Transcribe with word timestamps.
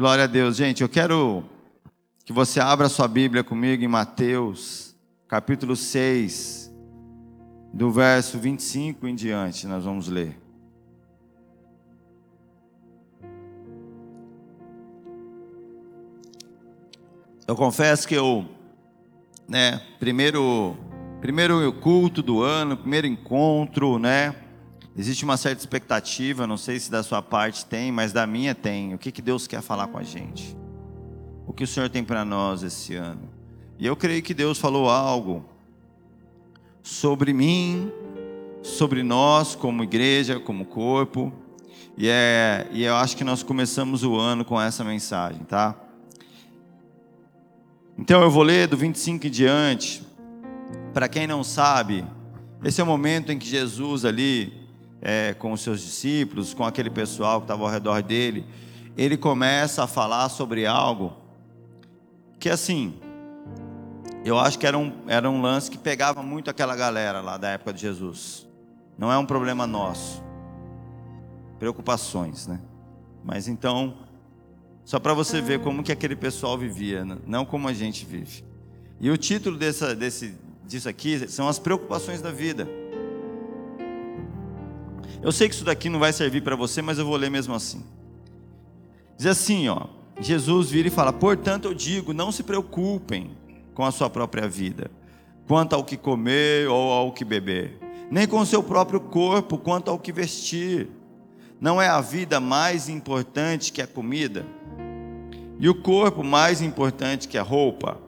Glória 0.00 0.24
a 0.24 0.26
Deus, 0.26 0.56
gente. 0.56 0.80
Eu 0.80 0.88
quero 0.88 1.44
que 2.24 2.32
você 2.32 2.58
abra 2.58 2.88
sua 2.88 3.06
Bíblia 3.06 3.44
comigo 3.44 3.84
em 3.84 3.86
Mateus, 3.86 4.96
capítulo 5.28 5.76
6, 5.76 6.74
do 7.70 7.90
verso 7.90 8.38
25 8.38 9.06
em 9.06 9.14
diante, 9.14 9.66
nós 9.66 9.84
vamos 9.84 10.08
ler. 10.08 10.40
Eu 17.46 17.54
confesso 17.54 18.08
que 18.08 18.14
eu, 18.14 18.46
né, 19.46 19.82
primeiro, 19.98 20.78
primeiro 21.20 21.70
culto 21.74 22.22
do 22.22 22.42
ano, 22.42 22.74
primeiro 22.74 23.06
encontro, 23.06 23.98
né, 23.98 24.34
existe 25.00 25.24
uma 25.24 25.38
certa 25.38 25.62
expectativa, 25.62 26.46
não 26.46 26.58
sei 26.58 26.78
se 26.78 26.90
da 26.90 27.02
sua 27.02 27.22
parte 27.22 27.64
tem, 27.64 27.90
mas 27.90 28.12
da 28.12 28.26
minha 28.26 28.54
tem. 28.54 28.92
O 28.92 28.98
que, 28.98 29.10
que 29.10 29.22
Deus 29.22 29.46
quer 29.46 29.62
falar 29.62 29.86
com 29.86 29.96
a 29.96 30.02
gente? 30.02 30.54
O 31.46 31.54
que 31.54 31.64
o 31.64 31.66
Senhor 31.66 31.88
tem 31.88 32.04
para 32.04 32.22
nós 32.22 32.62
esse 32.62 32.94
ano? 32.96 33.22
E 33.78 33.86
eu 33.86 33.96
creio 33.96 34.22
que 34.22 34.34
Deus 34.34 34.58
falou 34.58 34.90
algo 34.90 35.42
sobre 36.82 37.32
mim, 37.32 37.90
sobre 38.62 39.02
nós 39.02 39.54
como 39.54 39.82
igreja, 39.82 40.38
como 40.38 40.66
corpo. 40.66 41.32
E, 41.96 42.06
é, 42.06 42.68
e 42.70 42.84
eu 42.84 42.94
acho 42.94 43.16
que 43.16 43.24
nós 43.24 43.42
começamos 43.42 44.04
o 44.04 44.16
ano 44.16 44.44
com 44.44 44.60
essa 44.60 44.84
mensagem, 44.84 45.44
tá? 45.44 45.74
Então 47.96 48.20
eu 48.20 48.30
vou 48.30 48.42
ler 48.42 48.68
do 48.68 48.76
25 48.76 49.26
em 49.26 49.30
diante. 49.30 50.06
Para 50.92 51.08
quem 51.08 51.26
não 51.26 51.42
sabe, 51.42 52.04
esse 52.62 52.82
é 52.82 52.84
o 52.84 52.86
momento 52.86 53.32
em 53.32 53.38
que 53.38 53.48
Jesus 53.48 54.04
ali, 54.04 54.59
é, 55.00 55.34
com 55.34 55.52
os 55.52 55.60
seus 55.60 55.80
discípulos, 55.80 56.54
com 56.54 56.64
aquele 56.64 56.90
pessoal 56.90 57.40
que 57.40 57.44
estava 57.44 57.62
ao 57.62 57.70
redor 57.70 58.02
dele, 58.02 58.44
ele 58.96 59.16
começa 59.16 59.84
a 59.84 59.86
falar 59.86 60.28
sobre 60.28 60.66
algo 60.66 61.16
que 62.38 62.48
assim, 62.48 62.98
eu 64.24 64.38
acho 64.38 64.58
que 64.58 64.66
era 64.66 64.76
um, 64.76 64.92
era 65.06 65.28
um 65.30 65.42
lance 65.42 65.70
que 65.70 65.76
pegava 65.76 66.22
muito 66.22 66.50
aquela 66.50 66.74
galera 66.74 67.20
lá 67.20 67.36
da 67.36 67.50
época 67.50 67.72
de 67.72 67.82
Jesus. 67.82 68.46
Não 68.96 69.12
é 69.12 69.18
um 69.18 69.26
problema 69.26 69.66
nosso. 69.66 70.22
Preocupações, 71.58 72.46
né? 72.46 72.60
Mas 73.22 73.46
então, 73.46 73.98
só 74.84 74.98
para 74.98 75.12
você 75.12 75.40
ver 75.42 75.60
como 75.60 75.82
que 75.82 75.92
aquele 75.92 76.16
pessoal 76.16 76.56
vivia, 76.56 77.04
né? 77.04 77.18
não 77.26 77.44
como 77.44 77.68
a 77.68 77.72
gente 77.74 78.06
vive. 78.06 78.42
E 78.98 79.10
o 79.10 79.16
título 79.16 79.58
dessa, 79.58 79.94
desse, 79.94 80.34
disso 80.66 80.88
aqui 80.88 81.28
são 81.28 81.46
as 81.48 81.58
preocupações 81.58 82.22
da 82.22 82.30
vida. 82.30 82.68
Eu 85.22 85.32
sei 85.32 85.48
que 85.48 85.54
isso 85.54 85.64
daqui 85.64 85.88
não 85.88 85.98
vai 85.98 86.12
servir 86.12 86.42
para 86.42 86.56
você, 86.56 86.80
mas 86.80 86.98
eu 86.98 87.04
vou 87.04 87.16
ler 87.16 87.30
mesmo 87.30 87.54
assim. 87.54 87.84
Diz 89.16 89.26
assim, 89.26 89.68
ó. 89.68 89.86
Jesus 90.20 90.70
vira 90.70 90.88
e 90.88 90.90
fala: 90.90 91.12
Portanto, 91.12 91.66
eu 91.66 91.74
digo, 91.74 92.12
não 92.12 92.30
se 92.30 92.42
preocupem 92.42 93.30
com 93.74 93.84
a 93.84 93.90
sua 93.90 94.10
própria 94.10 94.46
vida, 94.46 94.90
quanto 95.46 95.74
ao 95.74 95.84
que 95.84 95.96
comer 95.96 96.68
ou 96.68 96.92
ao 96.92 97.12
que 97.12 97.24
beber, 97.24 97.78
nem 98.10 98.26
com 98.26 98.38
o 98.38 98.46
seu 98.46 98.62
próprio 98.62 99.00
corpo, 99.00 99.56
quanto 99.56 99.90
ao 99.90 99.98
que 99.98 100.12
vestir. 100.12 100.88
Não 101.60 101.80
é 101.80 101.88
a 101.88 102.00
vida 102.00 102.40
mais 102.40 102.88
importante 102.88 103.72
que 103.72 103.80
a 103.80 103.86
comida? 103.86 104.44
e 105.60 105.68
o 105.68 105.74
corpo 105.74 106.24
mais 106.24 106.62
importante 106.62 107.28
que 107.28 107.36
a 107.36 107.42
roupa. 107.42 107.98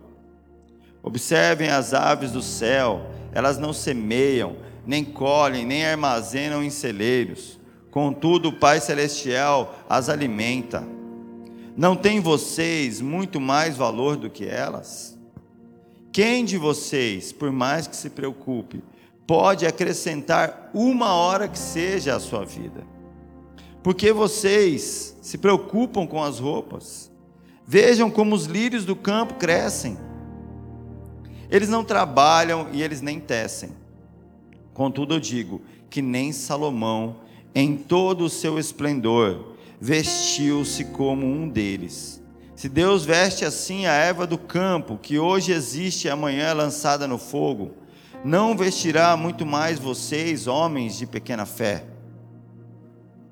Observem 1.02 1.68
as 1.68 1.92
aves 1.92 2.32
do 2.32 2.40
céu, 2.40 3.02
elas 3.30 3.58
não 3.58 3.74
semeiam, 3.74 4.56
nem 4.86 5.04
colhem, 5.04 5.64
nem 5.64 5.84
armazenam 5.86 6.62
em 6.62 6.70
celeiros. 6.70 7.60
Contudo, 7.90 8.48
o 8.48 8.52
Pai 8.52 8.80
Celestial 8.80 9.78
as 9.88 10.08
alimenta. 10.08 10.82
Não 11.76 11.96
tem 11.96 12.20
vocês 12.20 13.00
muito 13.00 13.40
mais 13.40 13.76
valor 13.76 14.16
do 14.16 14.30
que 14.30 14.46
elas? 14.46 15.18
Quem 16.12 16.44
de 16.44 16.58
vocês, 16.58 17.32
por 17.32 17.50
mais 17.50 17.86
que 17.86 17.96
se 17.96 18.10
preocupe, 18.10 18.82
pode 19.26 19.66
acrescentar 19.66 20.70
uma 20.74 21.14
hora 21.14 21.48
que 21.48 21.58
seja 21.58 22.14
à 22.14 22.20
sua 22.20 22.44
vida? 22.44 22.84
Porque 23.82 24.12
vocês 24.12 25.16
se 25.22 25.38
preocupam 25.38 26.06
com 26.06 26.22
as 26.22 26.38
roupas. 26.38 27.10
Vejam 27.66 28.10
como 28.10 28.34
os 28.34 28.44
lírios 28.44 28.84
do 28.84 28.94
campo 28.94 29.34
crescem. 29.34 29.96
Eles 31.50 31.68
não 31.68 31.84
trabalham 31.84 32.68
e 32.72 32.82
eles 32.82 33.00
nem 33.00 33.18
tecem. 33.18 33.81
Contudo, 34.74 35.14
eu 35.14 35.20
digo 35.20 35.60
que 35.90 36.00
nem 36.00 36.32
Salomão, 36.32 37.16
em 37.54 37.76
todo 37.76 38.24
o 38.24 38.30
seu 38.30 38.58
esplendor, 38.58 39.54
vestiu-se 39.80 40.86
como 40.86 41.26
um 41.26 41.48
deles. 41.48 42.22
Se 42.54 42.68
Deus 42.68 43.04
veste 43.04 43.44
assim 43.44 43.86
a 43.86 43.92
erva 43.92 44.26
do 44.26 44.38
campo, 44.38 44.98
que 45.00 45.18
hoje 45.18 45.52
existe 45.52 46.06
e 46.06 46.10
amanhã 46.10 46.44
é 46.44 46.52
lançada 46.54 47.08
no 47.08 47.18
fogo, 47.18 47.72
não 48.24 48.56
vestirá 48.56 49.16
muito 49.16 49.44
mais 49.44 49.78
vocês, 49.78 50.46
homens 50.46 50.96
de 50.96 51.06
pequena 51.06 51.44
fé. 51.44 51.84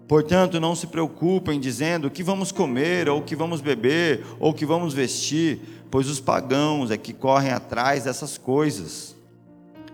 Portanto, 0.09 0.59
não 0.59 0.75
se 0.75 0.89
preocupem 0.89 1.61
dizendo 1.61 2.09
o 2.09 2.11
que 2.11 2.25
vamos 2.25 2.51
comer, 2.51 3.09
ou 3.09 3.21
o 3.21 3.23
que 3.23 3.37
vamos 3.37 3.61
beber, 3.61 4.27
ou 4.41 4.51
o 4.51 4.55
que 4.55 4.67
vamos 4.67 4.93
vestir, 4.93 5.61
pois 5.89 6.09
os 6.09 6.19
pagãos 6.19 6.91
é 6.91 6.97
que 6.97 7.13
correm 7.13 7.53
atrás 7.53 8.03
dessas 8.03 8.37
coisas. 8.37 9.15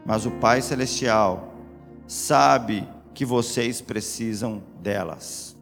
Mas 0.06 0.24
o 0.24 0.30
Pai 0.30 0.62
Celestial 0.62 1.52
sabe 2.06 2.88
que 3.12 3.24
vocês 3.24 3.80
precisam 3.80 4.62
delas. 4.80 5.56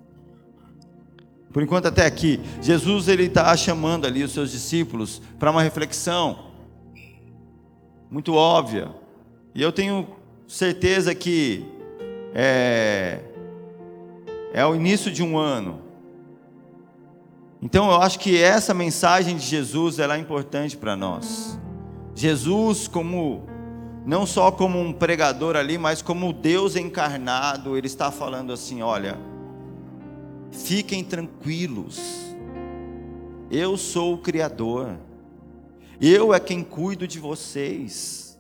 Por 1.53 1.63
enquanto 1.63 1.87
até 1.87 2.05
aqui, 2.05 2.41
Jesus 2.61 3.09
ele 3.09 3.25
está 3.25 3.57
chamando 3.57 4.07
ali 4.07 4.23
os 4.23 4.33
seus 4.33 4.51
discípulos 4.51 5.23
para 5.39 5.51
uma 5.51 5.63
reflexão 5.63 6.53
muito 8.11 8.35
óbvia. 8.35 8.91
E 9.55 9.63
eu 9.63 9.73
tenho 9.73 10.07
certeza 10.47 11.15
que 11.15 11.65
é, 12.35 13.21
é 14.53 14.67
o 14.67 14.75
início 14.75 15.11
de 15.11 15.23
um 15.23 15.39
ano. 15.39 15.81
Então 17.63 17.91
eu 17.91 18.03
acho 18.03 18.19
que 18.19 18.41
essa 18.41 18.75
mensagem 18.75 19.37
de 19.37 19.45
Jesus 19.45 19.99
ela 19.99 20.17
é 20.17 20.19
importante 20.19 20.77
para 20.77 20.95
nós. 20.95 21.59
Jesus 22.15 22.87
como 22.87 23.49
não 24.05 24.27
só 24.27 24.53
como 24.53 24.79
um 24.79 24.93
pregador 24.93 25.57
ali, 25.57 25.79
mas 25.79 26.03
como 26.03 26.33
Deus 26.33 26.77
encarnado, 26.77 27.77
ele 27.77 27.87
está 27.87 28.11
falando 28.11 28.53
assim, 28.53 28.83
olha, 28.83 29.19
fiquem 30.51 31.03
tranquilos. 31.03 32.01
Eu 33.51 33.77
sou 33.77 34.15
o 34.15 34.19
criador. 34.19 34.99
Eu 36.01 36.35
é 36.35 36.41
quem 36.41 36.63
cuido 36.63 37.09
de 37.09 37.19
vocês. 37.19 38.39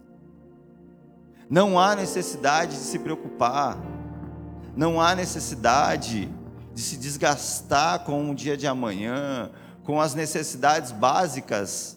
Não 1.48 1.78
há 1.78 1.96
necessidade 1.96 2.72
de 2.72 2.82
se 2.82 2.98
preocupar. 2.98 3.78
Não 4.76 5.00
há 5.00 5.14
necessidade 5.14 6.28
de 6.74 6.82
se 6.82 6.96
desgastar 6.96 8.00
com 8.00 8.30
o 8.30 8.34
dia 8.34 8.56
de 8.56 8.66
amanhã, 8.66 9.50
com 9.84 10.00
as 10.00 10.14
necessidades 10.14 10.90
básicas 10.90 11.96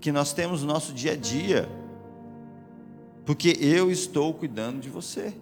que 0.00 0.10
nós 0.10 0.32
temos 0.32 0.62
no 0.62 0.68
nosso 0.68 0.92
dia 0.92 1.12
a 1.12 1.16
dia, 1.16 1.68
porque 3.24 3.56
eu 3.60 3.90
estou 3.90 4.34
cuidando 4.34 4.80
de 4.80 4.88
você. 4.88 5.34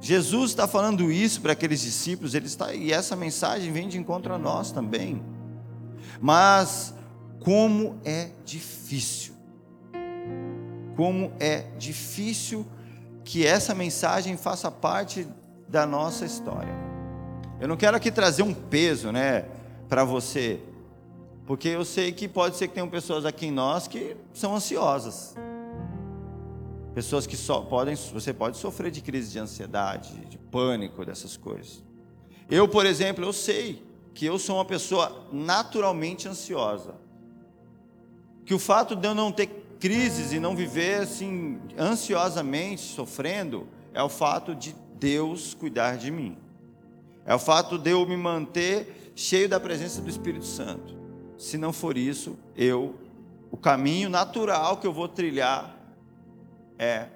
Jesus 0.00 0.50
está 0.50 0.68
falando 0.68 1.10
isso 1.10 1.40
para 1.40 1.52
aqueles 1.52 1.80
discípulos, 1.80 2.34
ele 2.34 2.46
está, 2.46 2.72
e 2.74 2.92
essa 2.92 3.16
mensagem 3.16 3.72
vem 3.72 3.88
de 3.88 3.98
encontro 3.98 4.32
a 4.32 4.38
nós 4.38 4.70
também. 4.70 5.22
Mas 6.20 6.94
como 7.40 7.98
é 8.04 8.30
difícil, 8.44 9.34
como 10.94 11.32
é 11.40 11.64
difícil 11.78 12.66
que 13.24 13.44
essa 13.44 13.74
mensagem 13.74 14.36
faça 14.36 14.70
parte 14.70 15.26
da 15.68 15.84
nossa 15.84 16.24
história. 16.24 16.72
Eu 17.60 17.66
não 17.66 17.76
quero 17.76 17.96
aqui 17.96 18.10
trazer 18.10 18.42
um 18.42 18.54
peso, 18.54 19.10
né, 19.10 19.46
para 19.88 20.04
você, 20.04 20.60
porque 21.46 21.68
eu 21.68 21.84
sei 21.84 22.12
que 22.12 22.28
pode 22.28 22.56
ser 22.56 22.68
que 22.68 22.74
tenham 22.74 22.88
pessoas 22.88 23.24
aqui 23.24 23.46
em 23.46 23.50
nós 23.50 23.88
que 23.88 24.16
são 24.34 24.54
ansiosas. 24.54 25.34
Pessoas 26.96 27.26
que 27.26 27.36
só 27.36 27.60
podem, 27.60 27.94
você 27.94 28.32
pode 28.32 28.56
sofrer 28.56 28.90
de 28.90 29.02
crise 29.02 29.30
de 29.30 29.38
ansiedade, 29.38 30.16
de 30.30 30.38
pânico, 30.38 31.04
dessas 31.04 31.36
coisas. 31.36 31.84
Eu, 32.50 32.66
por 32.66 32.86
exemplo, 32.86 33.22
eu 33.22 33.34
sei 33.34 33.84
que 34.14 34.24
eu 34.24 34.38
sou 34.38 34.56
uma 34.56 34.64
pessoa 34.64 35.26
naturalmente 35.30 36.26
ansiosa. 36.26 36.94
Que 38.46 38.54
o 38.54 38.58
fato 38.58 38.96
de 38.96 39.06
eu 39.06 39.14
não 39.14 39.30
ter 39.30 39.76
crises 39.78 40.32
e 40.32 40.40
não 40.40 40.56
viver 40.56 41.02
assim 41.02 41.60
ansiosamente 41.78 42.80
sofrendo 42.80 43.68
é 43.92 44.02
o 44.02 44.08
fato 44.08 44.54
de 44.54 44.74
Deus 44.98 45.52
cuidar 45.52 45.98
de 45.98 46.10
mim. 46.10 46.38
É 47.26 47.34
o 47.34 47.38
fato 47.38 47.76
de 47.76 47.90
eu 47.90 48.06
me 48.06 48.16
manter 48.16 49.12
cheio 49.14 49.50
da 49.50 49.60
presença 49.60 50.00
do 50.00 50.08
Espírito 50.08 50.46
Santo. 50.46 50.96
Se 51.36 51.58
não 51.58 51.74
for 51.74 51.98
isso, 51.98 52.38
eu 52.56 52.94
o 53.50 53.56
caminho 53.58 54.08
natural 54.08 54.78
que 54.78 54.86
eu 54.86 54.94
vou 54.94 55.08
trilhar 55.08 55.75
é 56.78 57.08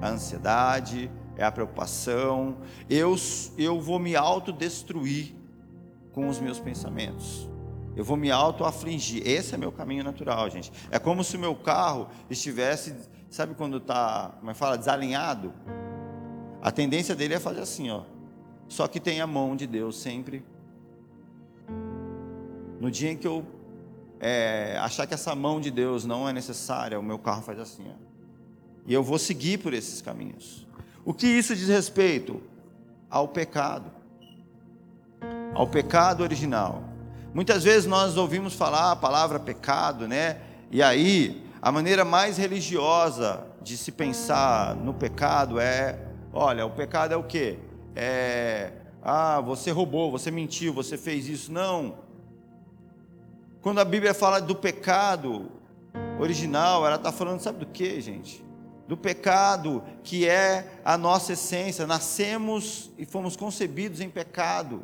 a 0.00 0.08
ansiedade, 0.08 1.10
é 1.36 1.44
a 1.44 1.52
preocupação. 1.52 2.58
Eu 2.88 3.16
eu 3.56 3.80
vou 3.80 3.98
me 3.98 4.16
autodestruir 4.16 5.34
com 6.12 6.28
os 6.28 6.40
meus 6.40 6.58
pensamentos. 6.58 7.48
Eu 7.96 8.04
vou 8.04 8.16
me 8.16 8.30
auto-afligir. 8.30 9.26
Esse 9.26 9.54
é 9.54 9.58
meu 9.58 9.72
caminho 9.72 10.04
natural, 10.04 10.48
gente. 10.50 10.72
É 10.90 10.98
como 10.98 11.24
se 11.24 11.36
o 11.36 11.40
meu 11.40 11.54
carro 11.54 12.08
estivesse, 12.30 12.94
sabe 13.28 13.54
quando 13.54 13.78
está, 13.78 14.36
como 14.38 14.50
é 14.50 14.54
fala, 14.54 14.78
desalinhado? 14.78 15.52
A 16.62 16.70
tendência 16.70 17.14
dele 17.14 17.34
é 17.34 17.40
fazer 17.40 17.60
assim, 17.60 17.90
ó. 17.90 18.02
Só 18.68 18.86
que 18.86 19.00
tem 19.00 19.20
a 19.20 19.26
mão 19.26 19.56
de 19.56 19.66
Deus 19.66 19.98
sempre. 19.98 20.44
No 22.80 22.90
dia 22.90 23.10
em 23.10 23.16
que 23.16 23.26
eu 23.26 23.44
é, 24.20 24.76
achar 24.80 25.06
que 25.06 25.14
essa 25.14 25.34
mão 25.34 25.60
de 25.60 25.70
Deus 25.70 26.04
não 26.04 26.28
é 26.28 26.32
necessária, 26.32 26.98
o 26.98 27.02
meu 27.02 27.18
carro 27.18 27.42
faz 27.42 27.58
assim, 27.58 27.84
ó. 27.88 28.07
E 28.88 28.94
eu 28.94 29.02
vou 29.02 29.18
seguir 29.18 29.58
por 29.58 29.74
esses 29.74 30.00
caminhos. 30.00 30.66
O 31.04 31.12
que 31.12 31.26
isso 31.26 31.54
diz 31.54 31.68
respeito? 31.68 32.40
Ao 33.10 33.28
pecado. 33.28 33.90
Ao 35.52 35.66
pecado 35.66 36.22
original. 36.22 36.82
Muitas 37.34 37.62
vezes 37.62 37.84
nós 37.84 38.16
ouvimos 38.16 38.54
falar 38.54 38.92
a 38.92 38.96
palavra 38.96 39.38
pecado, 39.38 40.08
né? 40.08 40.40
E 40.70 40.82
aí, 40.82 41.44
a 41.60 41.70
maneira 41.70 42.02
mais 42.02 42.38
religiosa 42.38 43.46
de 43.60 43.76
se 43.76 43.92
pensar 43.92 44.74
no 44.74 44.94
pecado 44.94 45.60
é: 45.60 45.98
olha, 46.32 46.64
o 46.64 46.70
pecado 46.70 47.12
é 47.12 47.16
o 47.16 47.24
quê? 47.24 47.58
É, 47.94 48.72
ah, 49.02 49.38
você 49.42 49.70
roubou, 49.70 50.10
você 50.10 50.30
mentiu, 50.30 50.72
você 50.72 50.96
fez 50.96 51.28
isso. 51.28 51.52
Não. 51.52 51.96
Quando 53.60 53.80
a 53.80 53.84
Bíblia 53.84 54.14
fala 54.14 54.40
do 54.40 54.56
pecado 54.56 55.50
original, 56.18 56.86
ela 56.86 56.96
está 56.96 57.12
falando, 57.12 57.40
sabe 57.40 57.58
do 57.58 57.66
que, 57.66 58.00
gente? 58.00 58.47
Do 58.88 58.96
pecado 58.96 59.84
que 60.02 60.26
é 60.26 60.80
a 60.84 60.98
nossa 60.98 61.34
essência. 61.34 61.86
Nascemos 61.86 62.90
e 62.98 63.04
fomos 63.04 63.36
concebidos 63.36 64.00
em 64.00 64.10
pecado 64.10 64.82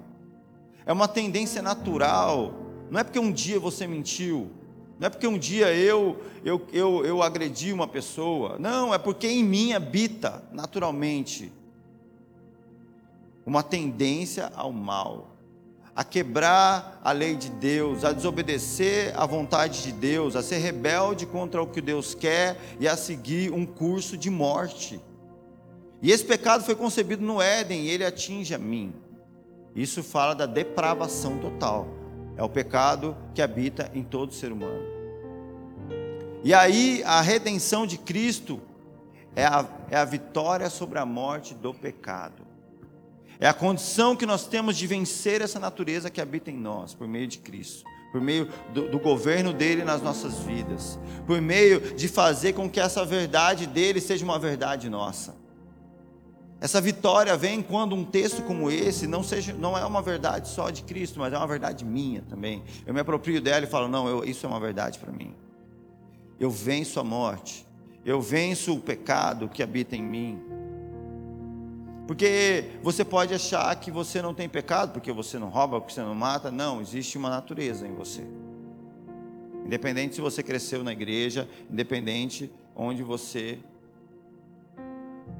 é 0.86 0.92
uma 0.92 1.08
tendência 1.08 1.62
natural. 1.62 2.52
Não 2.90 3.00
é 3.00 3.04
porque 3.04 3.18
um 3.18 3.32
dia 3.32 3.58
você 3.58 3.86
mentiu, 3.86 4.50
não 4.98 5.06
é 5.06 5.10
porque 5.10 5.26
um 5.26 5.38
dia 5.38 5.74
eu, 5.74 6.22
eu, 6.44 6.66
eu, 6.72 7.04
eu 7.04 7.22
agredi 7.22 7.72
uma 7.72 7.88
pessoa. 7.88 8.58
Não, 8.58 8.92
é 8.92 8.98
porque 8.98 9.26
em 9.26 9.42
mim 9.42 9.72
habita 9.72 10.42
naturalmente 10.52 11.50
uma 13.44 13.62
tendência 13.62 14.50
ao 14.54 14.72
mal, 14.72 15.33
a 15.94 16.02
quebrar 16.02 17.00
a 17.05 17.12
lei 17.12 17.37
de 17.37 17.50
Deus, 17.50 18.05
a 18.05 18.12
desobedecer 18.12 19.12
à 19.17 19.25
vontade 19.25 19.82
de 19.82 19.93
Deus, 19.93 20.35
a 20.35 20.43
ser 20.43 20.58
rebelde 20.58 21.25
contra 21.25 21.62
o 21.62 21.67
que 21.67 21.81
Deus 21.81 22.14
quer 22.14 22.56
e 22.81 22.88
a 22.88 22.96
seguir 22.96 23.52
um 23.52 23.64
curso 23.64 24.17
de 24.17 24.29
morte. 24.29 25.00
E 26.02 26.11
esse 26.11 26.25
pecado 26.25 26.64
foi 26.64 26.75
concebido 26.75 27.25
no 27.25 27.41
Éden 27.41 27.85
e 27.85 27.91
ele 27.91 28.05
atinge 28.05 28.55
a 28.55 28.58
mim. 28.58 28.93
Isso 29.75 30.02
fala 30.02 30.35
da 30.35 30.46
depravação 30.46 31.38
total. 31.38 31.88
É 32.37 32.43
o 32.43 32.49
pecado 32.49 33.17
que 33.32 33.41
habita 33.41 33.91
em 33.94 34.02
todo 34.02 34.35
ser 34.35 34.52
humano. 34.52 34.82
E 36.43 36.52
aí, 36.52 37.02
a 37.06 37.20
redenção 37.20 37.87
de 37.87 37.96
Cristo 37.96 38.61
é 39.35 39.44
a, 39.44 39.67
é 39.91 39.96
a 39.96 40.05
vitória 40.05 40.69
sobre 40.69 40.99
a 40.99 41.06
morte 41.06 41.55
do 41.55 41.73
pecado. 41.73 42.44
É 43.44 43.49
a 43.49 43.52
condição 43.52 44.17
que 44.17 44.25
nós 44.25 44.46
temos 44.46 44.75
de 44.75 44.87
vencer 44.87 45.43
essa 45.43 45.61
natureza 45.61 46.08
que 46.08 46.19
habita 46.19 46.50
em 46.50 46.56
nós, 46.56 46.94
por 46.94 47.06
meio 47.06 47.26
de 47.26 47.37
Cristo, 47.37 47.85
por 48.11 48.19
meio 48.19 48.49
do, 48.73 48.88
do, 48.88 48.99
governo 48.99 49.52
dele 49.52 49.85
nas 49.85 50.00
nossas 50.00 50.38
vidas, 50.38 50.99
por 51.26 51.43
meio 51.43 51.94
de 51.94 52.08
fazer 52.08 52.55
com 52.55 52.70
que 52.70 52.81
essa 52.81 53.05
verdade 53.05 53.67
dele 53.67 54.00
seja 54.00 54.25
uma 54.25 54.38
verdade 54.38 54.88
nossa. 54.88 55.37
Essa 56.58 56.81
vitória 56.81 57.37
vem 57.37 57.61
quando 57.61 57.94
um 57.94 58.02
texto 58.02 58.41
como 58.44 58.70
esse 58.70 59.06
não, 59.06 59.23
seja, 59.23 59.52
não 59.52 59.76
é 59.76 59.85
uma 59.85 60.00
verdade 60.00 60.49
só 60.49 60.70
de 60.70 60.82
Cristo, 60.82 61.20
mas 61.20 61.31
é 61.31 61.37
uma 61.37 61.46
verdade 61.46 61.85
minha 61.85 62.23
também. 62.23 62.64
Eu 62.87 62.94
me 62.94 63.00
aproprio 63.00 63.43
dela 63.43 63.67
e 63.67 63.69
falo: 63.69 63.88
não, 63.88 64.08
eu, 64.08 64.25
isso 64.25 64.46
é 64.46 64.49
uma 64.49 64.58
verdade 64.58 64.99
para 64.99 65.12
mim. 65.12 65.35
Eu 66.41 66.50
venço 66.50 66.99
a 66.99 67.05
morte, 67.05 67.67
eu 68.06 68.23
venço 68.23 68.73
o 68.73 68.81
pecado 68.81 69.50
que 69.50 69.62
habita 69.62 69.94
em 69.94 70.02
mim. 70.02 70.53
Porque 72.06 72.64
você 72.82 73.04
pode 73.04 73.32
achar 73.32 73.74
que 73.76 73.90
você 73.90 74.20
não 74.20 74.34
tem 74.34 74.48
pecado, 74.48 74.92
porque 74.92 75.10
você 75.10 75.38
não 75.38 75.48
rouba, 75.48 75.80
porque 75.80 75.94
você 75.94 76.02
não 76.02 76.14
mata. 76.14 76.50
Não, 76.50 76.80
existe 76.80 77.16
uma 77.16 77.30
natureza 77.30 77.86
em 77.86 77.94
você. 77.94 78.22
Independente 79.64 80.14
se 80.14 80.20
você 80.20 80.42
cresceu 80.42 80.84
na 80.84 80.92
igreja, 80.92 81.48
independente 81.70 82.52
onde 82.76 83.02
você 83.02 83.58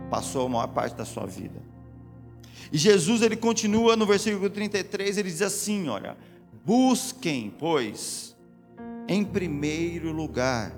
passou 0.09 0.47
a 0.47 0.49
maior 0.49 0.69
parte 0.69 0.97
da 0.97 1.05
sua 1.05 1.27
vida. 1.27 1.61
E 2.73 2.79
Jesus 2.79 3.21
ele 3.21 3.37
continua 3.37 3.95
no 3.95 4.07
versículo 4.07 4.49
33, 4.49 5.19
ele 5.19 5.31
diz 5.31 5.43
assim, 5.43 5.89
olha: 5.89 6.17
Busquem, 6.65 7.53
pois, 7.59 8.35
em 9.07 9.23
primeiro 9.23 10.11
lugar 10.13 10.75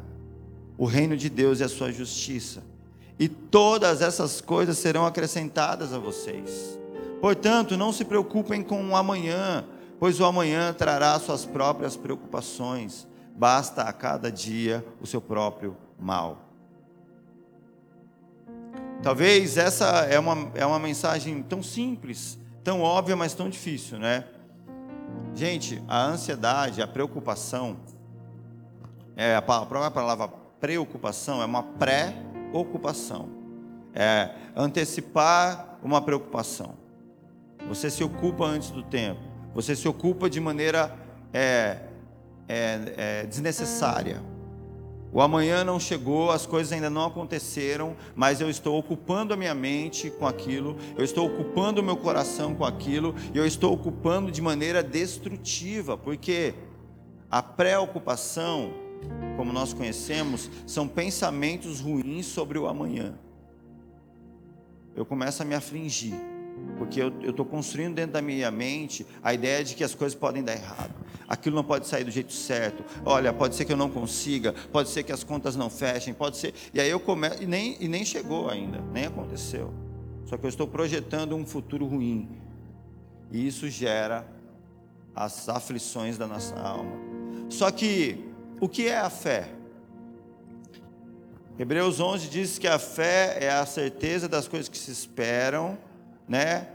o 0.76 0.84
reino 0.84 1.16
de 1.16 1.30
Deus 1.30 1.60
e 1.60 1.64
a 1.64 1.68
sua 1.68 1.92
justiça, 1.92 2.62
e 3.18 3.28
todas 3.28 4.02
essas 4.02 4.40
coisas 4.40 4.76
serão 4.78 5.06
acrescentadas 5.06 5.92
a 5.92 5.98
vocês. 5.98 6.78
Portanto, 7.20 7.76
não 7.76 7.92
se 7.92 8.04
preocupem 8.04 8.62
com 8.62 8.90
o 8.90 8.96
amanhã, 8.96 9.64
pois 9.98 10.20
o 10.20 10.24
amanhã 10.24 10.72
trará 10.72 11.18
suas 11.18 11.44
próprias 11.44 11.96
preocupações. 11.96 13.06
Basta 13.34 13.82
a 13.82 13.92
cada 13.92 14.30
dia 14.30 14.84
o 15.00 15.06
seu 15.06 15.20
próprio 15.20 15.76
mal. 15.98 16.42
Talvez 19.02 19.56
essa 19.56 19.86
é 20.06 20.18
uma, 20.18 20.50
é 20.54 20.64
uma 20.66 20.78
mensagem 20.78 21.42
tão 21.42 21.62
simples, 21.62 22.38
tão 22.64 22.80
óbvia, 22.80 23.16
mas 23.16 23.34
tão 23.34 23.48
difícil, 23.48 23.98
né? 23.98 24.24
Gente, 25.34 25.82
a 25.86 26.04
ansiedade, 26.06 26.82
a 26.82 26.86
preocupação, 26.86 27.76
é, 29.14 29.36
a 29.36 29.42
própria 29.42 29.90
palavra 29.90 30.28
preocupação 30.60 31.42
é 31.42 31.44
uma 31.44 31.62
pré-ocupação. 32.64 33.28
É 33.94 34.30
antecipar 34.54 35.78
uma 35.82 36.00
preocupação. 36.00 36.74
Você 37.68 37.90
se 37.90 38.04
ocupa 38.04 38.44
antes 38.44 38.70
do 38.70 38.82
tempo. 38.82 39.20
Você 39.54 39.74
se 39.74 39.88
ocupa 39.88 40.28
de 40.28 40.40
maneira 40.40 40.94
é, 41.32 41.78
é, 42.48 42.94
é 42.96 43.26
desnecessária. 43.26 44.22
O 45.12 45.20
amanhã 45.22 45.64
não 45.64 45.80
chegou, 45.80 46.30
as 46.30 46.44
coisas 46.44 46.72
ainda 46.72 46.90
não 46.90 47.06
aconteceram, 47.06 47.96
mas 48.14 48.40
eu 48.40 48.50
estou 48.50 48.78
ocupando 48.78 49.32
a 49.32 49.36
minha 49.36 49.54
mente 49.54 50.10
com 50.10 50.26
aquilo, 50.26 50.76
eu 50.94 51.04
estou 51.04 51.26
ocupando 51.26 51.80
o 51.80 51.84
meu 51.84 51.96
coração 51.96 52.54
com 52.54 52.66
aquilo, 52.66 53.14
e 53.32 53.38
eu 53.38 53.46
estou 53.46 53.72
ocupando 53.72 54.30
de 54.30 54.42
maneira 54.42 54.82
destrutiva, 54.82 55.96
porque 55.96 56.54
a 57.30 57.42
preocupação, 57.42 58.74
como 59.36 59.52
nós 59.52 59.72
conhecemos, 59.72 60.50
são 60.66 60.88
pensamentos 60.88 61.80
ruins 61.80 62.26
sobre 62.26 62.58
o 62.58 62.66
amanhã. 62.66 63.18
Eu 64.94 65.04
começo 65.04 65.42
a 65.42 65.44
me 65.44 65.54
afligir 65.54 66.14
porque 66.76 67.00
eu 67.00 67.30
estou 67.30 67.44
construindo 67.44 67.94
dentro 67.94 68.12
da 68.12 68.22
minha 68.22 68.50
mente 68.50 69.06
a 69.22 69.32
ideia 69.32 69.64
de 69.64 69.74
que 69.74 69.84
as 69.84 69.94
coisas 69.94 70.18
podem 70.18 70.42
dar 70.42 70.54
errado. 70.54 70.94
Aquilo 71.28 71.56
não 71.56 71.64
pode 71.64 71.86
sair 71.86 72.04
do 72.04 72.10
jeito 72.10 72.32
certo. 72.32 72.84
Olha, 73.04 73.32
pode 73.32 73.54
ser 73.54 73.64
que 73.64 73.72
eu 73.72 73.76
não 73.76 73.90
consiga, 73.90 74.54
pode 74.72 74.88
ser 74.90 75.02
que 75.02 75.12
as 75.12 75.24
contas 75.24 75.56
não 75.56 75.68
fechem, 75.68 76.14
pode 76.14 76.36
ser. 76.36 76.54
E 76.72 76.80
aí 76.80 76.88
eu 76.88 77.00
começo, 77.00 77.42
e 77.42 77.46
nem, 77.46 77.76
e 77.80 77.88
nem 77.88 78.04
chegou 78.04 78.48
ainda, 78.48 78.80
nem 78.92 79.06
aconteceu. 79.06 79.72
Só 80.26 80.36
que 80.36 80.44
eu 80.44 80.48
estou 80.48 80.66
projetando 80.66 81.34
um 81.34 81.46
futuro 81.46 81.86
ruim. 81.86 82.28
E 83.30 83.46
isso 83.46 83.68
gera 83.68 84.26
as 85.14 85.48
aflições 85.48 86.16
da 86.18 86.26
nossa 86.26 86.54
alma. 86.56 86.92
Só 87.48 87.70
que, 87.70 88.24
o 88.60 88.68
que 88.68 88.88
é 88.88 88.98
a 88.98 89.10
fé? 89.10 89.50
Hebreus 91.58 92.00
11 92.00 92.28
diz 92.28 92.58
que 92.58 92.68
a 92.68 92.78
fé 92.78 93.38
é 93.40 93.50
a 93.50 93.64
certeza 93.64 94.28
das 94.28 94.46
coisas 94.46 94.68
que 94.68 94.76
se 94.76 94.90
esperam 94.90 95.78
né? 96.28 96.68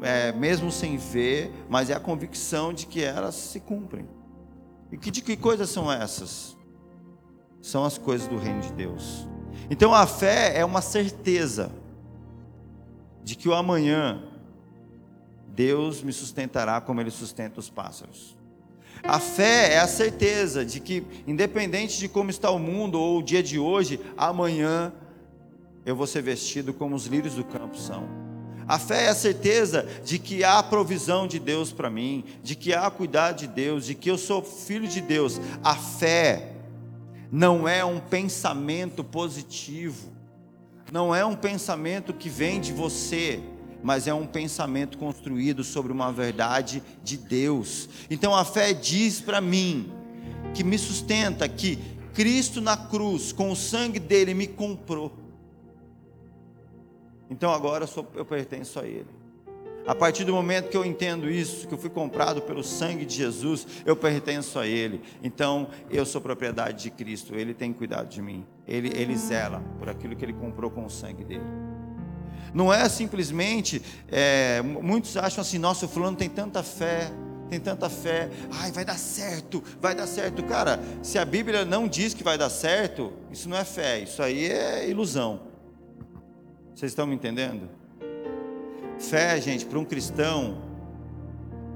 É, 0.00 0.32
mesmo 0.32 0.72
sem 0.72 0.96
ver, 0.96 1.52
mas 1.68 1.90
é 1.90 1.94
a 1.94 2.00
convicção 2.00 2.72
de 2.72 2.86
que 2.86 3.02
elas 3.02 3.34
se 3.34 3.60
cumprem. 3.60 4.08
E 4.90 4.96
que, 4.96 5.10
de 5.10 5.20
que 5.20 5.36
coisas 5.36 5.68
são 5.68 5.92
essas? 5.92 6.56
São 7.60 7.84
as 7.84 7.98
coisas 7.98 8.26
do 8.26 8.38
reino 8.38 8.60
de 8.60 8.72
Deus. 8.72 9.28
Então 9.68 9.92
a 9.92 10.06
fé 10.06 10.56
é 10.56 10.64
uma 10.64 10.80
certeza 10.80 11.70
de 13.22 13.34
que 13.34 13.48
o 13.48 13.54
amanhã 13.54 14.22
Deus 15.48 16.02
me 16.02 16.12
sustentará 16.12 16.80
como 16.80 17.00
Ele 17.00 17.10
sustenta 17.10 17.60
os 17.60 17.68
pássaros. 17.68 18.35
A 19.08 19.20
fé 19.20 19.74
é 19.74 19.78
a 19.78 19.86
certeza 19.86 20.64
de 20.64 20.80
que, 20.80 21.04
independente 21.28 21.98
de 21.98 22.08
como 22.08 22.28
está 22.28 22.50
o 22.50 22.58
mundo 22.58 22.98
ou 22.98 23.18
o 23.18 23.22
dia 23.22 23.42
de 23.42 23.56
hoje, 23.56 24.00
amanhã 24.16 24.92
eu 25.84 25.94
vou 25.94 26.08
ser 26.08 26.22
vestido 26.22 26.74
como 26.74 26.96
os 26.96 27.06
lírios 27.06 27.34
do 27.34 27.44
campo 27.44 27.78
são. 27.78 28.08
A 28.66 28.80
fé 28.80 29.04
é 29.04 29.08
a 29.08 29.14
certeza 29.14 29.86
de 30.04 30.18
que 30.18 30.42
há 30.42 30.60
provisão 30.60 31.28
de 31.28 31.38
Deus 31.38 31.72
para 31.72 31.88
mim, 31.88 32.24
de 32.42 32.56
que 32.56 32.74
há 32.74 32.90
cuidado 32.90 33.38
de 33.38 33.46
Deus, 33.46 33.86
de 33.86 33.94
que 33.94 34.10
eu 34.10 34.18
sou 34.18 34.42
filho 34.42 34.88
de 34.88 35.00
Deus. 35.00 35.40
A 35.62 35.76
fé 35.76 36.50
não 37.30 37.68
é 37.68 37.84
um 37.84 38.00
pensamento 38.00 39.04
positivo, 39.04 40.12
não 40.90 41.14
é 41.14 41.24
um 41.24 41.36
pensamento 41.36 42.12
que 42.12 42.28
vem 42.28 42.60
de 42.60 42.72
você, 42.72 43.40
mas 43.86 44.08
é 44.08 44.12
um 44.12 44.26
pensamento 44.26 44.98
construído 44.98 45.62
sobre 45.62 45.92
uma 45.92 46.10
verdade 46.10 46.82
de 47.04 47.16
Deus. 47.16 47.88
Então 48.10 48.34
a 48.34 48.44
fé 48.44 48.72
diz 48.72 49.20
para 49.20 49.40
mim, 49.40 49.92
que 50.52 50.64
me 50.64 50.76
sustenta, 50.76 51.48
que 51.48 51.78
Cristo 52.12 52.60
na 52.60 52.76
cruz, 52.76 53.30
com 53.30 53.48
o 53.48 53.54
sangue 53.54 54.00
dele, 54.00 54.34
me 54.34 54.48
comprou. 54.48 55.12
Então 57.30 57.52
agora 57.52 57.84
eu, 57.84 57.86
sou, 57.86 58.04
eu 58.16 58.24
pertenço 58.24 58.80
a 58.80 58.84
Ele. 58.88 59.06
A 59.86 59.94
partir 59.94 60.24
do 60.24 60.32
momento 60.32 60.68
que 60.68 60.76
eu 60.76 60.84
entendo 60.84 61.30
isso, 61.30 61.68
que 61.68 61.74
eu 61.74 61.78
fui 61.78 61.90
comprado 61.90 62.42
pelo 62.42 62.64
sangue 62.64 63.04
de 63.04 63.14
Jesus, 63.14 63.68
eu 63.86 63.94
pertenço 63.94 64.58
a 64.58 64.66
Ele. 64.66 65.00
Então 65.22 65.68
eu 65.88 66.04
sou 66.04 66.20
propriedade 66.20 66.82
de 66.82 66.90
Cristo. 66.90 67.36
Ele 67.36 67.54
tem 67.54 67.72
cuidado 67.72 68.08
de 68.08 68.20
mim. 68.20 68.44
Ele, 68.66 68.90
ele 68.96 69.14
zela 69.14 69.62
por 69.78 69.88
aquilo 69.88 70.16
que 70.16 70.24
Ele 70.24 70.32
comprou 70.32 70.72
com 70.72 70.84
o 70.84 70.90
sangue 70.90 71.22
dele. 71.22 71.75
Não 72.54 72.72
é 72.72 72.88
simplesmente, 72.88 73.82
é, 74.10 74.62
muitos 74.62 75.16
acham 75.16 75.42
assim, 75.42 75.58
nossa, 75.58 75.86
o 75.86 75.88
fulano 75.88 76.16
tem 76.16 76.28
tanta 76.28 76.62
fé, 76.62 77.10
tem 77.48 77.60
tanta 77.60 77.88
fé, 77.88 78.28
ai, 78.50 78.72
vai 78.72 78.84
dar 78.84 78.98
certo, 78.98 79.62
vai 79.80 79.94
dar 79.94 80.06
certo. 80.06 80.42
Cara, 80.42 80.80
se 81.02 81.18
a 81.18 81.24
Bíblia 81.24 81.64
não 81.64 81.86
diz 81.86 82.14
que 82.14 82.24
vai 82.24 82.36
dar 82.36 82.50
certo, 82.50 83.12
isso 83.30 83.48
não 83.48 83.56
é 83.56 83.64
fé, 83.64 84.00
isso 84.00 84.22
aí 84.22 84.46
é 84.50 84.88
ilusão. 84.88 85.40
Vocês 86.74 86.92
estão 86.92 87.06
me 87.06 87.14
entendendo? 87.14 87.68
Fé, 88.98 89.40
gente, 89.40 89.64
para 89.64 89.78
um 89.78 89.84
cristão, 89.84 90.62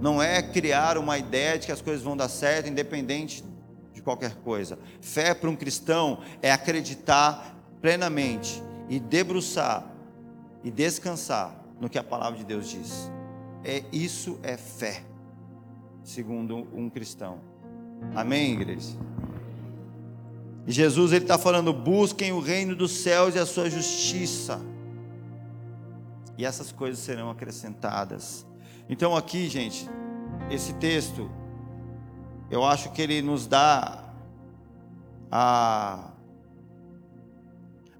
não 0.00 0.22
é 0.22 0.42
criar 0.42 0.96
uma 0.96 1.18
ideia 1.18 1.58
de 1.58 1.66
que 1.66 1.72
as 1.72 1.80
coisas 1.80 2.02
vão 2.02 2.16
dar 2.16 2.28
certo, 2.28 2.68
independente 2.68 3.44
de 3.92 4.02
qualquer 4.02 4.34
coisa. 4.36 4.78
Fé 5.00 5.34
para 5.34 5.50
um 5.50 5.56
cristão 5.56 6.20
é 6.42 6.50
acreditar 6.50 7.56
plenamente 7.80 8.62
e 8.88 8.98
debruçar 8.98 9.86
e 10.62 10.70
descansar 10.70 11.54
no 11.80 11.88
que 11.88 11.98
a 11.98 12.04
palavra 12.04 12.38
de 12.38 12.44
Deus 12.44 12.68
diz. 12.68 13.10
É 13.64 13.84
isso 13.92 14.38
é 14.42 14.56
fé, 14.56 15.02
segundo 16.02 16.68
um 16.74 16.88
cristão. 16.88 17.38
Amém, 18.14 18.52
igreja. 18.52 18.96
E 20.66 20.72
Jesus 20.72 21.12
ele 21.12 21.24
está 21.24 21.38
falando: 21.38 21.72
busquem 21.72 22.32
o 22.32 22.40
reino 22.40 22.74
dos 22.74 22.92
céus 22.92 23.34
e 23.34 23.38
a 23.38 23.46
sua 23.46 23.68
justiça, 23.68 24.60
e 26.36 26.44
essas 26.44 26.72
coisas 26.72 26.98
serão 27.00 27.30
acrescentadas. 27.30 28.46
Então 28.88 29.14
aqui, 29.16 29.48
gente, 29.48 29.88
esse 30.50 30.72
texto, 30.74 31.30
eu 32.50 32.64
acho 32.64 32.90
que 32.92 33.02
ele 33.02 33.22
nos 33.22 33.46
dá 33.46 34.04
a 35.30 36.10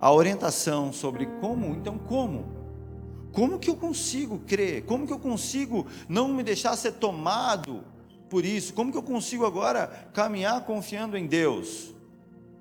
a 0.01 0.13
orientação 0.13 0.93
sobre 0.93 1.27
como, 1.41 1.75
então 1.75 1.99
como? 1.99 2.61
Como 3.33 3.59
que 3.59 3.71
eu 3.71 3.77
consigo 3.77 4.39
crer? 4.41 4.85
Como 4.85 5.07
que 5.07 5.13
eu 5.13 5.19
consigo 5.19 5.87
não 6.09 6.29
me 6.29 6.43
deixar 6.43 6.75
ser 6.77 6.93
tomado 6.93 7.85
por 8.29 8.45
isso? 8.45 8.73
Como 8.73 8.91
que 8.91 8.99
eu 8.99 9.03
consigo 9.03 9.45
agora 9.45 9.87
caminhar 10.13 10.65
confiando 10.65 11.17
em 11.17 11.27
Deus? 11.27 11.95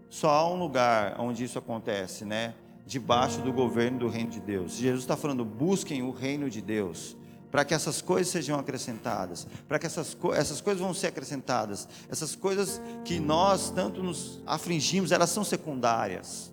Só 0.10 0.30
há 0.30 0.48
um 0.48 0.60
lugar 0.60 1.16
onde 1.20 1.44
isso 1.44 1.58
acontece, 1.58 2.26
né? 2.26 2.56
Debaixo 2.86 3.42
do 3.42 3.54
governo 3.54 4.00
do 4.00 4.08
reino 4.08 4.32
de 4.32 4.40
Deus. 4.40 4.74
Jesus 4.74 5.04
está 5.04 5.16
falando: 5.16 5.46
busquem 5.46 6.02
o 6.02 6.12
reino 6.12 6.50
de 6.50 6.62
Deus, 6.62 7.16
para 7.52 7.64
que 7.64 7.74
essas 7.74 8.02
coisas 8.02 8.32
sejam 8.32 8.60
acrescentadas, 8.60 9.48
para 9.68 9.80
que 9.80 9.86
essas, 9.86 10.18
essas 10.36 10.62
coisas 10.62 10.82
vão 10.82 10.94
ser 10.94 11.08
acrescentadas. 11.08 11.88
Essas 12.10 12.36
coisas 12.36 12.82
que 13.06 13.20
nós 13.20 13.70
tanto 13.70 14.04
nos 14.04 14.42
afligimos, 14.46 15.12
elas 15.12 15.30
são 15.30 15.44
secundárias. 15.44 16.52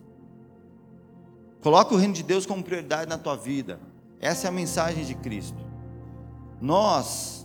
Coloca 1.66 1.92
o 1.92 1.98
reino 1.98 2.14
de 2.14 2.22
Deus 2.22 2.46
como 2.46 2.62
prioridade 2.62 3.08
na 3.08 3.18
tua 3.18 3.34
vida. 3.34 3.80
Essa 4.20 4.46
é 4.46 4.48
a 4.50 4.52
mensagem 4.52 5.04
de 5.04 5.16
Cristo. 5.16 5.58
Nós, 6.60 7.44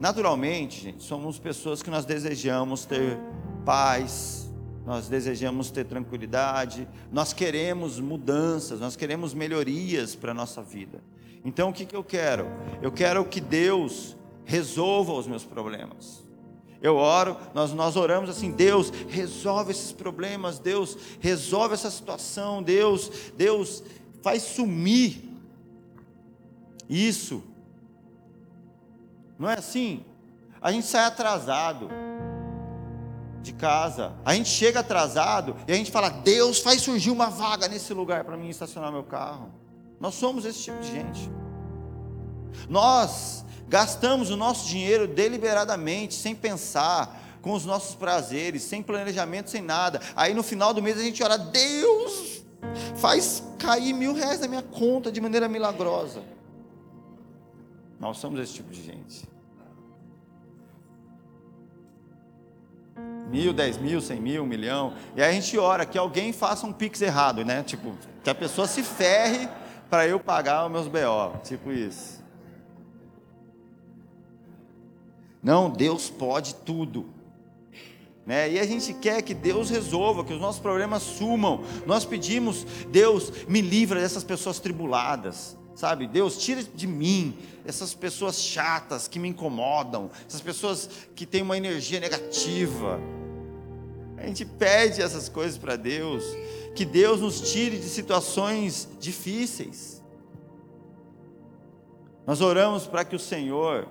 naturalmente, 0.00 0.84
gente, 0.84 1.02
somos 1.02 1.38
pessoas 1.38 1.82
que 1.82 1.90
nós 1.90 2.06
desejamos 2.06 2.86
ter 2.86 3.18
paz, 3.62 4.50
nós 4.86 5.06
desejamos 5.06 5.70
ter 5.70 5.84
tranquilidade, 5.84 6.88
nós 7.12 7.34
queremos 7.34 8.00
mudanças, 8.00 8.80
nós 8.80 8.96
queremos 8.96 9.34
melhorias 9.34 10.14
para 10.14 10.30
a 10.30 10.34
nossa 10.34 10.62
vida. 10.62 11.02
Então 11.44 11.68
o 11.68 11.74
que, 11.74 11.84
que 11.84 11.94
eu 11.94 12.02
quero? 12.02 12.46
Eu 12.80 12.90
quero 12.90 13.22
que 13.22 13.38
Deus 13.38 14.16
resolva 14.46 15.12
os 15.12 15.26
meus 15.26 15.44
problemas. 15.44 16.21
Eu 16.82 16.96
oro, 16.96 17.36
nós, 17.54 17.72
nós 17.72 17.94
oramos 17.94 18.28
assim, 18.28 18.50
Deus, 18.50 18.90
resolve 19.08 19.70
esses 19.70 19.92
problemas, 19.92 20.58
Deus, 20.58 20.98
resolve 21.20 21.74
essa 21.74 21.88
situação, 21.88 22.60
Deus, 22.60 23.08
Deus, 23.36 23.84
faz 24.20 24.42
sumir 24.42 25.22
isso. 26.90 27.40
Não 29.38 29.48
é 29.48 29.54
assim? 29.54 30.04
A 30.60 30.72
gente 30.72 30.86
sai 30.86 31.04
atrasado 31.04 31.88
de 33.42 33.52
casa, 33.52 34.12
a 34.24 34.34
gente 34.34 34.48
chega 34.48 34.80
atrasado 34.80 35.56
e 35.68 35.72
a 35.72 35.76
gente 35.76 35.90
fala, 35.90 36.08
Deus, 36.08 36.58
faz 36.58 36.82
surgir 36.82 37.10
uma 37.10 37.30
vaga 37.30 37.68
nesse 37.68 37.94
lugar 37.94 38.24
para 38.24 38.36
mim 38.36 38.48
estacionar 38.48 38.90
meu 38.90 39.04
carro. 39.04 39.50
Nós 40.00 40.16
somos 40.16 40.44
esse 40.44 40.60
tipo 40.64 40.80
de 40.80 40.90
gente. 40.90 41.30
Nós 42.68 43.44
Gastamos 43.72 44.28
o 44.28 44.36
nosso 44.36 44.68
dinheiro 44.68 45.08
deliberadamente, 45.08 46.12
sem 46.12 46.34
pensar, 46.34 47.18
com 47.40 47.52
os 47.52 47.64
nossos 47.64 47.94
prazeres, 47.94 48.64
sem 48.64 48.82
planejamento, 48.82 49.48
sem 49.48 49.62
nada. 49.62 49.98
Aí 50.14 50.34
no 50.34 50.42
final 50.42 50.74
do 50.74 50.82
mês 50.82 50.98
a 50.98 51.02
gente 51.02 51.22
ora, 51.22 51.38
Deus, 51.38 52.42
faz 52.96 53.42
cair 53.58 53.94
mil 53.94 54.12
reais 54.12 54.40
na 54.40 54.46
minha 54.46 54.60
conta 54.60 55.10
de 55.10 55.22
maneira 55.22 55.48
milagrosa. 55.48 56.22
Nós 57.98 58.18
somos 58.18 58.38
esse 58.40 58.52
tipo 58.52 58.70
de 58.70 58.82
gente. 58.82 59.26
Mil, 63.30 63.54
dez 63.54 63.78
mil, 63.78 64.02
cem 64.02 64.20
mil, 64.20 64.42
um 64.42 64.46
milhão. 64.46 64.92
E 65.16 65.22
aí 65.22 65.30
a 65.30 65.32
gente 65.32 65.56
ora 65.56 65.86
que 65.86 65.96
alguém 65.96 66.30
faça 66.30 66.66
um 66.66 66.74
pix 66.74 67.00
errado, 67.00 67.42
né? 67.42 67.62
Tipo, 67.62 67.96
que 68.22 68.28
a 68.28 68.34
pessoa 68.34 68.66
se 68.66 68.82
ferre 68.82 69.48
para 69.88 70.06
eu 70.06 70.20
pagar 70.20 70.66
os 70.66 70.70
meus 70.70 70.88
BO. 70.88 71.38
Tipo 71.42 71.72
isso. 71.72 72.21
Não, 75.42 75.68
Deus 75.68 76.08
pode 76.08 76.54
tudo. 76.54 77.06
Né? 78.24 78.52
E 78.52 78.58
a 78.60 78.64
gente 78.64 78.94
quer 78.94 79.22
que 79.22 79.34
Deus 79.34 79.68
resolva, 79.68 80.24
que 80.24 80.32
os 80.32 80.40
nossos 80.40 80.60
problemas 80.60 81.02
sumam. 81.02 81.64
Nós 81.86 82.04
pedimos, 82.04 82.64
Deus, 82.88 83.32
me 83.48 83.60
livra 83.60 84.00
dessas 84.00 84.22
pessoas 84.22 84.60
tribuladas. 84.60 85.56
Sabe, 85.74 86.06
Deus, 86.06 86.38
tira 86.38 86.62
de 86.62 86.86
mim 86.86 87.36
essas 87.64 87.94
pessoas 87.94 88.40
chatas 88.40 89.08
que 89.08 89.18
me 89.18 89.28
incomodam, 89.28 90.10
essas 90.28 90.40
pessoas 90.40 90.88
que 91.16 91.26
têm 91.26 91.42
uma 91.42 91.56
energia 91.56 91.98
negativa. 91.98 93.00
A 94.16 94.26
gente 94.26 94.44
pede 94.44 95.02
essas 95.02 95.28
coisas 95.28 95.58
para 95.58 95.74
Deus, 95.74 96.24
que 96.76 96.84
Deus 96.84 97.20
nos 97.20 97.52
tire 97.52 97.78
de 97.78 97.88
situações 97.88 98.88
difíceis. 99.00 100.00
Nós 102.24 102.40
oramos 102.40 102.86
para 102.86 103.04
que 103.04 103.16
o 103.16 103.18
Senhor 103.18 103.88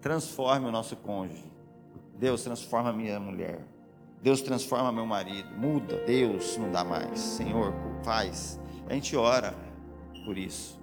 transforme 0.00 0.66
o 0.66 0.72
nosso 0.72 0.96
cônjuge. 0.96 1.44
Deus 2.18 2.42
transforma 2.42 2.90
a 2.90 2.92
minha 2.92 3.18
mulher. 3.18 3.60
Deus 4.22 4.42
transforma 4.42 4.92
meu 4.92 5.06
marido. 5.06 5.48
Muda. 5.56 5.96
Deus 6.06 6.56
não 6.56 6.70
dá 6.70 6.84
mais. 6.84 7.18
Senhor, 7.18 7.72
faz. 8.02 8.60
A 8.88 8.94
gente 8.94 9.16
ora 9.16 9.54
por 10.24 10.36
isso. 10.36 10.78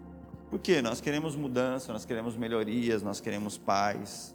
Por 0.50 0.60
quê? 0.60 0.82
Nós 0.82 1.02
queremos 1.02 1.36
mudança, 1.36 1.92
nós 1.92 2.06
queremos 2.06 2.38
melhorias, 2.38 3.04
nós 3.04 3.20
queremos 3.20 3.58
paz. 3.58 4.34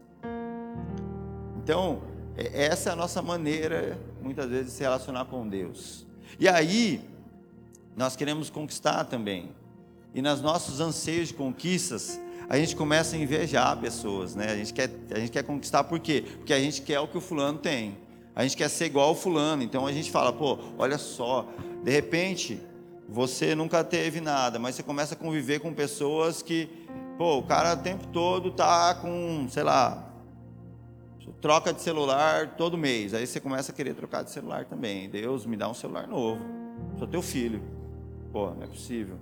Então, 1.56 2.02
é, 2.36 2.66
essa 2.66 2.90
é 2.90 2.92
a 2.92 2.96
nossa 2.96 3.22
maneira, 3.22 3.98
muitas 4.20 4.48
vezes, 4.48 4.66
de 4.66 4.72
se 4.72 4.82
relacionar 4.82 5.24
com 5.24 5.48
Deus. 5.48 6.06
E 6.38 6.48
aí, 6.48 7.02
nós 7.96 8.14
queremos 8.14 8.50
conquistar 8.50 9.04
também. 9.04 9.50
E 10.14 10.20
nos 10.20 10.42
nossos 10.42 10.80
anseios 10.80 11.28
de 11.28 11.34
conquistas, 11.34 12.20
a 12.52 12.58
gente 12.58 12.76
começa 12.76 13.16
a 13.16 13.18
invejar 13.18 13.78
pessoas, 13.78 14.34
né? 14.34 14.52
A 14.52 14.56
gente 14.56 14.74
quer, 14.74 14.90
a 15.10 15.18
gente 15.18 15.32
quer 15.32 15.42
conquistar 15.42 15.84
por 15.84 15.98
quê? 15.98 16.22
Porque 16.36 16.52
a 16.52 16.60
gente 16.60 16.82
quer 16.82 17.00
o 17.00 17.08
que 17.08 17.16
o 17.16 17.20
fulano 17.20 17.58
tem. 17.58 17.96
A 18.36 18.42
gente 18.42 18.58
quer 18.58 18.68
ser 18.68 18.84
igual 18.84 19.08
ao 19.08 19.14
fulano. 19.14 19.62
Então 19.62 19.86
a 19.86 19.92
gente 19.92 20.10
fala, 20.10 20.34
pô, 20.34 20.58
olha 20.76 20.98
só, 20.98 21.48
de 21.82 21.90
repente 21.90 22.60
você 23.08 23.54
nunca 23.54 23.82
teve 23.82 24.20
nada, 24.20 24.58
mas 24.58 24.74
você 24.74 24.82
começa 24.82 25.14
a 25.14 25.16
conviver 25.16 25.60
com 25.60 25.72
pessoas 25.72 26.42
que, 26.42 26.68
pô, 27.16 27.38
o 27.38 27.42
cara 27.42 27.72
o 27.72 27.76
tempo 27.78 28.06
todo 28.08 28.50
tá 28.50 28.96
com, 28.96 29.46
sei 29.48 29.62
lá, 29.62 30.12
troca 31.40 31.72
de 31.72 31.80
celular 31.80 32.54
todo 32.58 32.76
mês. 32.76 33.14
Aí 33.14 33.26
você 33.26 33.40
começa 33.40 33.72
a 33.72 33.74
querer 33.74 33.94
trocar 33.94 34.24
de 34.24 34.30
celular 34.30 34.66
também. 34.66 35.08
Deus 35.08 35.46
me 35.46 35.56
dá 35.56 35.70
um 35.70 35.74
celular 35.74 36.06
novo. 36.06 36.42
Sou 36.98 37.08
teu 37.08 37.22
filho. 37.22 37.62
Pô, 38.30 38.50
não 38.50 38.62
é 38.62 38.66
possível. 38.66 39.16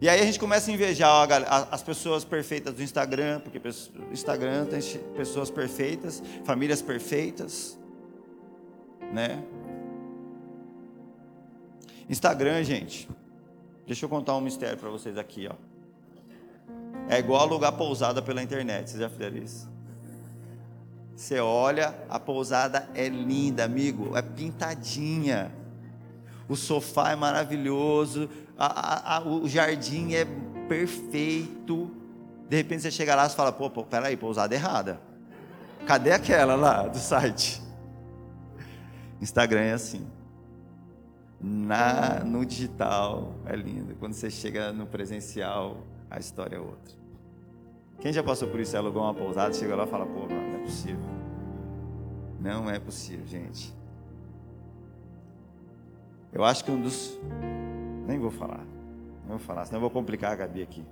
E 0.00 0.08
aí 0.08 0.20
a 0.20 0.24
gente 0.24 0.38
começa 0.38 0.70
a 0.70 0.74
invejar 0.74 1.28
as 1.70 1.82
pessoas 1.82 2.24
perfeitas 2.24 2.74
do 2.74 2.82
Instagram, 2.82 3.40
porque 3.40 3.60
Instagram 4.12 4.66
tem 4.66 4.80
pessoas 5.16 5.50
perfeitas, 5.50 6.22
famílias 6.44 6.82
perfeitas, 6.82 7.78
né? 9.12 9.42
Instagram, 12.08 12.62
gente. 12.64 13.08
Deixa 13.86 14.04
eu 14.04 14.08
contar 14.08 14.36
um 14.36 14.40
mistério 14.40 14.76
para 14.76 14.90
vocês 14.90 15.16
aqui, 15.16 15.48
ó. 15.48 15.54
É 17.08 17.18
igual 17.18 17.42
alugar 17.42 17.72
pousada 17.72 18.20
pela 18.20 18.42
internet. 18.42 18.90
Vocês 18.90 19.00
já 19.00 19.08
fizeram 19.08 19.36
isso? 19.36 19.68
Você 21.14 21.38
olha, 21.38 21.94
a 22.08 22.18
pousada 22.18 22.88
é 22.94 23.08
linda, 23.08 23.64
amigo, 23.64 24.16
é 24.16 24.22
pintadinha. 24.22 25.52
O 26.48 26.56
sofá 26.56 27.12
é 27.12 27.16
maravilhoso, 27.16 28.28
a, 28.58 28.66
a, 28.66 29.16
a, 29.16 29.22
o 29.22 29.48
jardim 29.48 30.14
é 30.14 30.26
perfeito. 30.68 31.90
De 32.48 32.56
repente 32.56 32.82
você 32.82 32.90
chega 32.90 33.14
lá 33.14 33.26
e 33.26 33.30
fala: 33.30 33.52
pô, 33.52 33.70
pô, 33.70 33.84
peraí, 33.84 34.16
pousada 34.16 34.54
errada. 34.54 35.00
Cadê 35.86 36.12
aquela 36.12 36.54
lá 36.54 36.86
do 36.86 36.98
site? 36.98 37.62
Instagram 39.20 39.60
é 39.60 39.72
assim. 39.72 40.06
Na, 41.40 42.20
no 42.20 42.44
digital 42.44 43.34
é 43.46 43.54
lindo. 43.54 43.94
Quando 43.96 44.14
você 44.14 44.30
chega 44.30 44.72
no 44.72 44.86
presencial, 44.86 45.78
a 46.10 46.18
história 46.18 46.56
é 46.56 46.60
outra. 46.60 46.94
Quem 48.00 48.12
já 48.12 48.22
passou 48.22 48.48
por 48.48 48.60
isso, 48.60 48.76
alugou 48.76 49.02
uma 49.02 49.14
pousada, 49.14 49.52
chega 49.52 49.74
lá 49.74 49.84
e 49.84 49.86
fala, 49.86 50.06
pô, 50.06 50.26
não 50.26 50.54
é 50.54 50.58
possível. 50.58 51.04
Não 52.40 52.70
é 52.70 52.78
possível, 52.78 53.26
gente. 53.26 53.74
Eu 56.34 56.44
acho 56.44 56.64
que 56.64 56.70
um 56.70 56.80
dos. 56.80 57.16
Nem 58.06 58.18
vou 58.18 58.32
falar. 58.32 58.66
Não 59.22 59.38
vou 59.38 59.38
falar, 59.38 59.64
senão 59.64 59.76
eu 59.76 59.82
vou 59.82 59.90
complicar 59.90 60.32
a 60.32 60.36
Gabi 60.36 60.62
aqui. 60.62 60.84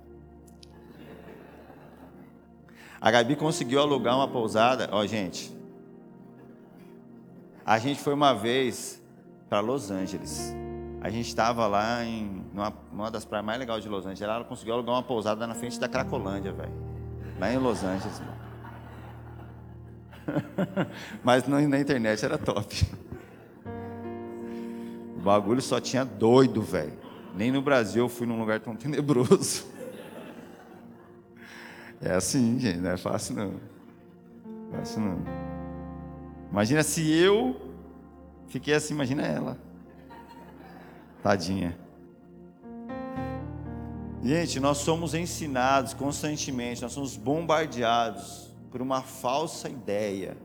A 2.99 3.11
Gabi 3.11 3.35
conseguiu 3.35 3.81
alugar 3.81 4.15
uma 4.15 4.27
pousada. 4.29 4.87
Ó, 4.93 5.05
gente. 5.05 5.53
A 7.65 7.77
gente 7.77 7.99
foi 7.99 8.13
uma 8.13 8.33
vez 8.33 9.01
para 9.49 9.59
Los 9.59 9.91
Angeles. 9.91 10.55
A 11.01 11.09
gente 11.09 11.27
estava 11.27 11.67
lá 11.67 12.03
em 12.05 12.45
numa, 12.53 12.73
uma 12.91 13.11
das 13.11 13.25
praias 13.25 13.45
mais 13.45 13.59
legais 13.59 13.83
de 13.83 13.89
Los 13.89 14.05
Angeles. 14.05 14.21
Ela 14.21 14.45
conseguiu 14.45 14.75
alugar 14.75 14.95
uma 14.95 15.03
pousada 15.03 15.45
na 15.45 15.53
frente 15.53 15.77
da 15.77 15.89
Cracolândia, 15.89 16.53
velho. 16.53 16.71
Lá 17.37 17.51
em 17.51 17.57
Los 17.57 17.83
Angeles, 17.83 18.21
mano. 18.21 18.33
Mas 21.21 21.45
na 21.45 21.79
internet 21.79 22.23
era 22.23 22.37
top. 22.37 22.87
Bagulho 25.23 25.61
só 25.61 25.79
tinha 25.79 26.03
doido, 26.03 26.61
velho. 26.61 26.93
Nem 27.33 27.49
no 27.49 27.61
Brasil 27.61 28.03
eu 28.03 28.09
fui 28.09 28.27
num 28.27 28.37
lugar 28.37 28.59
tão 28.59 28.75
tenebroso. 28.77 29.65
É 32.01 32.11
assim, 32.11 32.59
gente, 32.59 32.79
não 32.79 32.91
é 32.91 32.97
fácil 32.97 33.35
não. 33.35 33.53
Não 34.45 34.73
é 34.73 34.77
fácil 34.79 35.01
não. 35.01 35.23
Imagina 36.51 36.83
se 36.83 37.09
eu 37.09 37.55
fiquei 38.47 38.73
assim, 38.73 38.93
imagina 38.93 39.23
ela. 39.23 39.57
Tadinha. 41.23 41.77
Gente, 44.21 44.59
nós 44.59 44.79
somos 44.79 45.13
ensinados 45.13 45.93
constantemente, 45.93 46.81
nós 46.81 46.91
somos 46.91 47.15
bombardeados 47.15 48.51
por 48.69 48.81
uma 48.81 49.01
falsa 49.01 49.69
ideia 49.69 50.37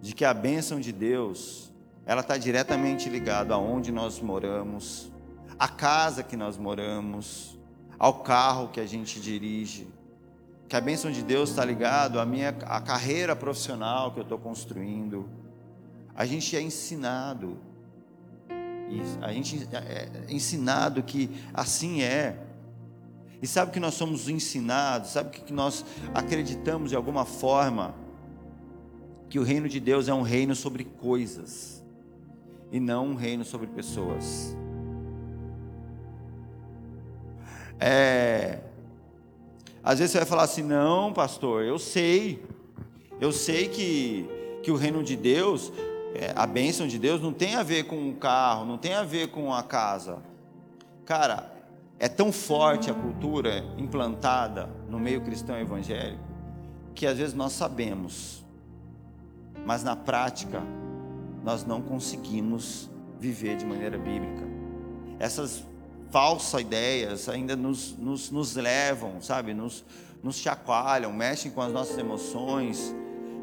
de 0.00 0.12
que 0.12 0.24
a 0.24 0.34
bênção 0.34 0.80
de 0.80 0.92
Deus 0.92 1.67
ela 2.08 2.22
está 2.22 2.38
diretamente 2.38 3.06
ligada 3.10 3.52
aonde 3.52 3.92
nós 3.92 4.18
moramos, 4.18 5.12
à 5.58 5.68
casa 5.68 6.22
que 6.22 6.38
nós 6.38 6.56
moramos, 6.56 7.58
ao 7.98 8.22
carro 8.22 8.68
que 8.68 8.80
a 8.80 8.86
gente 8.86 9.20
dirige, 9.20 9.86
que 10.66 10.74
a 10.74 10.80
bênção 10.80 11.10
de 11.10 11.22
Deus 11.22 11.50
está 11.50 11.62
ligado 11.62 12.18
à 12.18 12.24
minha 12.24 12.48
à 12.64 12.80
carreira 12.80 13.36
profissional 13.36 14.10
que 14.10 14.20
eu 14.20 14.22
estou 14.22 14.38
construindo. 14.38 15.28
A 16.14 16.24
gente 16.24 16.56
é 16.56 16.62
ensinado, 16.62 17.58
a 19.20 19.30
gente 19.30 19.68
é 19.70 20.32
ensinado 20.32 21.02
que 21.02 21.30
assim 21.52 22.00
é. 22.00 22.42
E 23.42 23.46
sabe 23.46 23.70
que 23.70 23.78
nós 23.78 23.92
somos 23.92 24.30
ensinados, 24.30 25.10
sabe 25.10 25.40
que 25.40 25.52
nós 25.52 25.84
acreditamos 26.14 26.88
de 26.88 26.96
alguma 26.96 27.26
forma 27.26 27.94
que 29.28 29.38
o 29.38 29.42
reino 29.42 29.68
de 29.68 29.78
Deus 29.78 30.08
é 30.08 30.14
um 30.14 30.22
reino 30.22 30.56
sobre 30.56 30.84
coisas 30.84 31.78
e 32.70 32.78
não 32.78 33.08
um 33.08 33.14
reino 33.14 33.44
sobre 33.44 33.66
pessoas. 33.66 34.56
É, 37.80 38.58
às 39.82 39.98
vezes 39.98 40.12
você 40.12 40.18
vai 40.18 40.26
falar 40.26 40.42
assim: 40.44 40.62
não, 40.62 41.12
pastor, 41.12 41.64
eu 41.64 41.78
sei, 41.78 42.44
eu 43.20 43.32
sei 43.32 43.68
que, 43.68 44.28
que 44.62 44.70
o 44.70 44.76
reino 44.76 45.02
de 45.02 45.16
Deus, 45.16 45.72
é, 46.14 46.32
a 46.34 46.46
bênção 46.46 46.86
de 46.86 46.98
Deus, 46.98 47.20
não 47.20 47.32
tem 47.32 47.54
a 47.54 47.62
ver 47.62 47.84
com 47.84 48.08
o 48.08 48.14
carro, 48.14 48.64
não 48.64 48.78
tem 48.78 48.94
a 48.94 49.02
ver 49.02 49.28
com 49.28 49.52
a 49.52 49.62
casa. 49.62 50.18
Cara, 51.04 51.52
é 51.98 52.08
tão 52.08 52.32
forte 52.32 52.90
a 52.90 52.94
cultura 52.94 53.64
implantada 53.76 54.68
no 54.88 54.98
meio 54.98 55.20
cristão 55.20 55.58
evangélico 55.58 56.28
que 56.98 57.06
às 57.06 57.16
vezes 57.16 57.32
nós 57.32 57.52
sabemos, 57.52 58.44
mas 59.64 59.84
na 59.84 59.94
prática 59.94 60.60
nós 61.48 61.64
não 61.64 61.80
conseguimos 61.80 62.90
viver 63.18 63.56
de 63.56 63.64
maneira 63.64 63.96
bíblica. 63.96 64.46
Essas 65.18 65.64
falsas 66.10 66.60
ideias 66.60 67.26
ainda 67.26 67.56
nos, 67.56 67.96
nos, 67.96 68.30
nos 68.30 68.54
levam, 68.54 69.18
sabe, 69.22 69.54
nos, 69.54 69.82
nos 70.22 70.36
chacoalham, 70.36 71.10
mexem 71.10 71.50
com 71.50 71.62
as 71.62 71.72
nossas 71.72 71.96
emoções 71.96 72.94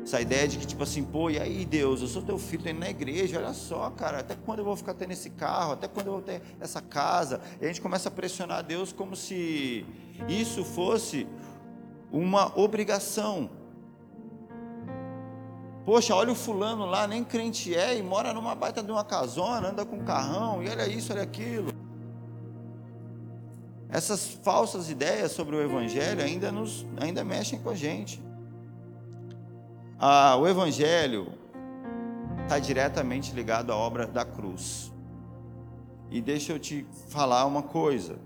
essa 0.03 0.21
ideia 0.21 0.47
de 0.47 0.59
que, 0.59 0.67
tipo 0.67 0.83
assim, 0.83 1.03
pô, 1.03 1.31
e 1.31 1.39
aí, 1.39 1.65
Deus, 1.65 1.99
eu 1.99 2.07
sou 2.07 2.21
teu 2.21 2.37
filho, 2.37 2.61
tô 2.61 2.69
indo 2.69 2.79
na 2.79 2.91
igreja, 2.91 3.39
olha 3.39 3.53
só, 3.53 3.89
cara, 3.89 4.19
até 4.19 4.35
quando 4.35 4.59
eu 4.59 4.65
vou 4.65 4.75
ficar 4.75 4.93
tendo 4.93 5.09
esse 5.09 5.31
carro? 5.31 5.71
Até 5.71 5.87
quando 5.87 6.05
eu 6.05 6.13
vou 6.13 6.21
ter 6.21 6.43
essa 6.59 6.79
casa? 6.79 7.41
E 7.59 7.65
a 7.65 7.67
gente 7.67 7.81
começa 7.81 8.09
a 8.09 8.11
pressionar 8.11 8.61
Deus 8.61 8.93
como 8.93 9.15
se 9.15 9.83
isso 10.29 10.63
fosse 10.63 11.25
uma 12.11 12.55
obrigação. 12.55 13.49
Poxa, 15.85 16.15
olha 16.15 16.31
o 16.31 16.35
fulano 16.35 16.85
lá, 16.85 17.05
nem 17.07 17.23
crente 17.23 17.75
é, 17.75 17.95
e 17.95 18.01
mora 18.01 18.33
numa 18.33 18.55
baita 18.55 18.81
de 18.81 18.91
uma 18.91 19.03
casona, 19.03 19.69
anda 19.69 19.85
com 19.85 19.97
um 19.97 20.03
carrão, 20.03 20.63
e 20.63 20.67
olha 20.67 20.87
isso, 20.87 21.13
olha 21.13 21.21
aquilo. 21.21 21.71
Essas 23.87 24.27
falsas 24.43 24.89
ideias 24.89 25.31
sobre 25.31 25.55
o 25.55 25.61
Evangelho 25.61 26.23
ainda, 26.23 26.51
nos, 26.51 26.85
ainda 26.97 27.23
mexem 27.23 27.59
com 27.59 27.69
a 27.69 27.75
gente. 27.75 28.19
Ah, 29.99 30.35
o 30.37 30.47
Evangelho 30.47 31.31
está 32.43 32.57
diretamente 32.57 33.31
ligado 33.31 33.71
à 33.71 33.75
obra 33.75 34.07
da 34.07 34.25
cruz. 34.25 34.91
E 36.09 36.19
deixa 36.19 36.51
eu 36.51 36.59
te 36.59 36.85
falar 37.09 37.45
uma 37.45 37.61
coisa. 37.61 38.17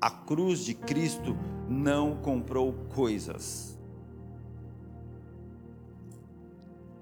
A 0.00 0.10
cruz 0.10 0.60
de 0.60 0.74
Cristo 0.74 1.36
não 1.66 2.16
comprou 2.16 2.74
coisas. 2.94 3.75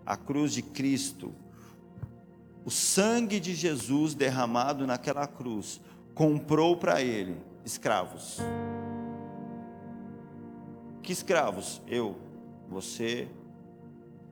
A 0.06 0.16
cruz 0.16 0.52
de 0.52 0.62
Cristo, 0.62 1.32
o 2.64 2.70
sangue 2.70 3.40
de 3.40 3.54
Jesus 3.54 4.14
derramado 4.14 4.86
naquela 4.86 5.26
cruz, 5.26 5.80
comprou 6.14 6.76
para 6.76 7.02
ele 7.02 7.36
escravos. 7.64 8.38
Que 11.02 11.12
escravos? 11.12 11.82
Eu, 11.86 12.16
você, 12.68 13.28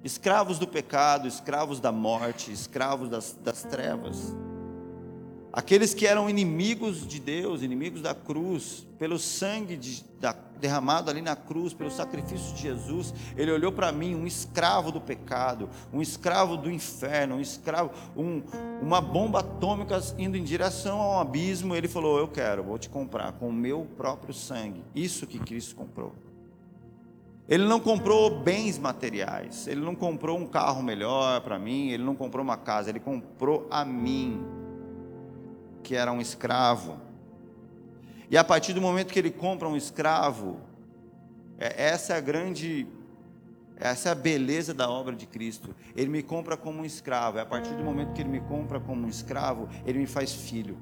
escravos 0.03 0.59
do 0.59 0.67
pecado, 0.67 1.29
escravos 1.29 1.81
da 1.81 1.93
morte, 1.93 2.53
escravos 2.53 3.09
das, 3.09 3.39
das 3.43 3.63
trevas. 3.63 4.35
Aqueles 5.53 5.93
que 5.93 6.07
eram 6.07 6.31
inimigos 6.31 7.07
de 7.07 7.21
Deus, 7.21 7.61
inimigos 7.61 8.01
da 8.01 8.15
cruz, 8.15 8.87
pelo 8.99 9.19
sangue 9.19 9.77
de, 9.77 10.03
da, 10.19 10.35
derramado 10.59 11.11
ali 11.11 11.21
na 11.21 11.37
cruz, 11.37 11.75
pelo 11.75 11.91
sacrifício 11.91 12.55
de 12.55 12.62
Jesus, 12.62 13.12
ele 13.37 13.51
olhou 13.51 13.71
para 13.71 13.93
mim, 13.93 14.15
um 14.15 14.27
escravo 14.27 14.91
do 14.91 14.99
pecado, 14.99 15.69
um 15.93 16.01
escravo 16.01 16.57
do 16.57 16.71
inferno, 16.71 17.35
um 17.35 17.41
escravo, 17.41 17.91
um, 18.17 18.43
uma 18.81 19.03
bomba 19.03 19.41
atômica 19.41 20.01
indo 20.17 20.38
em 20.38 20.43
direção 20.43 20.99
ao 20.99 21.21
abismo. 21.21 21.75
Ele 21.75 21.88
falou: 21.88 22.19
Eu 22.19 22.29
quero, 22.29 22.62
vou 22.62 22.79
te 22.79 22.88
comprar 22.88 23.33
com 23.33 23.49
o 23.49 23.53
meu 23.53 23.87
próprio 23.97 24.33
sangue. 24.33 24.83
Isso 24.95 25.27
que 25.27 25.38
Cristo 25.38 25.75
comprou. 25.75 26.15
Ele 27.47 27.67
não 27.67 27.81
comprou 27.81 28.41
bens 28.41 28.79
materiais, 28.79 29.67
ele 29.67 29.81
não 29.81 29.95
comprou 29.95 30.38
um 30.38 30.47
carro 30.47 30.83
melhor 30.83 31.43
para 31.43 31.59
mim, 31.59 31.91
ele 31.91 32.03
não 32.03 32.15
comprou 32.15 32.43
uma 32.43 32.57
casa, 32.57 32.88
ele 32.88 33.01
comprou 33.01 33.67
a 33.69 33.85
mim, 33.85 34.41
que 35.83 35.95
era 35.95 36.12
um 36.12 36.21
escravo. 36.21 37.01
E 38.31 38.37
a 38.37 38.45
partir 38.45 38.73
do 38.73 38.81
momento 38.81 39.12
que 39.12 39.18
ele 39.18 39.31
compra 39.31 39.68
um 39.68 39.77
escravo, 39.77 40.61
é, 41.59 41.88
essa 41.90 42.14
é 42.14 42.16
a 42.16 42.21
grande, 42.21 42.87
essa 43.77 44.09
é 44.09 44.12
a 44.12 44.14
beleza 44.14 44.73
da 44.73 44.88
obra 44.88 45.14
de 45.14 45.27
Cristo. 45.27 45.75
Ele 45.95 46.09
me 46.09 46.23
compra 46.23 46.57
como 46.57 46.81
um 46.81 46.85
escravo, 46.85 47.38
e 47.38 47.40
a 47.40 47.47
partir 47.47 47.75
do 47.75 47.85
momento 47.85 48.12
que 48.14 48.23
ele 48.23 48.31
me 48.31 48.40
compra 48.40 48.81
como 48.81 49.05
um 49.05 49.09
escravo, 49.09 49.68
ele 49.85 49.99
me 49.99 50.07
faz 50.07 50.33
filho. 50.33 50.79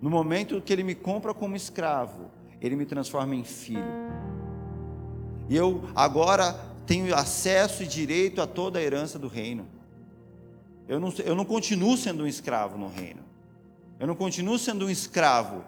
No 0.00 0.10
momento 0.10 0.60
que 0.60 0.72
ele 0.72 0.82
me 0.82 0.94
compra 0.94 1.34
como 1.34 1.56
escravo, 1.56 2.30
ele 2.60 2.76
me 2.76 2.86
transforma 2.86 3.34
em 3.34 3.44
filho. 3.44 3.84
E 5.48 5.56
eu 5.56 5.84
agora 5.94 6.52
tenho 6.86 7.14
acesso 7.14 7.82
e 7.82 7.86
direito 7.86 8.40
a 8.40 8.46
toda 8.46 8.78
a 8.78 8.82
herança 8.82 9.18
do 9.18 9.28
reino. 9.28 9.66
Eu 10.88 11.00
não, 11.00 11.12
eu 11.24 11.34
não 11.34 11.44
continuo 11.44 11.96
sendo 11.96 12.24
um 12.24 12.26
escravo 12.26 12.78
no 12.78 12.88
reino. 12.88 13.22
Eu 13.98 14.06
não 14.06 14.14
continuo 14.14 14.58
sendo 14.58 14.86
um 14.86 14.90
escravo 14.90 15.64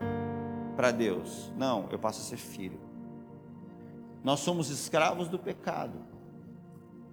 para 0.77 0.91
Deus. 0.91 1.51
Não, 1.57 1.89
eu 1.91 1.99
passo 1.99 2.21
a 2.21 2.25
ser 2.25 2.37
filho. 2.37 2.79
Nós 4.23 4.41
somos 4.41 4.71
escravos 4.71 5.29
do 5.29 5.39
pecado. 5.39 5.99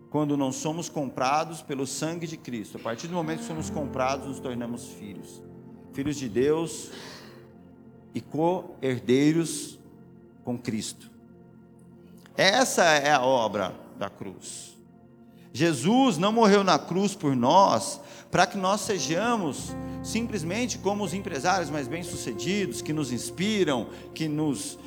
Quando 0.09 0.37
não 0.37 0.51
somos 0.51 0.87
comprados 0.87 1.61
pelo 1.61 1.87
sangue 1.87 2.27
de 2.27 2.37
Cristo. 2.37 2.77
A 2.77 2.79
partir 2.79 3.07
do 3.07 3.13
momento 3.13 3.39
que 3.39 3.45
somos 3.45 3.69
comprados, 3.69 4.27
nos 4.27 4.39
tornamos 4.39 4.89
filhos. 4.89 5.41
Filhos 5.93 6.17
de 6.17 6.29
Deus 6.29 6.91
e 8.13 8.21
co-herdeiros 8.21 9.79
com 10.43 10.57
Cristo. 10.57 11.09
Essa 12.37 12.83
é 12.83 13.11
a 13.11 13.23
obra 13.23 13.73
da 13.97 14.09
cruz. 14.09 14.74
Jesus 15.55 16.17
não 16.17 16.33
morreu 16.33 16.65
na 16.65 16.77
cruz 16.77 17.15
por 17.15 17.33
nós 17.33 18.01
para 18.29 18.45
que 18.45 18.57
nós 18.57 18.81
sejamos 18.81 19.73
simplesmente 20.03 20.77
como 20.77 21.01
os 21.01 21.13
empresários 21.13 21.69
mais 21.69 21.87
bem-sucedidos, 21.87 22.81
que 22.81 22.91
nos 22.91 23.09
inspiram, 23.09 23.87
que 24.13 24.27
nos 24.27 24.77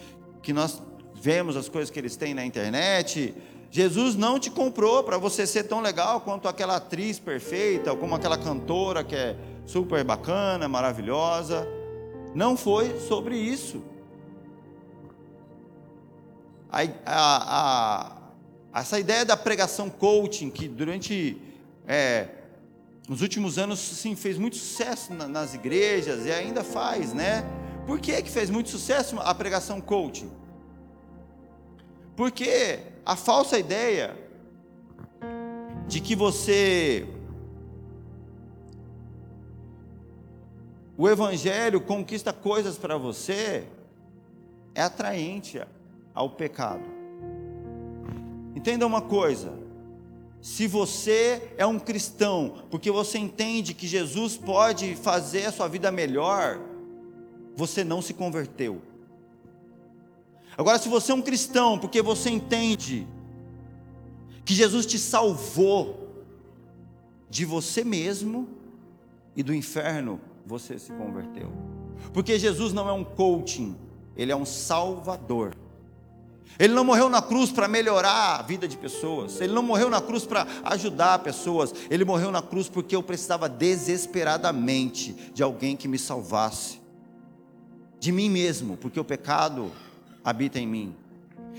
que 0.42 0.52
nós 0.52 0.82
vemos 1.14 1.56
as 1.56 1.70
coisas 1.70 1.88
que 1.88 1.98
eles 1.98 2.16
têm 2.16 2.34
na 2.34 2.44
internet. 2.44 3.34
Jesus 3.70 4.14
não 4.14 4.38
te 4.38 4.50
comprou 4.50 5.02
para 5.02 5.16
você 5.16 5.46
ser 5.46 5.62
tão 5.62 5.80
legal 5.80 6.20
quanto 6.20 6.46
aquela 6.46 6.76
atriz 6.76 7.18
perfeita, 7.18 7.90
ou 7.92 7.96
como 7.96 8.14
aquela 8.14 8.36
cantora 8.36 9.02
que 9.02 9.16
é 9.16 9.36
super 9.64 10.04
bacana, 10.04 10.68
maravilhosa. 10.68 11.66
Não 12.34 12.58
foi 12.58 13.00
sobre 13.00 13.38
isso. 13.38 13.82
A, 16.70 16.82
a, 16.82 16.88
a, 17.06 18.17
essa 18.80 18.98
ideia 18.98 19.24
da 19.24 19.36
pregação 19.36 19.88
coaching, 19.88 20.50
que 20.50 20.68
durante 20.68 21.40
é, 21.86 22.28
nos 23.08 23.22
últimos 23.22 23.58
anos 23.58 23.78
sim, 23.78 24.14
fez 24.14 24.36
muito 24.36 24.56
sucesso 24.56 25.14
na, 25.14 25.26
nas 25.26 25.54
igrejas 25.54 26.26
e 26.26 26.30
ainda 26.30 26.62
faz, 26.62 27.14
né? 27.14 27.42
Por 27.86 27.98
que, 27.98 28.20
que 28.22 28.30
fez 28.30 28.50
muito 28.50 28.68
sucesso 28.68 29.18
a 29.18 29.34
pregação 29.34 29.80
coaching? 29.80 30.30
Porque 32.14 32.80
a 33.06 33.16
falsa 33.16 33.58
ideia 33.58 34.14
de 35.86 36.00
que 36.00 36.14
você 36.14 37.06
o 40.98 41.08
evangelho 41.08 41.80
conquista 41.80 42.32
coisas 42.32 42.76
para 42.76 42.98
você 42.98 43.66
é 44.74 44.82
atraente 44.82 45.62
ao 46.12 46.28
pecado. 46.28 46.97
Entenda 48.58 48.84
uma 48.84 49.00
coisa: 49.00 49.52
se 50.42 50.66
você 50.66 51.54
é 51.56 51.64
um 51.64 51.78
cristão, 51.78 52.64
porque 52.68 52.90
você 52.90 53.16
entende 53.16 53.72
que 53.72 53.86
Jesus 53.86 54.36
pode 54.36 54.96
fazer 54.96 55.46
a 55.46 55.52
sua 55.52 55.68
vida 55.68 55.92
melhor, 55.92 56.58
você 57.54 57.84
não 57.84 58.02
se 58.02 58.12
converteu. 58.12 58.82
Agora, 60.56 60.76
se 60.76 60.88
você 60.88 61.12
é 61.12 61.14
um 61.14 61.22
cristão, 61.22 61.78
porque 61.78 62.02
você 62.02 62.30
entende 62.30 63.06
que 64.44 64.54
Jesus 64.54 64.86
te 64.86 64.98
salvou 64.98 66.24
de 67.30 67.44
você 67.44 67.84
mesmo 67.84 68.48
e 69.36 69.42
do 69.44 69.54
inferno, 69.54 70.20
você 70.44 70.80
se 70.80 70.90
converteu. 70.94 71.52
Porque 72.12 72.36
Jesus 72.36 72.72
não 72.72 72.88
é 72.88 72.92
um 72.92 73.04
coaching, 73.04 73.76
ele 74.16 74.32
é 74.32 74.36
um 74.36 74.44
salvador. 74.44 75.54
Ele 76.58 76.74
não 76.74 76.84
morreu 76.84 77.08
na 77.08 77.22
cruz 77.22 77.50
para 77.50 77.68
melhorar 77.68 78.38
a 78.38 78.42
vida 78.42 78.66
de 78.66 78.76
pessoas. 78.76 79.40
Ele 79.40 79.52
não 79.52 79.62
morreu 79.62 79.88
na 79.88 80.00
cruz 80.00 80.24
para 80.24 80.46
ajudar 80.64 81.20
pessoas. 81.20 81.72
Ele 81.88 82.04
morreu 82.04 82.30
na 82.30 82.42
cruz 82.42 82.68
porque 82.68 82.94
eu 82.94 83.02
precisava 83.02 83.48
desesperadamente 83.48 85.12
de 85.32 85.42
alguém 85.42 85.76
que 85.76 85.88
me 85.88 85.98
salvasse. 85.98 86.80
De 88.00 88.12
mim 88.12 88.28
mesmo, 88.28 88.76
porque 88.76 88.98
o 88.98 89.04
pecado 89.04 89.72
habita 90.24 90.58
em 90.58 90.66
mim. 90.66 90.96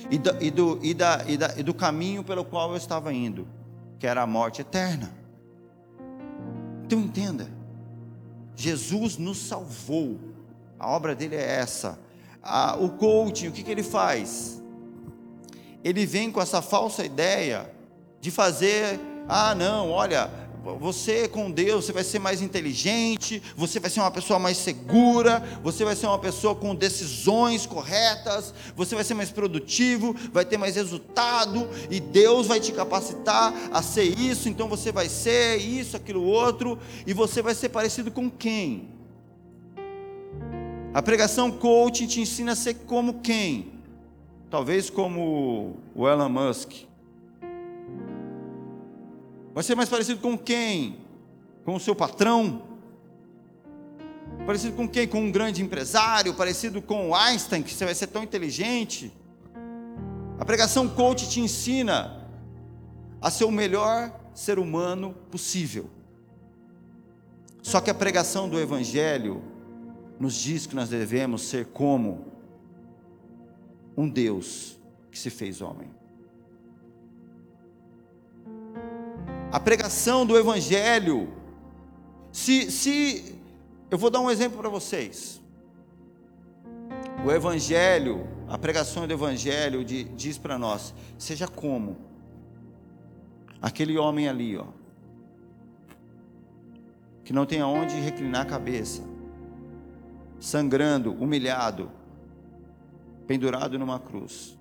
E 0.10 0.18
do, 0.18 0.44
e 0.44 0.52
do, 0.52 0.80
e 0.82 0.94
da, 0.94 1.26
e 1.28 1.38
da, 1.38 1.54
e 1.58 1.64
do 1.64 1.74
caminho 1.74 2.24
pelo 2.24 2.46
qual 2.46 2.72
eu 2.72 2.78
estava 2.78 3.14
indo, 3.14 3.48
que 3.98 4.08
era 4.08 4.22
a 4.22 4.28
morte 4.28 4.62
eterna. 4.62 5.14
Então 6.86 7.00
entenda, 7.00 7.50
Jesus 8.56 9.18
nos 9.18 9.38
salvou. 9.38 10.20
A 10.78 10.90
obra 10.90 11.14
dele 11.14 11.36
é 11.36 11.60
essa. 11.60 12.00
Ah, 12.42 12.78
o 12.80 12.90
coaching, 12.90 13.48
o 13.48 13.52
que, 13.52 13.64
que 13.64 13.72
ele 13.72 13.84
faz? 13.84 14.59
Ele 15.84 16.06
vem 16.06 16.32
com 16.32 16.42
essa 16.42 16.62
falsa 16.62 17.06
ideia 17.06 17.72
de 18.20 18.32
fazer, 18.32 19.00
ah, 19.28 19.56
não, 19.56 19.92
olha, 19.92 20.30
você 20.80 21.28
com 21.28 21.50
Deus, 21.50 21.86
você 21.86 21.94
vai 21.94 22.04
ser 22.04 22.20
mais 22.20 22.42
inteligente, 22.42 23.42
você 23.56 23.80
vai 23.80 23.90
ser 23.90 24.02
uma 24.02 24.12
pessoa 24.12 24.38
mais 24.38 24.58
segura, 24.58 25.42
você 25.64 25.86
vai 25.86 25.96
ser 25.96 26.08
uma 26.08 26.20
pessoa 26.20 26.54
com 26.54 26.76
decisões 26.76 27.66
corretas, 27.66 28.54
você 28.76 28.94
vai 28.94 29.04
ser 29.04 29.14
mais 29.14 29.32
produtivo, 29.32 30.16
vai 30.34 30.44
ter 30.44 30.58
mais 30.58 30.76
resultado, 30.76 31.70
e 31.90 32.00
Deus 32.00 32.48
vai 32.48 32.60
te 32.60 32.72
capacitar 32.72 33.54
a 33.72 33.82
ser 33.82 34.04
isso, 34.20 34.50
então 34.50 34.68
você 34.68 34.92
vai 34.92 35.08
ser 35.08 35.58
isso, 35.58 35.96
aquilo 35.96 36.24
outro, 36.24 36.78
e 37.08 37.14
você 37.14 37.42
vai 37.42 37.56
ser 37.56 37.70
parecido 37.70 38.12
com 38.12 38.30
quem? 38.30 38.90
A 40.94 41.02
pregação 41.02 41.52
coaching 41.52 42.08
te 42.08 42.20
ensina 42.20 42.52
a 42.52 42.56
ser 42.56 42.74
como 42.74 43.22
quem? 43.22 43.79
Talvez 44.50 44.90
como 44.90 45.78
o 45.94 46.08
Elon 46.08 46.30
Musk 46.30 46.90
Vai 49.60 49.64
ser 49.64 49.76
mais 49.76 49.90
parecido 49.90 50.22
com 50.22 50.38
quem? 50.38 51.00
Com 51.66 51.76
o 51.76 51.80
seu 51.82 51.94
patrão? 51.94 52.64
Parecido 54.46 54.74
com 54.74 54.88
quem? 54.88 55.08
Com 55.08 55.22
um 55.22 55.32
grande 55.32 55.62
empresário? 55.62 56.34
Parecido 56.34 56.82
com 56.82 57.14
Einstein, 57.14 57.62
que 57.62 57.74
você 57.74 57.84
vai 57.84 57.94
ser 57.94 58.08
tão 58.08 58.24
inteligente? 58.24 59.12
A 60.40 60.46
pregação 60.46 60.88
coach 60.88 61.30
te 61.30 61.42
ensina 61.42 62.26
a 63.22 63.30
ser 63.30 63.44
o 63.44 63.52
melhor 63.52 64.18
ser 64.34 64.60
humano 64.60 65.14
possível. 65.30 65.90
Só 67.62 67.82
que 67.82 67.90
a 67.90 67.94
pregação 67.94 68.48
do 68.48 68.58
Evangelho 68.58 69.42
nos 70.18 70.36
diz 70.36 70.66
que 70.66 70.74
nós 70.76 70.88
devemos 70.88 71.42
ser 71.42 71.66
como 71.66 72.29
um 74.00 74.08
Deus 74.08 74.80
que 75.12 75.18
se 75.18 75.30
fez 75.30 75.62
homem. 75.62 76.00
a 79.52 79.60
pregação 79.60 80.26
do 80.26 80.38
Evangelho. 80.38 81.34
Se, 82.32 82.70
se 82.72 83.36
eu 83.90 83.98
vou 83.98 84.10
dar 84.10 84.20
um 84.20 84.30
exemplo 84.30 84.58
para 84.60 84.70
vocês. 84.70 85.42
O 87.26 87.32
Evangelho, 87.32 88.28
a 88.48 88.58
pregação 88.58 89.08
do 89.08 89.14
Evangelho 89.14 89.84
de, 89.84 90.04
diz 90.04 90.38
para 90.38 90.58
nós: 90.58 90.94
seja 91.18 91.48
como 91.48 91.98
aquele 93.62 93.98
homem 93.98 94.30
ali, 94.30 94.56
ó, 94.56 94.68
que 97.24 97.34
não 97.34 97.46
tem 97.46 97.62
aonde 97.62 97.96
reclinar 97.96 98.42
a 98.42 98.46
cabeça, 98.46 99.04
sangrando, 100.40 101.12
humilhado, 101.14 101.92
pendurado 103.30 103.78
numa 103.78 104.00
cruz. 104.00 104.58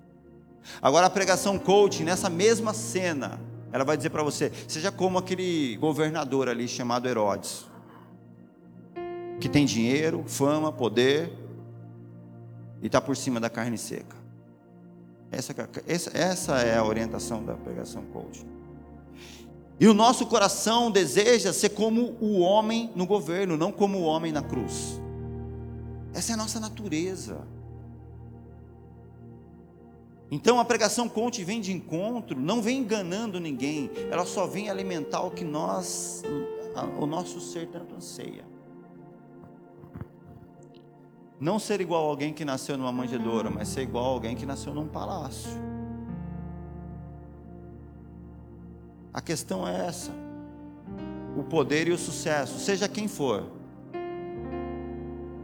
Agora 0.79 1.07
a 1.07 1.09
pregação 1.09 1.57
coaching 1.57 2.03
nessa 2.03 2.29
mesma 2.29 2.71
cena, 2.71 3.41
ela 3.71 3.83
vai 3.83 3.97
dizer 3.97 4.11
para 4.11 4.21
você: 4.21 4.51
seja 4.67 4.91
como 4.91 5.17
aquele 5.17 5.75
governador 5.77 6.47
ali 6.47 6.67
chamado 6.67 7.09
Herodes, 7.09 7.65
que 9.41 9.49
tem 9.49 9.65
dinheiro, 9.65 10.23
fama, 10.27 10.71
poder 10.71 11.33
e 12.79 12.85
está 12.85 13.01
por 13.01 13.17
cima 13.17 13.39
da 13.39 13.49
carne 13.49 13.75
seca. 13.75 14.15
Essa, 15.31 15.55
essa, 15.87 16.15
essa 16.15 16.57
é 16.59 16.77
a 16.77 16.83
orientação 16.83 17.43
da 17.43 17.55
pregação 17.55 18.03
coach. 18.13 18.45
E 19.79 19.87
o 19.87 19.95
nosso 19.95 20.27
coração 20.27 20.91
deseja 20.91 21.53
ser 21.53 21.69
como 21.69 22.15
o 22.21 22.39
homem 22.41 22.91
no 22.95 23.07
governo, 23.07 23.57
não 23.57 23.71
como 23.71 23.97
o 23.97 24.03
homem 24.03 24.31
na 24.31 24.43
cruz. 24.43 25.01
Essa 26.13 26.33
é 26.33 26.35
a 26.35 26.37
nossa 26.37 26.59
natureza. 26.59 27.47
Então 30.31 30.59
a 30.59 30.65
pregação 30.65 31.09
conte 31.09 31.43
vem 31.43 31.59
de 31.59 31.71
encontro, 31.71 32.39
não 32.39 32.61
vem 32.61 32.79
enganando 32.79 33.39
ninguém, 33.39 33.89
ela 34.11 34.25
só 34.25 34.45
vem 34.45 34.69
alimentar 34.69 35.21
o 35.21 35.31
que 35.31 35.43
nós, 35.43 36.23
o 36.99 37.05
nosso 37.07 37.39
ser 37.39 37.67
tanto 37.67 37.95
anseia. 37.95 38.45
Não 41.39 41.57
ser 41.57 41.81
igual 41.81 42.05
a 42.05 42.09
alguém 42.09 42.33
que 42.33 42.45
nasceu 42.45 42.77
numa 42.77 42.91
manjedoura, 42.91 43.49
mas 43.49 43.69
ser 43.69 43.81
igual 43.81 44.05
a 44.05 44.09
alguém 44.09 44.35
que 44.35 44.45
nasceu 44.45 44.73
num 44.73 44.87
palácio. 44.87 45.49
A 49.13 49.21
questão 49.21 49.67
é 49.67 49.87
essa: 49.87 50.11
o 51.37 51.43
poder 51.43 51.87
e 51.87 51.91
o 51.91 51.97
sucesso, 51.97 52.59
seja 52.59 52.87
quem 52.87 53.07
for. 53.07 53.45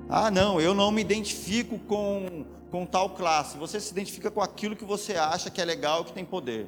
Ah, 0.07 0.29
não, 0.29 0.61
eu 0.61 0.75
não 0.75 0.91
me 0.91 1.01
identifico 1.01 1.79
com 1.79 2.45
com 2.71 2.85
tal 2.85 3.11
classe, 3.11 3.57
você 3.57 3.79
se 3.79 3.91
identifica 3.91 4.29
com 4.29 4.41
aquilo 4.41 4.75
que 4.75 4.85
você 4.85 5.13
acha 5.13 5.49
que 5.49 5.61
é 5.61 5.65
legal, 5.65 6.03
que 6.03 6.13
tem 6.13 6.25
poder. 6.25 6.67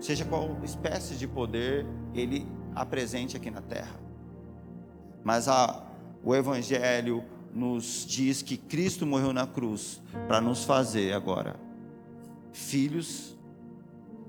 Seja 0.00 0.24
qual 0.24 0.56
espécie 0.62 1.14
de 1.14 1.26
poder 1.26 1.86
ele 2.14 2.46
apresente 2.74 3.36
aqui 3.36 3.50
na 3.50 3.60
terra. 3.60 3.98
Mas 5.22 5.48
a, 5.48 5.82
o 6.22 6.34
Evangelho, 6.34 7.24
nos 7.54 8.04
diz 8.04 8.42
que 8.42 8.56
Cristo 8.56 9.06
morreu 9.06 9.32
na 9.32 9.46
cruz 9.46 10.02
para 10.26 10.40
nos 10.40 10.64
fazer 10.64 11.12
agora 11.12 11.54
filhos 12.52 13.36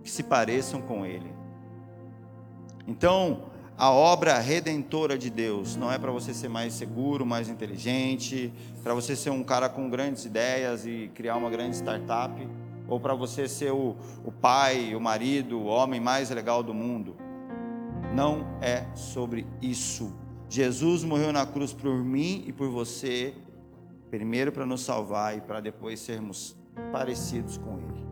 que 0.03 0.11
se 0.11 0.21
pareçam 0.21 0.79
com 0.81 1.03
Ele. 1.03 1.33
Então, 2.87 3.49
a 3.77 3.91
obra 3.91 4.39
redentora 4.39 5.17
de 5.17 5.29
Deus 5.29 5.75
não 5.75 5.91
é 5.91 5.99
para 5.99 6.09
você 6.09 6.33
ser 6.33 6.47
mais 6.47 6.73
seguro, 6.73 7.25
mais 7.25 7.49
inteligente, 7.49 8.53
para 8.81 8.93
você 8.93 9.15
ser 9.17 9.31
um 9.31 9.43
cara 9.43 9.67
com 9.67 9.89
grandes 9.89 10.23
ideias 10.23 10.85
e 10.85 11.11
criar 11.13 11.35
uma 11.35 11.49
grande 11.49 11.75
startup, 11.75 12.47
ou 12.87 12.99
para 12.99 13.13
você 13.13 13.49
ser 13.49 13.73
o, 13.73 13.97
o 14.23 14.31
pai, 14.31 14.95
o 14.95 15.01
marido, 15.01 15.59
o 15.59 15.65
homem 15.65 15.99
mais 15.99 16.29
legal 16.29 16.63
do 16.63 16.73
mundo. 16.73 17.17
Não 18.13 18.45
é 18.61 18.85
sobre 18.95 19.45
isso. 19.61 20.15
Jesus 20.47 21.03
morreu 21.03 21.33
na 21.33 21.45
cruz 21.45 21.73
por 21.73 21.93
mim 22.01 22.45
e 22.47 22.53
por 22.53 22.69
você, 22.69 23.33
primeiro 24.09 24.53
para 24.53 24.65
nos 24.65 24.81
salvar 24.81 25.37
e 25.37 25.41
para 25.41 25.59
depois 25.59 25.99
sermos 25.99 26.55
parecidos 26.93 27.57
com 27.57 27.77
Ele, 27.77 28.05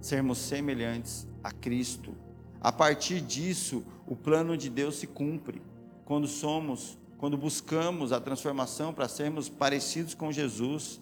sermos 0.00 0.38
semelhantes 0.38 1.28
a 1.44 1.52
Cristo. 1.52 2.12
A 2.62 2.70
partir 2.70 3.20
disso, 3.20 3.82
o 4.06 4.14
plano 4.14 4.56
de 4.56 4.70
Deus 4.70 4.94
se 4.94 5.06
cumpre. 5.08 5.60
Quando 6.04 6.28
somos, 6.28 6.96
quando 7.18 7.36
buscamos 7.36 8.12
a 8.12 8.20
transformação 8.20 8.94
para 8.94 9.08
sermos 9.08 9.48
parecidos 9.48 10.14
com 10.14 10.30
Jesus, 10.30 11.00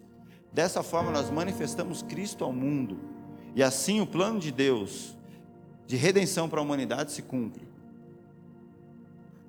dessa 0.50 0.82
forma 0.82 1.10
nós 1.10 1.30
manifestamos 1.30 2.02
Cristo 2.02 2.44
ao 2.44 2.52
mundo. 2.52 2.98
E 3.54 3.62
assim 3.62 4.00
o 4.00 4.06
plano 4.06 4.40
de 4.40 4.50
Deus 4.50 5.16
de 5.86 5.96
redenção 5.96 6.48
para 6.48 6.60
a 6.60 6.62
humanidade 6.62 7.12
se 7.12 7.20
cumpre. 7.20 7.68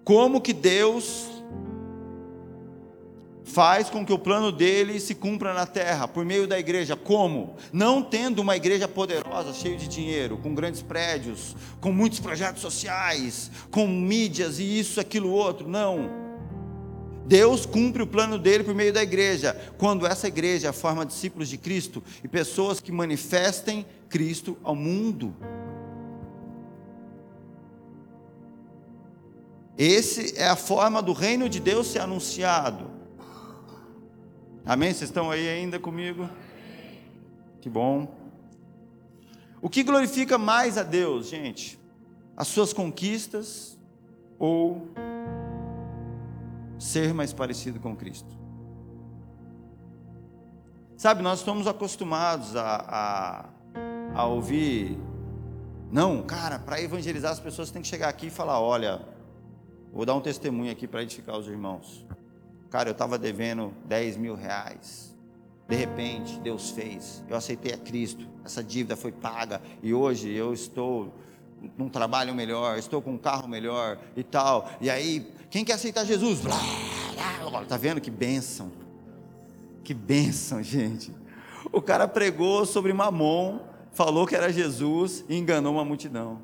Como 0.04 0.42
que 0.42 0.52
Deus 0.52 1.41
faz 3.44 3.90
com 3.90 4.06
que 4.06 4.14
o 4.14 4.20
plano 4.20 4.52
dele 4.52 5.00
se 5.00 5.16
cumpra 5.16 5.54
na 5.54 5.66
terra, 5.66 6.08
por 6.08 6.24
meio 6.26 6.48
da 6.48 6.60
igreja. 6.60 6.96
Como? 6.96 7.56
Não 7.72 8.02
tendo 8.02 8.40
uma 8.40 8.56
igreja 8.56 8.88
poderosa, 8.88 9.54
cheia 9.54 9.78
de 9.78 9.88
dinheiro, 9.88 10.38
com 10.38 10.54
grandes 10.54 10.82
prédios, 10.82 11.56
com 11.80 11.92
muitos 11.92 12.20
projetos 12.20 12.62
sociais, 12.62 13.52
com 13.70 13.88
mídias 13.88 14.60
e 14.60 14.80
isso, 14.80 15.00
aquilo, 15.00 15.30
outro. 15.32 15.68
Não. 15.68 16.10
Deus 17.26 17.66
cumpre 17.66 18.04
o 18.04 18.08
plano 18.08 18.38
dele 18.38 18.64
por 18.64 18.74
meio 18.74 18.92
da 18.92 19.02
igreja, 19.02 19.56
quando 19.78 20.06
essa 20.06 20.28
igreja 20.28 20.74
forma 20.74 21.06
discípulos 21.06 21.50
de 21.50 21.58
Cristo 21.58 22.04
e 22.24 22.28
pessoas 22.28 22.80
que 22.80 22.92
manifestem 22.92 23.86
Cristo 24.10 24.58
ao 24.64 24.76
mundo. 24.76 25.34
Esse 29.78 30.38
é 30.38 30.48
a 30.48 30.56
forma 30.56 31.02
do 31.02 31.14
reino 31.14 31.48
de 31.48 31.60
Deus 31.60 31.88
ser 31.88 32.00
anunciado. 32.00 33.01
Amém? 34.66 34.94
Vocês 34.94 35.10
estão 35.10 35.32
aí 35.32 35.50
ainda 35.50 35.80
comigo? 35.80 36.30
Que 37.60 37.70
bom. 37.70 38.08
O 39.60 39.70
que 39.70 39.84
glorifica 39.84 40.38
mais 40.38 40.78
a 40.78 40.84
Deus, 40.84 41.28
gente? 41.28 41.80
As 42.38 42.48
suas 42.48 42.72
conquistas 42.72 43.78
ou 44.38 44.88
ser 46.80 47.14
mais 47.14 47.34
parecido 47.34 47.80
com 47.80 47.96
Cristo? 47.96 48.40
Sabe, 50.96 51.24
nós 51.24 51.40
estamos 51.40 51.66
acostumados 51.66 52.56
a, 52.56 53.50
a, 54.14 54.20
a 54.22 54.26
ouvir. 54.26 54.96
Não, 55.92 56.22
cara, 56.22 56.60
para 56.60 56.80
evangelizar 56.80 57.32
as 57.32 57.40
pessoas 57.40 57.72
tem 57.72 57.82
que 57.82 57.88
chegar 57.88 58.10
aqui 58.10 58.28
e 58.28 58.30
falar: 58.32 58.62
olha, 58.62 59.02
vou 59.92 60.06
dar 60.06 60.14
um 60.14 60.22
testemunho 60.22 60.72
aqui 60.72 60.88
para 60.88 61.02
edificar 61.02 61.36
os 61.36 61.48
irmãos. 61.48 62.06
Cara, 62.72 62.88
eu 62.88 62.94
estava 62.94 63.18
devendo 63.18 63.74
10 63.86 64.16
mil 64.16 64.34
reais. 64.34 65.14
De 65.68 65.76
repente, 65.76 66.40
Deus 66.40 66.72
fez. 66.72 67.22
Eu 67.30 67.36
aceitei 67.36 67.74
a 67.74 67.78
Cristo. 67.78 68.26
Essa 68.46 68.64
dívida 68.64 68.96
foi 68.96 69.12
paga. 69.12 69.62
E 69.84 69.94
hoje 69.94 70.32
eu 70.32 70.54
estou 70.54 71.14
num 71.78 71.90
trabalho 71.90 72.34
melhor, 72.34 72.78
estou 72.78 73.02
com 73.02 73.12
um 73.12 73.18
carro 73.18 73.48
melhor 73.48 74.00
e 74.16 74.24
tal. 74.24 74.70
E 74.80 74.90
aí, 74.90 75.32
quem 75.50 75.66
quer 75.66 75.74
aceitar 75.74 76.06
Jesus? 76.06 76.40
Tá 77.68 77.78
vendo 77.78 78.00
que 78.00 78.10
bênção? 78.10 78.72
Que 79.84 79.94
bênção, 79.94 80.64
gente. 80.64 81.14
O 81.74 81.82
cara 81.82 82.08
pregou 82.08 82.66
sobre 82.66 82.94
Mamon, 82.94 83.60
falou 83.92 84.26
que 84.26 84.36
era 84.36 84.52
Jesus 84.52 85.26
e 85.28 85.38
enganou 85.38 85.74
uma 85.74 85.86
multidão. 85.86 86.40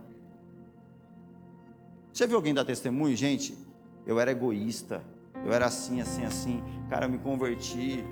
Você 2.12 2.28
viu 2.28 2.36
alguém 2.36 2.54
dar 2.54 2.66
testemunho? 2.66 3.16
Gente, 3.16 3.58
eu 4.06 4.20
era 4.20 4.32
egoísta, 4.32 5.04
eu 5.45 5.54
era 5.54 5.65
assim, 5.65 6.02
assim, 6.02 6.23
assim. 6.26 6.63
Cara, 6.89 7.06
eu 7.06 7.10
me 7.10 7.17
converti. 7.17 8.04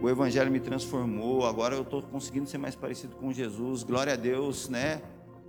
O 0.00 0.08
Evangelho 0.08 0.50
me 0.50 0.60
transformou. 0.60 1.46
Agora 1.46 1.74
eu 1.74 1.82
estou 1.82 2.02
conseguindo 2.02 2.48
ser 2.48 2.58
mais 2.58 2.74
parecido 2.74 3.16
com 3.16 3.32
Jesus. 3.32 3.82
Glória 3.82 4.12
a 4.12 4.16
Deus, 4.16 4.68
né? 4.68 5.02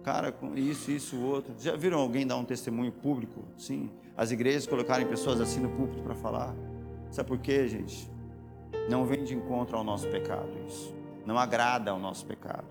Cara, 0.03 0.33
isso, 0.55 0.91
isso, 0.91 1.19
outro. 1.19 1.53
Já 1.59 1.75
viram 1.75 1.99
alguém 1.99 2.27
dar 2.27 2.37
um 2.37 2.45
testemunho 2.45 2.91
público? 2.91 3.43
Sim. 3.57 3.89
As 4.15 4.31
igrejas 4.31 4.67
colocarem 4.67 5.07
pessoas 5.07 5.41
assim 5.41 5.59
no 5.59 5.69
púlpito 5.69 6.01
para 6.03 6.15
falar. 6.15 6.55
Sabe 7.09 7.27
por 7.27 7.39
quê, 7.39 7.67
gente? 7.67 8.09
Não 8.89 9.05
vem 9.05 9.23
de 9.23 9.33
encontro 9.33 9.77
ao 9.77 9.83
nosso 9.83 10.07
pecado 10.07 10.49
isso. 10.67 10.93
Não 11.25 11.39
agrada 11.39 11.91
ao 11.91 11.99
nosso 11.99 12.25
pecado. 12.25 12.67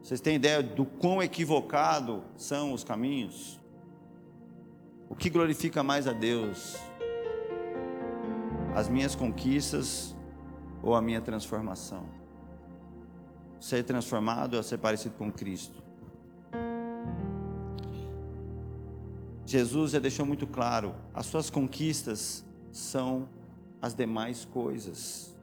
Vocês 0.00 0.20
têm 0.20 0.36
ideia 0.36 0.62
do 0.62 0.84
quão 0.84 1.22
equivocado 1.22 2.22
são 2.36 2.72
os 2.72 2.84
caminhos? 2.84 3.58
O 5.08 5.14
que 5.14 5.28
glorifica 5.30 5.82
mais 5.82 6.06
a 6.06 6.12
Deus? 6.12 6.76
As 8.74 8.88
minhas 8.88 9.14
conquistas 9.14 10.16
ou 10.82 10.94
a 10.94 11.02
minha 11.02 11.20
transformação? 11.20 12.04
Ser 13.60 13.84
transformado 13.84 14.54
ou 14.54 14.62
ser 14.62 14.78
parecido 14.78 15.14
com 15.16 15.30
Cristo? 15.30 15.82
Jesus 19.46 19.92
já 19.92 19.98
deixou 19.98 20.24
muito 20.26 20.46
claro: 20.46 20.94
as 21.12 21.26
suas 21.26 21.50
conquistas 21.50 22.44
são 22.72 23.28
as 23.80 23.94
demais 23.94 24.44
coisas. 24.44 25.34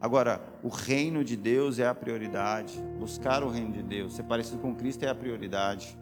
Agora, 0.00 0.42
o 0.62 0.68
reino 0.68 1.22
de 1.22 1.36
Deus 1.36 1.78
é 1.78 1.86
a 1.86 1.94
prioridade. 1.94 2.82
Buscar 2.98 3.42
o 3.42 3.48
reino 3.48 3.72
de 3.72 3.82
Deus, 3.82 4.14
ser 4.14 4.24
parecido 4.24 4.58
com 4.58 4.74
Cristo 4.74 5.04
é 5.04 5.08
a 5.08 5.14
prioridade. 5.14 5.96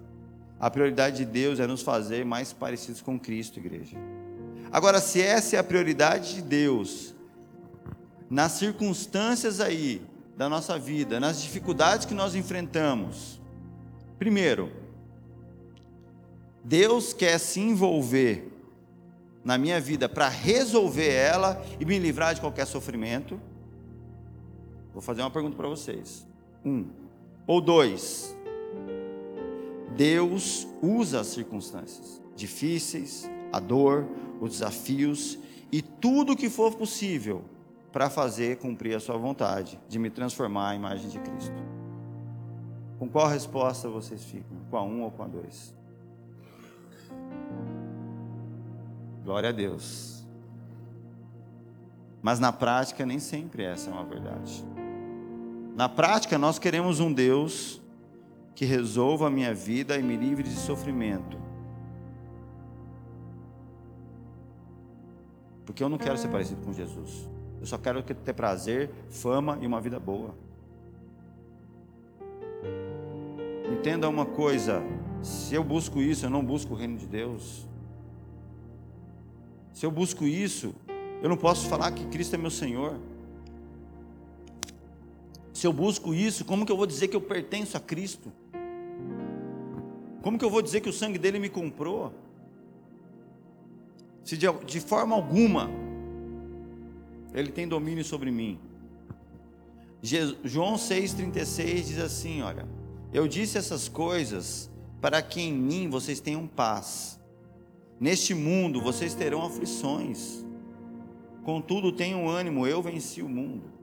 A 0.61 0.69
prioridade 0.71 1.19
de 1.19 1.25
Deus 1.25 1.61
é 1.61 1.67
nos 1.67 1.83
fazer 1.83 2.25
mais 2.25 2.53
parecidos 2.53 3.01
com 3.01 3.19
Cristo, 3.19 3.59
igreja. 3.59 3.97
Agora, 4.73 5.01
se 5.01 5.23
essa 5.23 5.57
é 5.57 5.59
a 5.59 5.65
prioridade 5.65 6.37
de 6.37 6.43
Deus, 6.43 7.15
nas 8.29 8.53
circunstâncias 8.53 9.61
aí 9.61 10.03
da 10.37 10.49
nossa 10.49 10.79
vida, 10.79 11.21
nas 11.21 11.41
dificuldades 11.41 12.07
que 12.07 12.15
nós 12.15 12.35
enfrentamos, 12.35 13.41
primeiro, 14.19 14.73
Deus 16.65 17.13
quer 17.13 17.39
se 17.39 17.61
envolver 17.61 18.53
na 19.45 19.57
minha 19.57 19.81
vida 19.81 20.09
para 20.09 20.29
resolver 20.29 21.11
ela 21.11 21.65
e 21.81 21.85
me 21.85 21.99
livrar 21.99 22.35
de 22.35 22.41
qualquer 22.41 22.67
sofrimento. 22.67 23.41
Vou 24.93 25.01
fazer 25.01 25.23
uma 25.23 25.31
pergunta 25.31 25.57
para 25.57 25.69
vocês. 25.69 26.27
Um. 26.65 26.87
Ou 27.47 27.61
dois. 27.61 28.37
Deus 29.99 30.65
usa 30.81 31.23
as 31.23 31.27
circunstâncias 31.27 32.23
difíceis, 32.37 33.29
a 33.53 33.59
dor, 33.59 34.07
os 34.41 34.53
desafios 34.53 35.37
e 35.73 35.83
tudo 35.83 36.35
o 36.35 36.37
que 36.37 36.49
for 36.49 36.77
possível 36.77 37.43
para 37.91 38.09
fazer 38.09 38.59
cumprir 38.59 38.95
a 38.95 39.01
sua 39.01 39.17
vontade 39.19 39.77
de 39.89 39.99
me 39.99 40.09
transformar 40.09 40.71
à 40.71 40.75
imagem 40.77 41.11
de 41.11 41.19
Cristo. 41.19 41.61
Com 42.97 43.09
qual 43.09 43.27
resposta 43.27 43.89
vocês 43.89 44.23
ficam? 44.23 44.57
Com 44.71 44.77
a 44.77 44.85
um 44.85 45.03
ou 45.03 45.11
com 45.11 45.25
a 45.25 45.27
dois? 45.27 45.75
Glória 49.25 49.49
a 49.49 49.53
Deus. 49.53 50.25
Mas 52.23 52.39
na 52.39 52.53
prática 52.53 53.05
nem 53.05 53.19
sempre 53.19 53.65
essa 53.65 53.91
é 53.91 53.93
uma 53.93 54.05
verdade. 54.05 54.65
Na 55.75 55.89
prática 55.89 56.39
nós 56.39 56.57
queremos 56.57 57.01
um 57.01 57.13
Deus 57.13 57.83
que 58.59 58.65
resolva 58.65 59.29
a 59.29 59.31
minha 59.31 59.55
vida 59.55 59.97
e 59.97 60.03
me 60.03 60.17
livre 60.17 60.43
de 60.43 60.57
sofrimento. 60.57 61.39
Porque 65.65 65.81
eu 65.81 65.89
não 65.89 65.97
quero 65.97 66.19
ser 66.19 66.27
parecido 66.27 66.61
com 66.63 66.73
Jesus. 66.73 67.29
Eu 67.61 67.67
só 67.67 67.79
quero 67.79 68.03
ter 68.03 68.33
prazer, 68.33 68.91
fama 69.09 69.61
e 69.63 69.67
uma 69.67 69.81
vida 69.81 70.01
boa. 70.01 70.35
Entenda 73.73 74.09
uma 74.09 74.27
coisa: 74.27 74.83
se 75.23 75.55
eu 75.55 75.63
busco 75.63 76.03
isso, 76.03 76.27
eu 76.27 76.31
não 76.31 76.45
busco 76.45 76.75
o 76.75 76.77
reino 76.77 76.99
de 76.99 77.07
Deus. 77.07 77.65
Se 79.73 79.87
eu 79.87 79.91
busco 79.93 80.25
isso, 80.25 80.75
eu 81.23 81.29
não 81.29 81.37
posso 81.37 81.69
falar 81.69 81.93
que 81.93 82.05
Cristo 82.07 82.35
é 82.35 82.37
meu 82.37 82.51
Senhor. 82.51 82.99
Se 85.53 85.65
eu 85.65 85.73
busco 85.73 86.13
isso, 86.13 86.45
como 86.45 86.67
que 86.67 86.73
eu 86.73 86.77
vou 86.77 86.87
dizer 86.87 87.07
que 87.07 87.15
eu 87.15 87.21
pertenço 87.21 87.77
a 87.77 87.81
Cristo? 87.81 88.33
Como 90.23 90.39
que 90.39 90.45
eu 90.45 90.51
vou 90.51 90.63
dizer 90.63 90.81
que 90.81 90.89
o 90.89 90.93
sangue 90.93 91.19
dele 91.19 91.39
me 91.39 91.49
comprou? 91.49 92.13
se 94.29 94.37
de, 94.37 94.47
de 94.67 94.79
forma 94.79 95.17
alguma 95.17 95.71
ele 97.33 97.51
tem 97.51 97.67
domínio 97.67 98.05
sobre 98.05 98.31
mim. 98.31 98.59
João 100.45 100.75
6,36 100.75 101.75
diz 101.77 101.99
assim: 101.99 102.43
Olha, 102.43 102.69
eu 103.11 103.27
disse 103.27 103.57
essas 103.57 103.89
coisas 103.89 104.71
para 105.01 105.23
que 105.23 105.41
em 105.41 105.53
mim 105.55 105.89
vocês 105.89 106.21
tenham 106.21 106.47
paz. 106.47 107.19
Neste 107.99 108.35
mundo 108.35 108.83
vocês 108.83 109.15
terão 109.15 109.47
aflições, 109.47 110.45
contudo 111.43 111.91
tenham 111.91 112.29
ânimo, 112.29 112.67
eu 112.67 112.83
venci 112.83 113.23
o 113.23 113.29
mundo. 113.31 113.78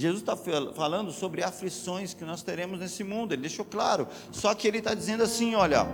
Jesus 0.00 0.22
está 0.22 0.34
falando 0.72 1.12
sobre 1.12 1.44
aflições 1.44 2.14
que 2.14 2.24
nós 2.24 2.42
teremos 2.42 2.78
nesse 2.80 3.04
mundo, 3.04 3.34
ele 3.34 3.42
deixou 3.42 3.66
claro, 3.66 4.08
só 4.32 4.54
que 4.54 4.66
ele 4.66 4.78
está 4.78 4.94
dizendo 4.94 5.22
assim: 5.22 5.54
olha, 5.54 5.86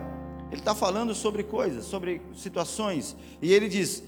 ele 0.49 0.61
está 0.61 0.77
falando 0.77 1.13
sobre 1.13 1.43
coisas, 1.43 1.87
sobre 1.87 2.23
situações, 2.33 3.17
e 3.43 3.53
ele 3.53 3.69
diz: 3.69 4.05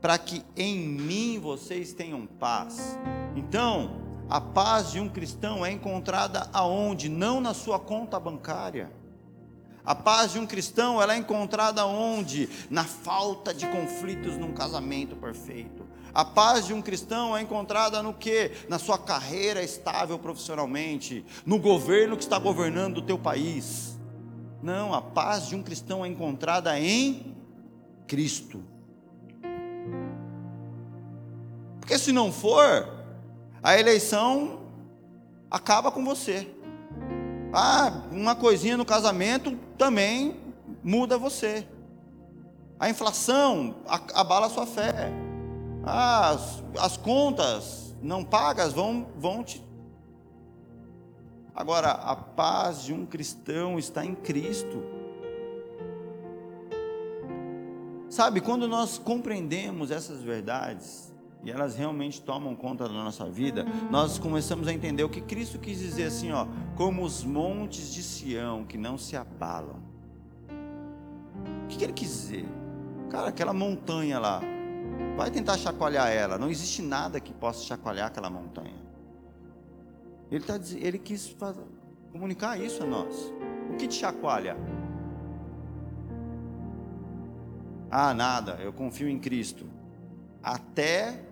para 0.00 0.16
que 0.16 0.42
em 0.56 0.78
mim 0.78 1.38
vocês 1.38 1.92
tenham 1.92 2.24
paz. 2.24 2.98
Então, 3.36 4.00
a 4.30 4.40
paz 4.40 4.92
de 4.92 4.98
um 4.98 5.10
cristão 5.10 5.64
é 5.64 5.70
encontrada 5.70 6.48
aonde? 6.50 7.10
Não 7.10 7.38
na 7.38 7.52
sua 7.52 7.78
conta 7.78 8.18
bancária. 8.18 8.90
A 9.84 9.94
paz 9.94 10.32
de 10.32 10.38
um 10.38 10.46
cristão 10.46 11.02
ela 11.02 11.12
é 11.12 11.18
encontrada 11.18 11.84
onde? 11.84 12.48
Na 12.70 12.84
falta 12.84 13.52
de 13.52 13.66
conflitos 13.66 14.38
num 14.38 14.54
casamento 14.54 15.14
perfeito. 15.14 15.83
A 16.14 16.24
paz 16.24 16.66
de 16.66 16.72
um 16.72 16.80
cristão 16.80 17.36
é 17.36 17.42
encontrada 17.42 18.00
no 18.00 18.14
que? 18.14 18.52
Na 18.68 18.78
sua 18.78 18.96
carreira 18.96 19.62
estável 19.64 20.16
profissionalmente, 20.16 21.26
no 21.44 21.58
governo 21.58 22.16
que 22.16 22.22
está 22.22 22.38
governando 22.38 22.98
o 22.98 23.02
teu 23.02 23.18
país. 23.18 23.98
Não, 24.62 24.94
a 24.94 25.02
paz 25.02 25.48
de 25.48 25.56
um 25.56 25.62
cristão 25.62 26.04
é 26.04 26.08
encontrada 26.08 26.78
em 26.78 27.34
Cristo. 28.06 28.62
Porque 31.80 31.98
se 31.98 32.12
não 32.12 32.30
for, 32.30 32.88
a 33.60 33.78
eleição 33.78 34.60
acaba 35.50 35.90
com 35.90 36.04
você. 36.04 36.48
Ah, 37.52 38.04
uma 38.12 38.36
coisinha 38.36 38.76
no 38.76 38.84
casamento 38.84 39.58
também 39.76 40.36
muda 40.82 41.18
você. 41.18 41.66
A 42.78 42.88
inflação 42.88 43.76
abala 44.14 44.46
a 44.46 44.50
sua 44.50 44.66
fé. 44.66 45.23
As, 45.86 46.62
as 46.78 46.96
contas 46.96 47.94
não 48.02 48.24
pagas 48.24 48.72
vão, 48.72 49.06
vão 49.16 49.42
te. 49.42 49.64
Agora, 51.54 51.90
a 51.90 52.16
paz 52.16 52.82
de 52.82 52.92
um 52.92 53.06
cristão 53.06 53.78
está 53.78 54.04
em 54.04 54.14
Cristo. 54.14 54.82
Sabe, 58.08 58.40
quando 58.40 58.68
nós 58.68 58.98
compreendemos 58.98 59.90
essas 59.90 60.22
verdades, 60.22 61.12
e 61.44 61.50
elas 61.50 61.76
realmente 61.76 62.22
tomam 62.22 62.56
conta 62.56 62.88
da 62.88 62.94
nossa 62.94 63.28
vida, 63.28 63.66
nós 63.90 64.18
começamos 64.18 64.66
a 64.66 64.72
entender 64.72 65.04
o 65.04 65.08
que 65.08 65.20
Cristo 65.20 65.58
quis 65.58 65.78
dizer 65.78 66.04
assim, 66.04 66.32
ó, 66.32 66.46
como 66.76 67.02
os 67.02 67.22
montes 67.22 67.92
de 67.92 68.02
Sião 68.02 68.64
que 68.64 68.78
não 68.78 68.96
se 68.96 69.16
abalam. 69.16 69.82
O 71.64 71.66
que, 71.68 71.76
que 71.76 71.84
ele 71.84 71.92
quis 71.92 72.08
dizer? 72.08 72.48
Cara, 73.10 73.28
aquela 73.28 73.52
montanha 73.52 74.18
lá, 74.18 74.40
vai 75.16 75.30
tentar 75.30 75.56
chacoalhar 75.56 76.10
ela, 76.10 76.38
não 76.38 76.50
existe 76.50 76.82
nada 76.82 77.20
que 77.20 77.32
possa 77.32 77.64
chacoalhar 77.64 78.08
aquela 78.08 78.28
montanha. 78.28 78.82
Ele, 80.30 80.44
tá, 80.44 80.58
ele 80.76 80.98
quis 80.98 81.28
fazer, 81.28 81.62
comunicar 82.10 82.58
isso 82.60 82.82
a 82.82 82.86
nós. 82.86 83.32
O 83.70 83.76
que 83.76 83.86
te 83.86 83.94
chacoalha? 83.94 84.56
Ah, 87.90 88.12
nada, 88.12 88.58
eu 88.60 88.72
confio 88.72 89.08
em 89.08 89.18
Cristo. 89.18 89.66
Até 90.42 91.22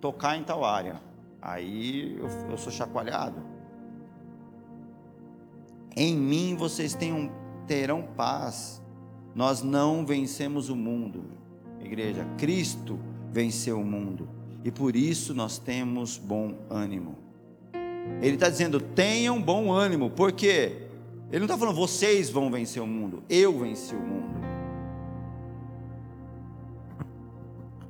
tocar 0.00 0.36
em 0.36 0.42
tal 0.42 0.64
área. 0.64 1.00
Aí 1.40 2.16
eu, 2.18 2.26
eu 2.50 2.58
sou 2.58 2.72
chacoalhado. 2.72 3.40
Em 5.96 6.16
mim 6.16 6.56
vocês 6.56 6.94
tenham, 6.94 7.30
terão 7.66 8.02
paz. 8.02 8.82
Nós 9.34 9.62
não 9.62 10.04
vencemos 10.04 10.68
o 10.68 10.76
mundo. 10.76 11.41
Igreja, 11.92 12.26
Cristo 12.38 12.98
venceu 13.30 13.78
o 13.78 13.84
mundo. 13.84 14.26
E 14.64 14.70
por 14.70 14.96
isso 14.96 15.34
nós 15.34 15.58
temos 15.58 16.16
bom 16.16 16.54
ânimo. 16.70 17.18
Ele 18.22 18.34
está 18.34 18.48
dizendo: 18.48 18.80
tenham 18.80 19.40
bom 19.40 19.70
ânimo, 19.70 20.08
porque 20.08 20.86
ele 21.30 21.40
não 21.40 21.44
está 21.44 21.58
falando 21.58 21.76
vocês 21.76 22.30
vão 22.30 22.50
vencer 22.50 22.82
o 22.82 22.86
mundo, 22.86 23.22
eu 23.28 23.58
venci 23.58 23.94
o 23.94 24.00
mundo. 24.00 24.40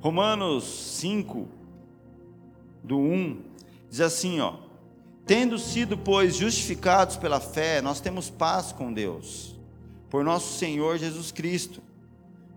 Romanos 0.01 0.65
5, 0.99 1.47
do 2.83 2.97
1, 2.97 3.41
diz 3.89 4.01
assim, 4.01 4.41
ó: 4.41 4.55
Tendo 5.25 5.57
sido, 5.57 5.97
pois, 5.97 6.35
justificados 6.35 7.15
pela 7.15 7.39
fé, 7.39 7.81
nós 7.81 8.01
temos 8.01 8.29
paz 8.29 8.73
com 8.73 8.91
Deus, 8.91 9.55
por 10.09 10.25
nosso 10.25 10.57
Senhor 10.57 10.97
Jesus 10.97 11.31
Cristo, 11.31 11.81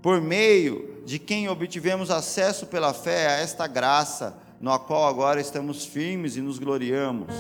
por 0.02 0.20
meio 0.20 0.95
de 1.06 1.18
quem 1.18 1.48
obtivemos 1.48 2.10
acesso 2.10 2.66
pela 2.66 2.92
fé 2.92 3.28
a 3.28 3.40
esta 3.40 3.66
graça, 3.66 4.36
no 4.60 4.78
qual 4.80 5.06
agora 5.08 5.40
estamos 5.40 5.86
firmes 5.86 6.36
e 6.36 6.42
nos 6.42 6.58
gloriamos, 6.58 7.32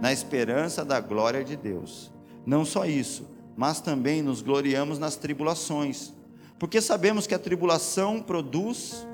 na 0.00 0.12
esperança 0.12 0.84
da 0.84 0.98
glória 0.98 1.44
de 1.44 1.54
Deus. 1.54 2.10
Não 2.44 2.64
só 2.64 2.84
isso, 2.84 3.28
mas 3.56 3.80
também 3.80 4.20
nos 4.20 4.42
gloriamos 4.42 4.98
nas 4.98 5.14
tribulações, 5.14 6.12
porque 6.58 6.80
sabemos 6.80 7.28
que 7.28 7.34
a 7.34 7.38
tribulação 7.38 8.20
produz 8.20 9.06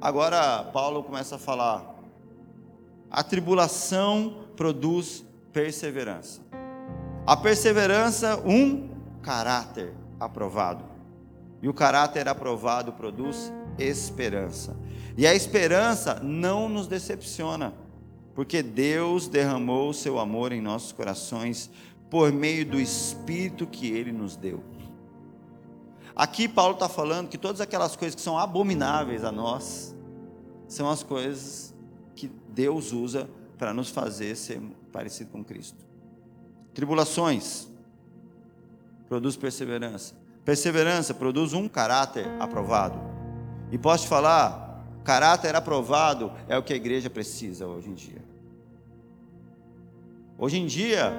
Agora 0.00 0.62
Paulo 0.72 1.02
começa 1.02 1.36
a 1.36 1.38
falar: 1.38 1.96
a 3.10 3.22
tribulação 3.22 4.44
produz 4.56 5.24
perseverança. 5.52 6.40
A 7.26 7.36
perseverança, 7.36 8.36
um 8.46 8.88
caráter 9.22 9.92
aprovado. 10.20 10.84
E 11.62 11.68
o 11.68 11.74
caráter 11.74 12.28
aprovado 12.28 12.92
produz 12.92 13.52
esperança. 13.78 14.76
E 15.16 15.26
a 15.26 15.34
esperança 15.34 16.20
não 16.22 16.68
nos 16.68 16.86
decepciona, 16.86 17.72
porque 18.34 18.62
Deus 18.62 19.28
derramou 19.28 19.90
o 19.90 19.94
seu 19.94 20.18
amor 20.18 20.52
em 20.52 20.60
nossos 20.60 20.92
corações 20.92 21.70
por 22.10 22.30
meio 22.32 22.64
do 22.64 22.80
Espírito 22.80 23.66
que 23.66 23.90
ele 23.90 24.12
nos 24.12 24.36
deu. 24.36 24.62
Aqui 26.14 26.48
Paulo 26.48 26.74
está 26.74 26.88
falando 26.88 27.28
que 27.28 27.36
todas 27.36 27.60
aquelas 27.60 27.96
coisas 27.96 28.14
que 28.14 28.22
são 28.22 28.38
abomináveis 28.38 29.24
a 29.24 29.32
nós 29.32 29.94
são 30.66 30.88
as 30.88 31.02
coisas 31.02 31.74
que 32.14 32.30
Deus 32.48 32.92
usa 32.92 33.28
para 33.58 33.74
nos 33.74 33.90
fazer 33.90 34.34
ser 34.36 34.60
parecido 34.92 35.30
com 35.30 35.44
Cristo. 35.44 35.84
Tribulações 36.72 37.68
produz 39.08 39.36
perseverança. 39.36 40.14
Perseverança 40.46 41.12
produz 41.12 41.52
um 41.52 41.68
caráter 41.68 42.24
aprovado. 42.38 43.00
E 43.72 43.76
posso 43.76 44.04
te 44.04 44.08
falar, 44.08 44.86
caráter 45.02 45.56
aprovado 45.56 46.30
é 46.46 46.56
o 46.56 46.62
que 46.62 46.72
a 46.72 46.76
igreja 46.76 47.10
precisa 47.10 47.66
hoje 47.66 47.90
em 47.90 47.94
dia. 47.94 48.24
Hoje 50.38 50.56
em 50.58 50.66
dia, 50.66 51.12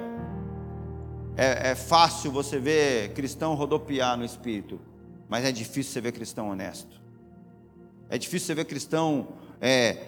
é, 1.35 1.71
é 1.71 1.75
fácil 1.75 2.31
você 2.31 2.57
ver 2.57 3.11
cristão 3.13 3.53
rodopiar 3.53 4.15
no 4.17 4.23
espírito, 4.23 4.79
mas 5.27 5.43
é 5.43 5.51
difícil 5.51 5.91
você 5.91 5.99
ver 5.99 6.13
cristão 6.13 6.47
honesto. 6.49 7.01
É 8.09 8.17
difícil 8.17 8.47
você 8.47 8.55
ver 8.55 8.63
cristão 8.63 9.27
é, 9.59 10.05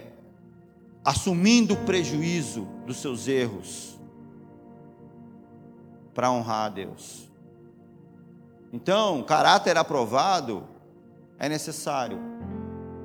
assumindo 1.04 1.74
o 1.74 1.84
prejuízo 1.84 2.66
dos 2.86 2.96
seus 2.96 3.28
erros 3.28 4.00
para 6.14 6.32
honrar 6.32 6.64
a 6.64 6.68
Deus. 6.70 7.29
Então, 8.72 9.22
caráter 9.22 9.76
aprovado 9.76 10.64
é 11.38 11.48
necessário. 11.48 12.18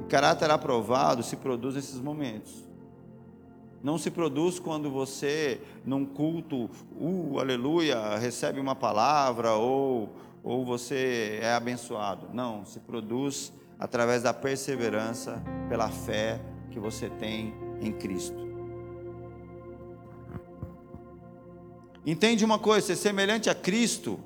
E 0.01 0.03
caráter 0.05 0.51
aprovado 0.51 1.24
se 1.24 1.36
produz 1.36 1.76
nesses 1.76 1.99
momentos. 1.99 2.66
Não 3.82 3.97
se 3.97 4.09
produz 4.09 4.59
quando 4.59 4.89
você, 4.89 5.61
num 5.86 6.05
culto, 6.05 6.70
uh, 6.99 7.39
aleluia, 7.39 8.18
recebe 8.18 8.59
uma 8.59 8.76
palavra 8.76 9.53
ou, 9.53 10.09
ou 10.43 10.66
você 10.66 11.39
é 11.41 11.53
abençoado. 11.53 12.30
Não, 12.34 12.66
se 12.66 12.80
produz 12.80 13.53
através 13.80 14.24
da 14.24 14.34
perseverança, 14.34 15.41
pela 15.70 15.89
fé 15.89 16.41
que 16.72 16.80
você 16.80 17.09
tem 17.09 17.53
em 17.82 17.91
Cristo. 17.91 18.45
Entende 22.05 22.45
uma 22.45 22.59
coisa, 22.59 22.88
ser 22.88 22.95
semelhante 22.95 23.49
a 23.49 23.55
Cristo 23.55 24.20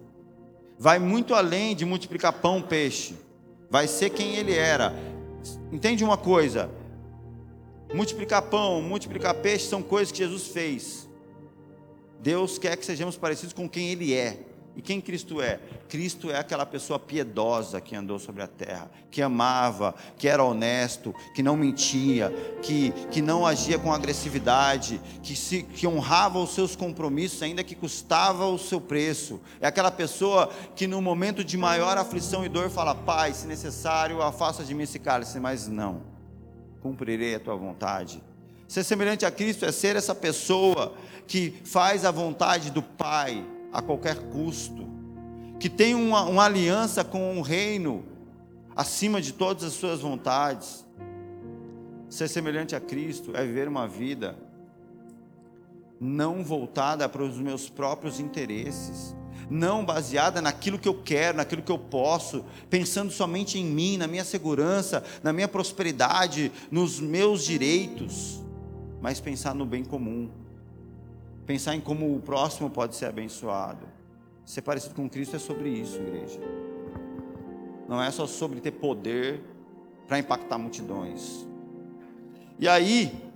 vai 0.80 0.98
muito 0.98 1.36
além 1.36 1.76
de 1.76 1.86
multiplicar 1.86 2.32
pão, 2.34 2.62
peixe. 2.62 3.16
Vai 3.70 3.88
ser 3.88 4.10
quem 4.10 4.38
ele 4.38 4.56
era. 4.56 4.96
Entende 5.72 6.04
uma 6.04 6.18
coisa? 6.18 6.72
Multiplicar 7.94 8.42
pão, 8.44 8.82
multiplicar 8.82 9.36
peixe 9.36 9.68
são 9.68 9.84
coisas 9.84 10.12
que 10.12 10.20
Jesus 10.20 10.48
fez. 10.48 11.10
Deus 12.22 12.58
quer 12.58 12.76
que 12.78 12.86
sejamos 12.86 13.18
parecidos 13.18 13.54
com 13.54 13.68
quem 13.68 13.90
Ele 13.90 14.14
é. 14.14 14.38
E 14.80 14.82
quem 14.82 15.02
Cristo 15.02 15.42
é? 15.42 15.60
Cristo 15.90 16.32
é 16.32 16.38
aquela 16.38 16.66
pessoa 16.66 16.98
piedosa 16.98 17.82
que 17.82 17.98
andou 17.98 18.18
sobre 18.18 18.44
a 18.44 18.48
terra, 18.48 18.90
que 19.12 19.22
amava, 19.22 19.94
que 20.18 20.26
era 20.26 20.42
honesto, 20.42 21.14
que 21.36 21.44
não 21.44 21.58
mentia, 21.58 22.34
que, 22.62 22.92
que 23.12 23.22
não 23.22 23.46
agia 23.46 23.78
com 23.78 23.92
agressividade, 23.92 25.02
que, 25.22 25.36
se, 25.36 25.64
que 25.64 25.86
honrava 25.86 26.40
os 26.40 26.52
seus 26.52 26.78
compromissos, 26.78 27.44
ainda 27.44 27.62
que 27.62 27.76
custava 27.76 28.46
o 28.46 28.58
seu 28.58 28.80
preço. 28.80 29.42
É 29.60 29.68
aquela 29.68 29.92
pessoa 29.92 30.50
que 30.78 30.88
no 30.88 31.02
momento 31.02 31.44
de 31.44 31.58
maior 31.58 31.98
aflição 31.98 32.46
e 32.46 32.48
dor 32.48 32.70
fala: 32.70 32.96
Pai, 32.96 33.34
se 33.34 33.48
necessário, 33.48 34.22
afasta 34.22 34.64
de 34.64 34.74
mim 34.74 34.84
esse 34.84 34.98
cálice, 34.98 35.42
mas 35.42 35.68
não, 35.68 36.04
cumprirei 36.80 37.36
a 37.36 37.40
tua 37.42 37.58
vontade. 37.58 38.24
Ser 38.66 38.86
semelhante 38.86 39.26
a 39.26 39.32
Cristo 39.32 39.66
é 39.66 39.74
ser 39.74 39.98
essa 39.98 40.16
pessoa 40.16 40.94
que 41.28 41.60
faz 41.66 42.06
a 42.06 42.12
vontade 42.12 42.72
do 42.72 42.82
Pai 42.82 43.46
a 43.72 43.82
qualquer 43.82 44.18
custo, 44.30 44.88
que 45.60 45.70
tem 45.70 45.94
uma, 45.94 46.24
uma 46.24 46.46
aliança 46.46 47.04
com 47.04 47.38
o 47.38 47.42
reino 47.42 48.04
acima 48.76 49.22
de 49.22 49.34
todas 49.34 49.64
as 49.64 49.74
suas 49.74 50.02
vontades. 50.02 50.86
Ser 52.10 52.28
semelhante 52.28 52.76
a 52.76 52.80
Cristo 52.80 53.36
é 53.36 53.46
viver 53.46 53.68
uma 53.68 53.88
vida 53.88 54.38
não 56.00 56.44
voltada 56.44 57.10
para 57.10 57.24
os 57.24 57.38
meus 57.38 57.70
próprios 57.70 58.20
interesses, 58.20 59.14
não 59.50 59.84
baseada 59.84 60.42
naquilo 60.42 60.80
que 60.80 60.88
eu 60.88 60.94
quero, 60.94 61.38
naquilo 61.38 61.62
que 61.62 61.72
eu 61.72 61.78
posso, 61.78 62.46
pensando 62.70 63.12
somente 63.12 63.60
em 63.60 63.66
mim, 63.66 63.98
na 63.98 64.08
minha 64.08 64.24
segurança, 64.24 65.04
na 65.22 65.34
minha 65.34 65.48
prosperidade, 65.48 66.52
nos 66.72 67.00
meus 67.00 67.44
direitos, 67.44 68.42
mas 69.02 69.20
pensar 69.20 69.54
no 69.54 69.66
bem 69.66 69.84
comum, 69.84 70.30
pensar 71.50 71.74
em 71.74 71.82
como 71.82 72.16
o 72.16 72.20
próximo 72.20 72.70
pode 72.70 72.96
ser 72.96 73.08
abençoado. 73.08 73.88
Ser 74.46 74.62
parecido 74.62 74.94
com 74.94 75.10
Cristo 75.10 75.36
é 75.36 75.40
sobre 75.40 75.68
isso, 75.68 75.98
igreja. 75.98 76.40
Não 77.88 78.00
é 78.00 78.12
só 78.12 78.28
sobre 78.28 78.62
ter 78.62 78.70
poder 78.70 79.42
para 80.08 80.20
impactar 80.20 80.60
multidões. 80.60 81.48
E 82.60 82.68
aí, 82.68 83.32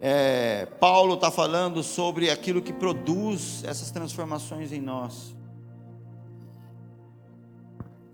é, 0.00 0.66
Paulo 0.80 1.14
está 1.14 1.30
falando 1.30 1.80
sobre 1.80 2.28
aquilo 2.28 2.60
que 2.60 2.72
produz 2.72 3.62
essas 3.62 3.92
transformações 3.92 4.72
em 4.72 4.80
nós. 4.80 5.32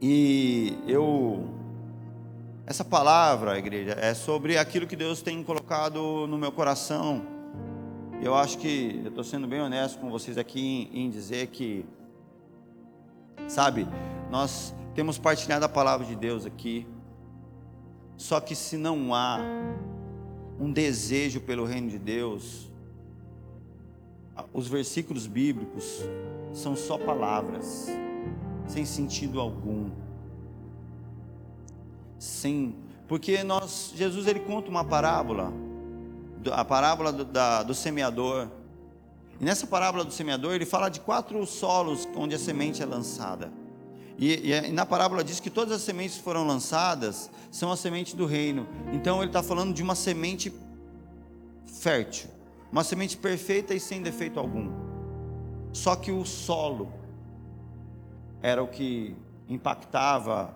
E 0.02 0.76
eu, 0.86 1.48
essa 2.66 2.84
palavra, 2.84 3.58
igreja, 3.58 3.92
é 3.92 4.12
sobre 4.12 4.58
aquilo 4.58 4.86
que 4.86 4.96
Deus 4.96 5.22
tem 5.22 5.42
colocado 5.42 6.26
no 6.26 6.36
meu 6.36 6.52
coração 6.52 7.39
eu 8.22 8.34
acho 8.34 8.58
que 8.58 9.00
eu 9.02 9.08
estou 9.08 9.24
sendo 9.24 9.46
bem 9.46 9.60
honesto 9.60 9.98
com 9.98 10.10
vocês 10.10 10.36
aqui 10.36 10.60
em, 10.92 11.06
em 11.06 11.10
dizer 11.10 11.46
que, 11.46 11.86
sabe, 13.48 13.88
nós 14.30 14.74
temos 14.94 15.16
partilhado 15.16 15.64
a 15.64 15.68
palavra 15.68 16.06
de 16.06 16.14
Deus 16.14 16.44
aqui, 16.44 16.86
só 18.18 18.38
que 18.38 18.54
se 18.54 18.76
não 18.76 19.14
há 19.14 19.38
um 20.58 20.70
desejo 20.70 21.40
pelo 21.40 21.64
reino 21.64 21.88
de 21.88 21.98
Deus, 21.98 22.70
os 24.52 24.68
versículos 24.68 25.26
bíblicos 25.26 26.00
são 26.52 26.76
só 26.76 26.98
palavras, 26.98 27.86
sem 28.66 28.84
sentido 28.84 29.40
algum. 29.40 29.90
Sem, 32.18 32.74
porque 33.08 33.42
nós, 33.42 33.94
Jesus 33.96 34.26
ele 34.26 34.40
conta 34.40 34.68
uma 34.68 34.84
parábola 34.84 35.50
a 36.52 36.64
parábola 36.64 37.12
do, 37.12 37.24
da, 37.24 37.62
do 37.62 37.74
semeador. 37.74 38.48
E 39.40 39.44
nessa 39.44 39.66
parábola 39.66 40.04
do 40.04 40.12
semeador, 40.12 40.54
ele 40.54 40.66
fala 40.66 40.88
de 40.88 41.00
quatro 41.00 41.44
solos 41.46 42.08
onde 42.14 42.34
a 42.34 42.38
semente 42.38 42.82
é 42.82 42.86
lançada. 42.86 43.52
E, 44.18 44.50
e, 44.52 44.72
na 44.72 44.84
parábola 44.84 45.24
diz 45.24 45.40
que 45.40 45.48
todas 45.48 45.72
as 45.72 45.82
sementes 45.82 46.18
que 46.18 46.22
foram 46.22 46.46
lançadas 46.46 47.30
são 47.50 47.72
a 47.72 47.76
semente 47.76 48.14
do 48.14 48.26
reino. 48.26 48.68
Então 48.92 49.18
ele 49.18 49.30
está 49.30 49.42
falando 49.42 49.72
de 49.72 49.82
uma 49.82 49.94
semente 49.94 50.52
fértil, 51.66 52.28
uma 52.70 52.84
semente 52.84 53.16
perfeita 53.16 53.74
e 53.74 53.80
sem 53.80 54.02
defeito 54.02 54.38
algum. 54.38 54.70
Só 55.72 55.96
que 55.96 56.12
o 56.12 56.24
solo 56.26 56.92
era 58.42 58.62
o 58.62 58.68
que 58.68 59.16
impactava 59.48 60.54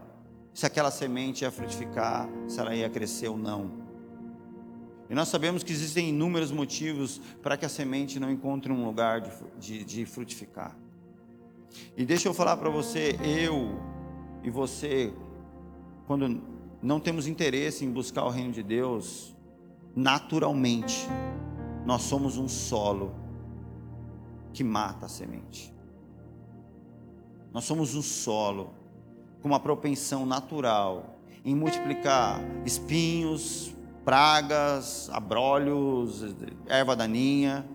se 0.52 0.66
aquela 0.66 0.90
semente 0.90 1.42
ia 1.42 1.50
frutificar, 1.50 2.28
se 2.46 2.60
ela 2.60 2.74
ia 2.74 2.90
crescer 2.90 3.28
ou 3.28 3.36
não. 3.36 3.83
E 5.08 5.14
nós 5.14 5.28
sabemos 5.28 5.62
que 5.62 5.72
existem 5.72 6.08
inúmeros 6.08 6.50
motivos 6.50 7.20
para 7.42 7.56
que 7.56 7.64
a 7.64 7.68
semente 7.68 8.18
não 8.18 8.30
encontre 8.30 8.72
um 8.72 8.84
lugar 8.84 9.20
de, 9.20 9.30
de, 9.58 9.84
de 9.84 10.06
frutificar. 10.06 10.76
E 11.96 12.04
deixa 12.04 12.28
eu 12.28 12.34
falar 12.34 12.56
para 12.56 12.70
você, 12.70 13.18
eu 13.22 13.78
e 14.42 14.50
você, 14.50 15.12
quando 16.06 16.42
não 16.82 17.00
temos 17.00 17.26
interesse 17.26 17.84
em 17.84 17.90
buscar 17.90 18.24
o 18.24 18.30
reino 18.30 18.52
de 18.52 18.62
Deus, 18.62 19.34
naturalmente, 19.94 21.06
nós 21.84 22.02
somos 22.02 22.36
um 22.36 22.48
solo 22.48 23.14
que 24.52 24.64
mata 24.64 25.06
a 25.06 25.08
semente. 25.08 25.74
Nós 27.52 27.64
somos 27.64 27.94
um 27.94 28.02
solo 28.02 28.74
com 29.40 29.48
uma 29.48 29.60
propensão 29.60 30.24
natural 30.24 31.18
em 31.44 31.54
multiplicar 31.54 32.40
espinhos, 32.64 33.73
pragas, 34.04 35.08
abrolhos, 35.10 36.22
erva 36.66 36.94
daninha. 36.94 37.66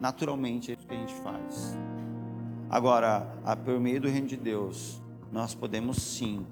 Naturalmente 0.00 0.70
é 0.70 0.74
isso 0.74 0.86
que 0.86 0.94
a 0.94 0.98
gente 0.98 1.14
faz. 1.14 1.76
Agora, 2.70 3.20
por 3.64 3.78
meio 3.78 4.00
do 4.00 4.08
reino 4.08 4.26
de 4.26 4.36
Deus, 4.36 5.00
nós 5.30 5.54
podemos 5.54 5.98
sim 5.98 6.46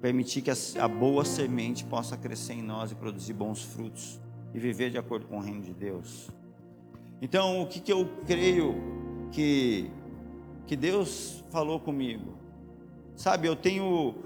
permitir 0.00 0.42
que 0.42 0.50
a, 0.50 0.88
boa 0.88 1.24
semente 1.24 1.84
possa 1.84 2.16
crescer 2.16 2.54
em 2.54 2.62
nós 2.62 2.90
e 2.90 2.94
produzir 2.96 3.32
bons 3.32 3.62
frutos 3.62 4.20
e 4.52 4.58
viver 4.58 4.90
de 4.90 4.98
acordo 4.98 5.26
com 5.26 5.38
o 5.38 5.40
reino 5.40 5.62
de 5.62 5.72
Deus. 5.72 6.28
Então, 7.20 7.62
o 7.62 7.66
que, 7.68 7.78
que 7.78 7.92
eu 7.92 8.10
creio 8.26 8.74
que, 9.30 9.88
que 10.66 10.76
Deus 10.76 11.44
falou 11.50 11.78
comigo? 11.78 12.36
Sabe, 13.14 13.46
eu 13.46 13.54
tenho 13.54 14.16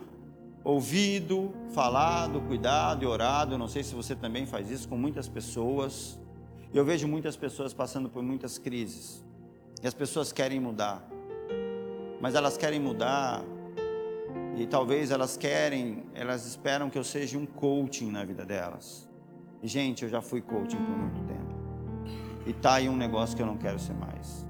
ouvido, 0.67 1.55
falado, 1.73 2.41
cuidado 2.41 3.05
e 3.05 3.07
orado. 3.07 3.57
Não 3.57 3.69
sei 3.69 3.85
se 3.85 3.95
você 3.95 4.17
também 4.17 4.45
faz 4.45 4.69
isso 4.69 4.89
com 4.89 4.97
muitas 4.97 5.29
pessoas. 5.29 6.19
Eu 6.75 6.85
vejo 6.85 7.07
muitas 7.07 7.37
pessoas 7.37 7.73
passando 7.73 8.11
por 8.11 8.21
muitas 8.21 8.59
crises. 8.59 9.25
E 9.81 9.87
as 9.87 9.95
pessoas 9.95 10.33
querem 10.33 10.59
mudar. 10.59 11.09
Mas 12.21 12.35
elas 12.35 12.57
querem 12.57 12.81
mudar 12.81 13.45
e 14.57 14.67
talvez 14.67 15.13
elas 15.13 15.37
querem, 15.37 16.05
elas 16.15 16.45
esperam 16.45 16.91
que 16.91 16.99
eu 16.99 17.05
seja 17.05 17.39
um 17.39 17.47
coaching 17.47 18.11
na 18.11 18.25
vida 18.25 18.45
delas. 18.45 19.09
E 19.63 19.69
gente, 19.69 20.03
eu 20.03 20.09
já 20.09 20.21
fui 20.21 20.41
coaching 20.41 20.79
por 20.79 20.99
muito 20.99 21.21
tempo. 21.29 21.55
E 22.45 22.53
tá 22.53 22.75
aí 22.75 22.89
um 22.89 22.97
negócio 22.97 23.37
que 23.37 23.43
eu 23.43 23.47
não 23.47 23.57
quero 23.57 23.79
ser 23.79 23.95
mais. 23.95 24.45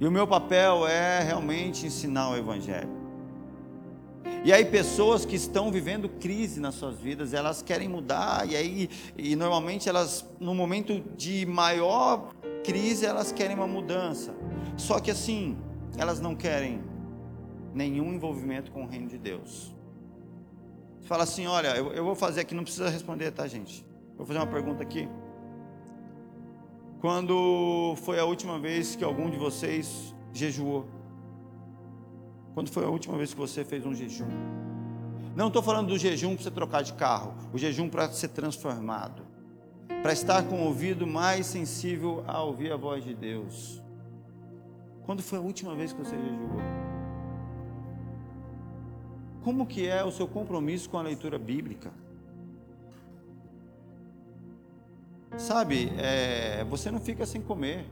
E 0.00 0.06
o 0.06 0.10
meu 0.10 0.26
papel 0.26 0.86
é 0.86 1.22
realmente 1.22 1.86
ensinar 1.86 2.30
o 2.30 2.36
evangelho. 2.36 3.03
E 4.44 4.52
aí 4.52 4.62
pessoas 4.62 5.24
que 5.24 5.34
estão 5.34 5.72
vivendo 5.72 6.06
crise 6.06 6.60
nas 6.60 6.74
suas 6.74 7.00
vidas, 7.00 7.32
elas 7.32 7.62
querem 7.62 7.88
mudar 7.88 8.46
e 8.46 8.54
aí 8.54 8.90
e 9.16 9.34
normalmente 9.34 9.88
elas 9.88 10.28
no 10.38 10.54
momento 10.54 11.02
de 11.16 11.46
maior 11.46 12.30
crise 12.62 13.06
elas 13.06 13.32
querem 13.32 13.56
uma 13.56 13.66
mudança. 13.66 14.34
Só 14.76 15.00
que 15.00 15.10
assim, 15.10 15.56
elas 15.96 16.20
não 16.20 16.34
querem 16.34 16.82
nenhum 17.72 18.12
envolvimento 18.12 18.70
com 18.70 18.84
o 18.84 18.86
reino 18.86 19.08
de 19.08 19.16
Deus. 19.16 19.74
Fala 21.04 21.22
assim, 21.22 21.46
olha, 21.46 21.68
eu, 21.76 21.94
eu 21.94 22.04
vou 22.04 22.14
fazer 22.14 22.42
aqui, 22.42 22.54
não 22.54 22.64
precisa 22.64 22.90
responder, 22.90 23.30
tá, 23.30 23.46
gente? 23.46 23.82
Vou 24.14 24.26
fazer 24.26 24.38
uma 24.38 24.46
pergunta 24.46 24.82
aqui. 24.82 25.08
Quando 27.00 27.94
foi 27.96 28.18
a 28.18 28.26
última 28.26 28.58
vez 28.58 28.94
que 28.94 29.04
algum 29.04 29.30
de 29.30 29.38
vocês 29.38 30.14
jejuou? 30.34 30.86
Quando 32.54 32.70
foi 32.70 32.84
a 32.84 32.88
última 32.88 33.16
vez 33.16 33.34
que 33.34 33.40
você 33.40 33.64
fez 33.64 33.84
um 33.84 33.92
jejum? 33.92 34.28
Não 35.34 35.48
estou 35.48 35.60
falando 35.60 35.88
do 35.88 35.98
jejum 35.98 36.36
para 36.36 36.44
você 36.44 36.50
trocar 36.52 36.82
de 36.82 36.92
carro, 36.92 37.34
o 37.52 37.58
jejum 37.58 37.88
para 37.88 38.08
ser 38.10 38.28
transformado, 38.28 39.24
para 40.00 40.12
estar 40.12 40.44
com 40.44 40.62
o 40.62 40.66
ouvido 40.66 41.04
mais 41.04 41.46
sensível 41.46 42.22
a 42.28 42.40
ouvir 42.40 42.70
a 42.70 42.76
voz 42.76 43.02
de 43.02 43.12
Deus. 43.12 43.82
Quando 45.04 45.20
foi 45.20 45.38
a 45.38 45.42
última 45.42 45.74
vez 45.74 45.92
que 45.92 45.98
você 45.98 46.16
jejuou? 46.16 46.60
Como 49.42 49.66
que 49.66 49.88
é 49.88 50.04
o 50.04 50.12
seu 50.12 50.28
compromisso 50.28 50.88
com 50.88 50.96
a 50.96 51.02
leitura 51.02 51.36
bíblica? 51.36 51.90
Sabe, 55.36 55.92
é, 55.98 56.62
você 56.70 56.92
não 56.92 57.00
fica 57.00 57.26
sem 57.26 57.42
comer 57.42 57.84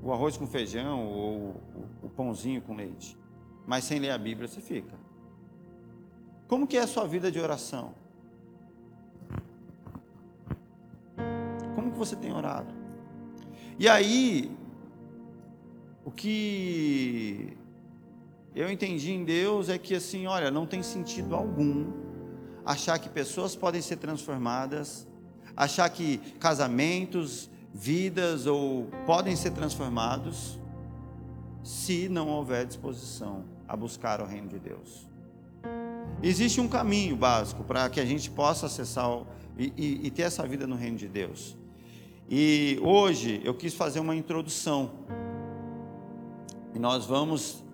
o 0.00 0.12
arroz 0.12 0.36
com 0.36 0.46
feijão 0.46 1.04
ou 1.04 1.34
o, 1.34 2.06
o 2.06 2.08
pãozinho 2.08 2.62
com 2.62 2.76
leite 2.76 3.20
mas 3.66 3.84
sem 3.84 3.98
ler 3.98 4.10
a 4.10 4.18
Bíblia 4.18 4.48
você 4.48 4.60
fica. 4.60 4.94
Como 6.48 6.66
que 6.66 6.76
é 6.76 6.80
a 6.80 6.86
sua 6.86 7.06
vida 7.06 7.30
de 7.30 7.40
oração? 7.40 7.94
Como 11.74 11.92
que 11.92 11.98
você 11.98 12.14
tem 12.14 12.32
orado? 12.32 12.74
E 13.78 13.88
aí, 13.88 14.54
o 16.04 16.10
que 16.10 17.56
eu 18.54 18.70
entendi 18.70 19.12
em 19.12 19.24
Deus 19.24 19.68
é 19.68 19.78
que 19.78 19.94
assim, 19.94 20.26
olha, 20.26 20.50
não 20.50 20.66
tem 20.66 20.82
sentido 20.82 21.34
algum 21.34 21.90
achar 22.64 22.98
que 22.98 23.08
pessoas 23.08 23.56
podem 23.56 23.80
ser 23.80 23.96
transformadas, 23.96 25.06
achar 25.56 25.88
que 25.88 26.18
casamentos, 26.38 27.50
vidas 27.72 28.46
ou 28.46 28.88
podem 29.06 29.34
ser 29.34 29.52
transformados 29.52 30.60
se 31.64 32.08
não 32.08 32.28
houver 32.28 32.66
disposição 32.66 33.51
a 33.72 33.76
buscar 33.76 34.20
o 34.20 34.26
reino 34.26 34.48
de 34.48 34.58
Deus. 34.58 35.08
Existe 36.22 36.60
um 36.60 36.68
caminho 36.68 37.16
básico 37.16 37.64
para 37.64 37.88
que 37.88 38.00
a 38.00 38.04
gente 38.04 38.30
possa 38.30 38.66
acessar 38.66 39.24
e, 39.58 39.72
e, 39.74 40.06
e 40.06 40.10
ter 40.10 40.22
essa 40.24 40.46
vida 40.46 40.66
no 40.66 40.76
reino 40.76 40.98
de 40.98 41.08
Deus. 41.08 41.56
E 42.28 42.78
hoje 42.82 43.40
eu 43.42 43.54
quis 43.54 43.72
fazer 43.72 43.98
uma 43.98 44.14
introdução. 44.14 44.90
E 46.74 46.78
nós 46.78 47.06
vamos 47.06 47.64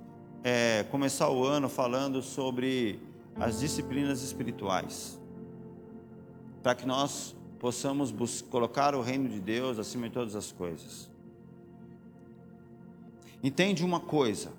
é, 0.45 0.85
começar 0.85 1.31
o 1.31 1.43
ano 1.45 1.69
falando 1.69 2.23
sobre 2.23 3.01
as 3.35 3.59
disciplinas 3.59 4.23
espirituais. 4.23 5.19
Para 6.63 6.77
que 6.77 6.87
nós 6.87 7.35
possamos 7.59 8.13
colocar 8.41 8.95
o 8.95 9.03
reino 9.03 9.29
de 9.29 9.41
Deus 9.41 9.81
acima 9.81 10.07
de 10.07 10.15
todas 10.15 10.37
as 10.37 10.53
coisas. 10.53 11.11
Entende 13.43 13.85
uma 13.85 13.99
coisa? 13.99 14.53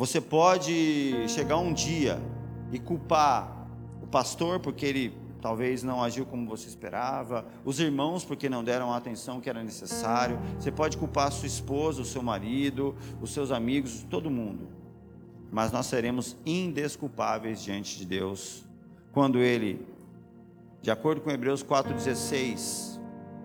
Você 0.00 0.18
pode 0.18 1.28
chegar 1.28 1.58
um 1.58 1.74
dia 1.74 2.18
e 2.72 2.78
culpar 2.78 3.68
o 4.02 4.06
pastor 4.06 4.58
porque 4.58 4.86
ele 4.86 5.14
talvez 5.42 5.82
não 5.82 6.02
agiu 6.02 6.24
como 6.24 6.48
você 6.48 6.68
esperava, 6.68 7.44
os 7.66 7.78
irmãos 7.78 8.24
porque 8.24 8.48
não 8.48 8.64
deram 8.64 8.90
a 8.94 8.96
atenção 8.96 9.42
que 9.42 9.50
era 9.50 9.62
necessário. 9.62 10.38
Você 10.58 10.72
pode 10.72 10.96
culpar 10.96 11.30
sua 11.30 11.46
esposa, 11.46 12.00
o 12.00 12.06
seu 12.06 12.22
marido, 12.22 12.96
os 13.20 13.34
seus 13.34 13.50
amigos, 13.50 14.02
todo 14.08 14.30
mundo. 14.30 14.68
Mas 15.52 15.70
nós 15.70 15.84
seremos 15.84 16.34
indesculpáveis 16.46 17.62
diante 17.62 17.98
de 17.98 18.06
Deus 18.06 18.64
quando 19.12 19.38
ele, 19.38 19.86
de 20.80 20.90
acordo 20.90 21.20
com 21.20 21.30
Hebreus 21.30 21.62
4:16, 21.62 22.98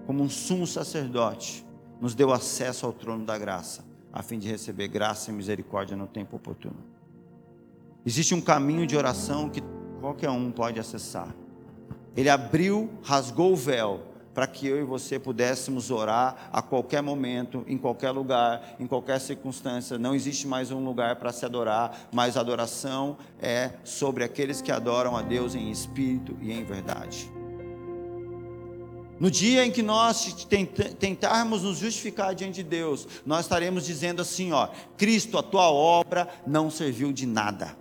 como 0.07 0.23
um 0.23 0.29
sumo 0.29 0.65
sacerdote, 0.65 1.65
nos 1.99 2.15
deu 2.15 2.31
acesso 2.31 2.85
ao 2.85 2.93
trono 2.93 3.25
da 3.25 3.37
graça, 3.37 3.83
a 4.15 4.23
fim 4.23 4.39
de 4.39 4.47
receber 4.47 4.87
graça 4.87 5.29
e 5.29 5.33
misericórdia 5.33 5.97
no 5.97 6.07
tempo 6.07 6.37
oportuno. 6.37 6.77
Existe 8.05 8.33
um 8.33 8.39
caminho 8.39 8.87
de 8.87 8.95
oração 8.95 9.49
que 9.49 9.61
qualquer 9.99 10.29
um 10.29 10.51
pode 10.51 10.79
acessar. 10.79 11.35
Ele 12.15 12.29
abriu, 12.29 12.89
rasgou 13.03 13.51
o 13.51 13.55
véu 13.57 13.99
para 14.33 14.47
que 14.47 14.67
eu 14.67 14.79
e 14.79 14.83
você 14.83 15.19
pudéssemos 15.19 15.91
orar 15.91 16.49
a 16.51 16.61
qualquer 16.61 17.01
momento, 17.01 17.65
em 17.67 17.77
qualquer 17.77 18.11
lugar, 18.11 18.75
em 18.79 18.87
qualquer 18.87 19.19
circunstância. 19.19 19.97
Não 19.97 20.15
existe 20.15 20.47
mais 20.47 20.71
um 20.71 20.83
lugar 20.83 21.17
para 21.17 21.33
se 21.33 21.45
adorar, 21.45 22.07
mas 22.11 22.37
a 22.37 22.41
adoração 22.41 23.17
é 23.41 23.71
sobre 23.83 24.23
aqueles 24.23 24.61
que 24.61 24.71
adoram 24.71 25.17
a 25.17 25.21
Deus 25.21 25.55
em 25.55 25.69
espírito 25.69 26.37
e 26.41 26.53
em 26.53 26.63
verdade. 26.63 27.29
No 29.19 29.31
dia 29.31 29.65
em 29.65 29.71
que 29.71 29.81
nós 29.81 30.45
tentarmos 30.99 31.63
nos 31.63 31.77
justificar 31.77 32.35
diante 32.35 32.55
de 32.55 32.63
Deus, 32.63 33.07
nós 33.25 33.45
estaremos 33.45 33.85
dizendo 33.85 34.21
assim, 34.21 34.51
ó, 34.51 34.67
Cristo, 34.97 35.37
a 35.37 35.43
tua 35.43 35.69
obra 35.69 36.27
não 36.45 36.69
serviu 36.69 37.13
de 37.13 37.25
nada. 37.25 37.77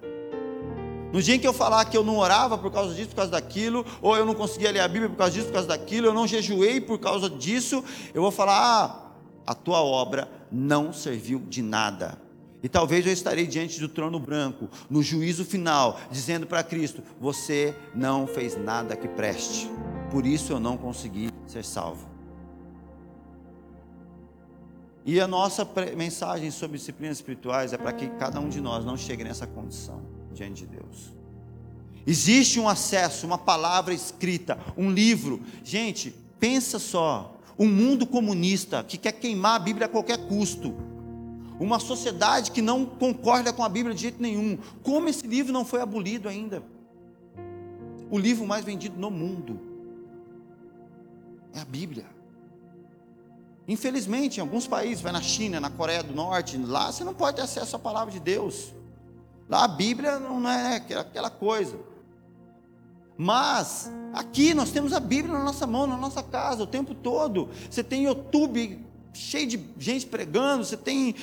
No 1.13 1.23
dia 1.23 1.35
em 1.35 1.39
que 1.39 1.47
eu 1.47 1.53
falar 1.53 1.85
que 1.87 1.97
eu 1.97 2.05
não 2.05 2.19
orava 2.19 2.59
por 2.59 2.73
causa 2.73 2.95
disso, 2.95 3.11
por 3.11 3.17
causa 3.17 3.31
daquilo, 3.33 3.85
ou 4.01 4.17
eu 4.17 4.27
não 4.27 4.35
conseguia 4.35 4.71
ler 4.71 4.81
a 4.81 4.89
Bíblia 4.89 5.09
por 5.09 5.17
causa 5.17 5.33
disso, 5.33 5.47
por 5.47 5.55
causa 5.55 5.69
daquilo, 5.69 6.07
eu 6.07 6.15
não 6.15 6.27
jejuei 6.27 6.81
por 6.81 6.99
causa 6.99 7.31
disso, 7.31 7.85
eu 8.13 8.21
vou 8.21 8.33
falar: 8.33 8.59
ah, 8.59 9.13
a 9.47 9.55
tua 9.55 9.81
obra 9.81 10.29
não 10.51 10.93
serviu 10.93 11.39
de 11.39 11.63
nada. 11.63 12.19
E 12.65 12.69
talvez 12.69 13.07
eu 13.07 13.13
estarei 13.13 13.47
diante 13.47 13.79
do 13.79 13.89
trono 13.89 14.19
branco, 14.19 14.69
no 14.89 15.03
juízo 15.03 15.45
final, 15.45 16.01
dizendo 16.11 16.47
para 16.47 16.63
Cristo: 16.63 17.03
Você 17.21 17.77
não 17.95 18.27
fez 18.27 18.57
nada 18.57 18.97
que 18.97 19.07
preste, 19.07 19.71
por 20.15 20.25
isso 20.25 20.53
eu 20.53 20.61
não 20.61 20.77
consegui 20.77 21.29
ser 21.45 21.65
salvo. 21.65 22.07
E 25.05 25.21
a 25.21 25.27
nossa 25.27 25.69
mensagem 25.97 26.53
sobre 26.53 26.79
disciplinas 26.79 27.17
espirituais 27.17 27.73
é 27.73 27.77
para 27.77 27.93
que 27.93 28.07
cada 28.11 28.39
um 28.39 28.49
de 28.49 28.61
nós 28.61 28.85
não 28.85 28.97
chegue 28.97 29.25
nessa 29.25 29.45
condição 29.45 30.03
diante 30.33 30.65
de 30.65 30.77
Deus. 30.77 31.13
Existe 32.07 32.61
um 32.61 32.69
acesso, 32.69 33.27
uma 33.27 33.37
palavra 33.37 33.93
escrita, 33.93 34.57
um 34.77 34.89
livro. 34.89 35.43
Gente, 35.65 36.15
pensa 36.39 36.79
só, 36.79 37.37
um 37.59 37.67
mundo 37.67 38.07
comunista 38.07 38.85
que 38.85 38.97
quer 38.97 39.13
queimar 39.15 39.57
a 39.57 39.65
Bíblia 39.65 39.87
a 39.87 39.91
qualquer 39.91 40.29
custo. 40.29 40.77
Uma 41.59 41.81
sociedade 41.81 42.53
que 42.53 42.63
não 42.63 42.87
concorda 42.87 43.53
com 43.53 43.65
a 43.65 43.69
Bíblia 43.69 43.97
de 43.97 44.03
jeito 44.03 44.23
nenhum. 44.23 44.59
Como 44.81 45.09
esse 45.09 45.27
livro 45.27 45.53
não 45.53 45.65
foi 45.65 45.81
abolido 45.81 46.29
ainda? 46.29 46.63
O 48.13 48.17
livro 48.17 48.47
mais 48.47 48.65
vendido 48.65 48.97
no 48.97 49.11
mundo 49.11 49.74
é 51.55 51.61
a 51.61 51.65
Bíblia. 51.65 52.07
Infelizmente, 53.67 54.39
em 54.39 54.41
alguns 54.41 54.67
países, 54.67 55.01
vai 55.01 55.13
na 55.13 55.23
China, 55.23 55.59
na 55.59 55.71
Coreia 55.71 56.03
do 56.03 56.15
Norte, 56.15 56.59
lá 56.59 56.93
você 56.93 57.03
não 57.03 57.15
pode 57.15 57.37
ter 57.37 57.43
acesso 57.43 57.77
à 57.77 57.79
palavra 57.79 58.13
de 58.13 58.21
Deus. 58.21 58.75
Lá 59.49 59.65
a 59.65 59.69
Bíblia 59.69 60.19
não 60.19 60.47
é 60.49 60.77
aquela 60.77 61.31
coisa. 61.31 61.79
Mas 63.17 63.91
aqui 64.13 64.53
nós 64.53 64.71
temos 64.71 64.93
a 64.93 65.01
Bíblia 65.01 65.33
na 65.33 65.45
nossa 65.45 65.67
mão, 65.67 65.87
na 65.87 65.97
nossa 65.97 66.23
casa, 66.23 66.63
o 66.63 66.67
tempo 66.67 66.95
todo. 66.95 67.49
Você 67.71 67.83
tem 67.83 68.05
YouTube 68.05 68.85
cheio 69.13 69.47
de 69.47 69.61
gente 69.79 70.07
pregando, 70.07 70.65
você 70.65 70.77
tem 70.77 71.15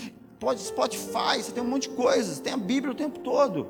Spotify, 0.58 1.44
você 1.44 1.52
tem 1.52 1.62
um 1.62 1.68
monte 1.68 1.90
de 1.90 1.96
coisas, 1.96 2.38
você 2.38 2.42
tem 2.42 2.54
a 2.54 2.58
Bíblia 2.58 2.94
o 2.94 2.96
tempo 2.96 3.20
todo. 3.20 3.68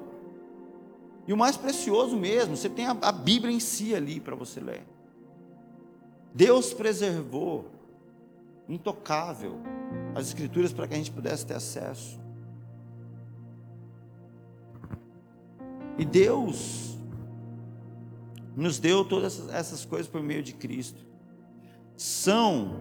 E 1.27 1.33
o 1.33 1.37
mais 1.37 1.57
precioso 1.57 2.15
mesmo, 2.15 2.55
você 2.55 2.69
tem 2.69 2.87
a, 2.87 2.95
a 3.01 3.11
Bíblia 3.11 3.53
em 3.53 3.59
si 3.59 3.93
ali 3.95 4.19
para 4.19 4.35
você 4.35 4.59
ler. 4.59 4.83
Deus 6.33 6.73
preservou, 6.73 7.69
intocável, 8.67 9.59
as 10.15 10.27
Escrituras 10.27 10.71
para 10.71 10.87
que 10.87 10.93
a 10.93 10.97
gente 10.97 11.11
pudesse 11.11 11.45
ter 11.45 11.55
acesso. 11.55 12.19
E 15.97 16.05
Deus 16.05 16.97
nos 18.55 18.79
deu 18.79 19.05
todas 19.05 19.47
essas 19.49 19.85
coisas 19.85 20.07
por 20.07 20.21
meio 20.21 20.41
de 20.41 20.53
Cristo. 20.53 21.05
São, 21.95 22.75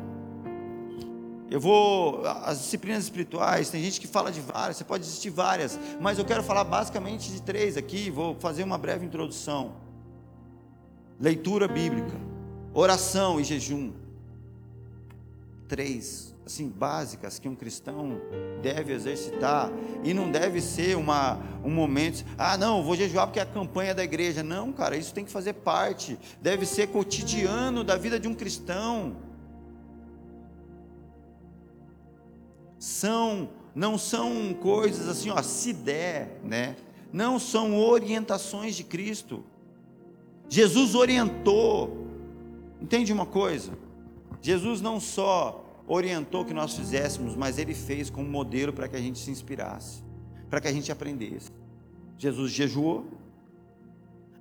eu 1.51 1.61
vou, 1.61 2.25
as 2.25 2.59
disciplinas 2.59 3.05
espirituais, 3.05 3.69
tem 3.71 3.83
gente 3.83 4.01
que 4.01 4.07
fala 4.07 4.33
de 4.33 4.41
várias, 4.41 4.77
você 4.77 4.85
pode 4.85 5.05
existir 5.05 5.31
várias, 5.31 5.79
mas 6.01 6.19
eu 6.19 6.25
quero 6.25 6.43
falar 6.43 6.65
basicamente 6.65 7.31
de 7.31 7.43
três 7.43 7.77
aqui, 7.77 8.11
vou 8.11 8.35
fazer 8.37 8.63
uma 8.63 8.79
breve 8.79 9.05
introdução. 9.05 9.73
Leitura 11.21 11.69
bíblica, 11.69 12.17
oração 12.73 13.41
e 13.41 13.45
jejum. 13.45 13.93
Três 15.69 16.31
assim 16.51 16.69
básicas 16.69 17.39
que 17.39 17.49
um 17.49 17.55
cristão 17.55 18.21
deve 18.61 18.93
exercitar 18.93 19.71
e 20.03 20.13
não 20.13 20.33
deve 20.33 20.61
ser 20.61 20.97
uma, 20.97 21.39
um 21.65 21.71
momento, 21.71 22.25
ah, 22.37 22.57
não, 22.57 22.83
vou 22.83 22.97
jejuar 22.97 23.29
porque 23.29 23.39
é 23.39 23.43
a 23.43 23.47
campanha 23.47 23.95
da 23.95 24.03
igreja. 24.03 24.43
Não, 24.43 24.73
cara, 24.73 24.97
isso 24.97 25.15
tem 25.15 25.25
que 25.25 25.31
fazer 25.31 25.53
parte, 25.53 26.19
deve 26.43 26.67
ser 26.67 26.89
cotidiano 26.89 27.85
da 27.85 27.97
vida 27.97 28.19
de 28.19 28.27
um 28.27 28.35
cristão. 28.35 29.17
São, 32.81 33.51
não 33.73 33.97
são 33.97 34.53
coisas 34.55 35.07
assim, 35.07 35.31
ó, 35.31 35.41
se 35.43 35.73
der, 35.73 36.41
né? 36.43 36.75
Não 37.13 37.39
são 37.39 37.79
orientações 37.79 38.75
de 38.75 38.83
Cristo. 38.83 39.45
Jesus 40.49 40.97
orientou. 40.97 42.00
Entende 42.81 43.13
uma 43.13 43.27
coisa? 43.27 43.73
Jesus 44.41 44.81
não 44.81 44.99
só 44.99 45.65
orientou 45.87 46.45
que 46.45 46.55
nós 46.55 46.77
fizéssemos, 46.77 47.35
mas 47.37 47.59
ele 47.59 47.75
fez 47.75 48.09
como 48.09 48.29
modelo 48.29 48.73
para 48.73 48.89
que 48.89 48.97
a 48.97 49.01
gente 49.01 49.19
se 49.19 49.31
inspirasse, 49.31 50.03
para 50.49 50.61
que 50.61 50.69
a 50.69 50.73
gente 50.73 50.91
aprendesse. 50.91 51.51
Jesus 52.17 52.53
jejuou, 52.53 53.07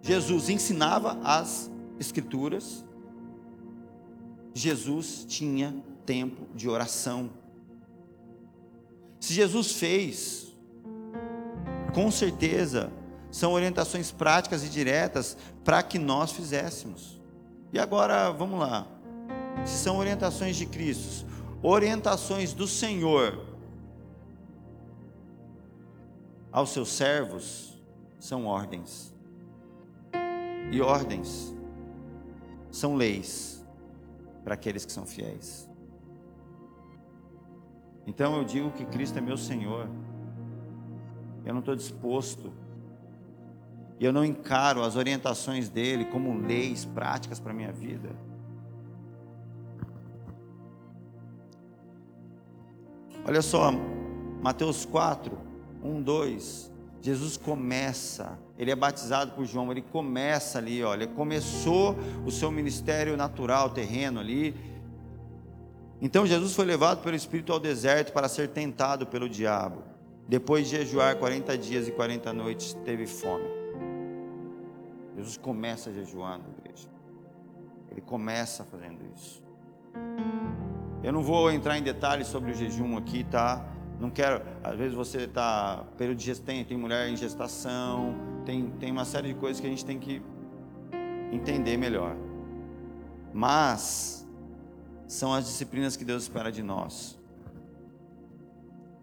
Jesus 0.02 0.50
ensinava 0.50 1.20
as 1.24 1.70
Escrituras, 2.00 2.86
Jesus 4.54 5.26
tinha 5.28 5.76
tempo 6.06 6.48
de 6.56 6.70
oração. 6.70 7.30
Se 9.20 9.34
Jesus 9.34 9.74
fez, 9.74 10.56
com 11.94 12.10
certeza, 12.10 12.92
são 13.30 13.52
orientações 13.52 14.12
práticas 14.12 14.64
e 14.64 14.70
diretas 14.70 15.36
para 15.64 15.84
que 15.84 16.00
nós 16.00 16.32
fizéssemos. 16.32 17.19
E 17.72 17.80
agora, 17.80 18.32
vamos 18.32 18.60
lá. 18.60 18.88
Se 19.66 19.78
são 19.78 19.98
orientações 19.98 20.56
de 20.56 20.66
Cristo, 20.66 21.26
orientações 21.62 22.54
do 22.54 22.68
Senhor 22.68 23.46
aos 26.52 26.72
seus 26.72 26.90
servos 26.90 27.80
são 28.20 28.46
ordens. 28.46 29.14
E 30.72 30.82
ordens 30.82 31.56
são 32.72 32.96
leis 32.96 33.66
para 34.44 34.54
aqueles 34.54 34.86
que 34.86 34.92
são 34.92 35.06
fiéis. 35.06 35.70
Então 38.06 38.36
eu 38.38 38.44
digo 38.44 38.72
que 38.72 38.86
Cristo 38.86 39.18
é 39.18 39.22
meu 39.22 39.38
Senhor. 39.38 39.88
Eu 41.46 41.54
não 41.54 41.60
estou 41.60 41.76
disposto. 41.76 42.52
E 44.00 44.06
eu 44.06 44.14
não 44.14 44.24
encaro 44.24 44.82
as 44.82 44.96
orientações 44.96 45.68
dele 45.68 46.06
como 46.06 46.40
leis 46.40 46.86
práticas 46.86 47.38
para 47.38 47.52
a 47.52 47.56
minha 47.56 47.72
vida. 47.72 48.10
Olha 53.28 53.42
só, 53.42 53.74
Mateus 54.42 54.86
4, 54.86 55.38
1, 55.84 56.02
2. 56.02 56.72
Jesus 57.02 57.38
começa, 57.38 58.40
ele 58.58 58.72
é 58.72 58.76
batizado 58.76 59.32
por 59.32 59.46
João, 59.46 59.72
ele 59.72 59.82
começa 59.82 60.58
ali, 60.58 60.84
olha, 60.84 61.06
começou 61.06 61.96
o 62.26 62.32
seu 62.32 62.50
ministério 62.52 63.16
natural, 63.18 63.70
terreno 63.70 64.20
ali. 64.20 64.56
Então 66.02 66.26
Jesus 66.26 66.54
foi 66.56 66.66
levado 66.66 67.02
pelo 67.02 67.16
Espírito 67.16 67.52
ao 67.52 67.60
deserto 67.60 68.14
para 68.14 68.30
ser 68.30 68.50
tentado 68.50 69.06
pelo 69.06 69.30
diabo. 69.30 69.84
Depois 70.28 70.70
de 70.70 70.78
jejuar 70.78 71.18
40 71.18 71.58
dias 71.58 71.88
e 71.88 71.92
40 71.92 72.32
noites, 72.34 72.74
teve 72.86 73.06
fome. 73.06 73.59
Jesus 75.20 75.36
começa 75.36 75.92
jejuando, 75.92 76.46
igreja. 76.60 76.88
Ele 77.92 78.00
começa 78.00 78.64
fazendo 78.64 79.02
isso. 79.14 79.44
Eu 81.04 81.12
não 81.12 81.22
vou 81.22 81.52
entrar 81.52 81.78
em 81.78 81.84
detalhes 81.84 82.28
sobre 82.28 82.52
o 82.52 82.54
jejum 82.54 82.96
aqui, 82.98 83.26
tá? 83.26 83.66
Não 84.00 84.10
quero. 84.10 84.42
Às 84.64 84.78
vezes 84.78 84.96
você 84.96 85.26
está. 85.26 85.84
Período 85.98 86.20
de 86.20 86.24
gestação, 86.24 86.64
tem 86.64 86.78
mulher 86.78 87.10
em 87.10 87.18
gestação, 87.18 88.16
tem, 88.46 88.70
tem 88.80 88.92
uma 88.92 89.04
série 89.04 89.34
de 89.34 89.34
coisas 89.34 89.60
que 89.60 89.68
a 89.68 89.70
gente 89.70 89.84
tem 89.84 90.00
que 90.00 90.22
entender 91.34 91.76
melhor. 91.76 92.16
Mas 93.34 94.26
são 95.06 95.34
as 95.34 95.46
disciplinas 95.46 95.98
que 95.98 96.06
Deus 96.06 96.24
espera 96.24 96.50
de 96.50 96.64
nós. 96.64 97.20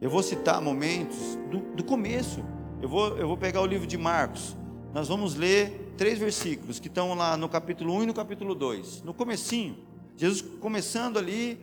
Eu 0.01 0.09
vou 0.09 0.23
citar 0.23 0.62
momentos 0.62 1.37
do, 1.51 1.59
do 1.75 1.85
começo. 1.85 2.43
Eu 2.81 2.89
vou, 2.89 3.19
eu 3.19 3.29
vou 3.29 3.37
pegar 3.37 3.61
o 3.61 3.67
livro 3.67 3.87
de 3.87 3.99
Marcos. 3.99 4.57
Nós 4.95 5.09
vamos 5.09 5.35
ler 5.35 5.86
três 5.97 6.18
versículos 6.18 6.78
que 6.78 6.88
estão 6.88 7.14
lá 7.14 7.36
no 7.36 7.49
capítulo 7.49 7.94
1 7.94 8.03
e 8.03 8.07
no 8.07 8.14
capítulo 8.14 8.55
2. 8.55 9.03
No 9.03 9.14
comecinho, 9.14 9.76
Jesus 10.16 10.44
começando 10.61 11.18
ali, 11.18 11.59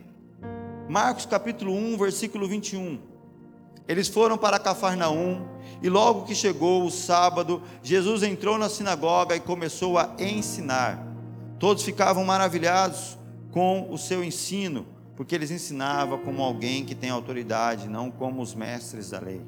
Marcos 0.88 1.26
capítulo 1.26 1.72
1, 1.72 1.96
versículo 1.96 2.46
21. 2.48 2.98
Eles 3.86 4.08
foram 4.08 4.36
para 4.36 4.58
Cafarnaum, 4.58 5.46
e 5.82 5.88
logo 5.88 6.24
que 6.24 6.34
chegou 6.34 6.84
o 6.84 6.90
sábado, 6.90 7.62
Jesus 7.82 8.22
entrou 8.22 8.58
na 8.58 8.68
sinagoga 8.68 9.36
e 9.36 9.40
começou 9.40 9.98
a 9.98 10.14
ensinar. 10.18 11.06
Todos 11.58 11.82
ficavam 11.82 12.24
maravilhados 12.24 13.18
com 13.50 13.88
o 13.90 13.98
seu 13.98 14.24
ensino, 14.24 14.86
porque 15.14 15.34
eles 15.34 15.50
ensinavam 15.50 16.18
como 16.18 16.42
alguém 16.42 16.84
que 16.84 16.94
tem 16.94 17.10
autoridade, 17.10 17.88
não 17.88 18.10
como 18.10 18.42
os 18.42 18.54
mestres 18.54 19.10
da 19.10 19.20
lei. 19.20 19.42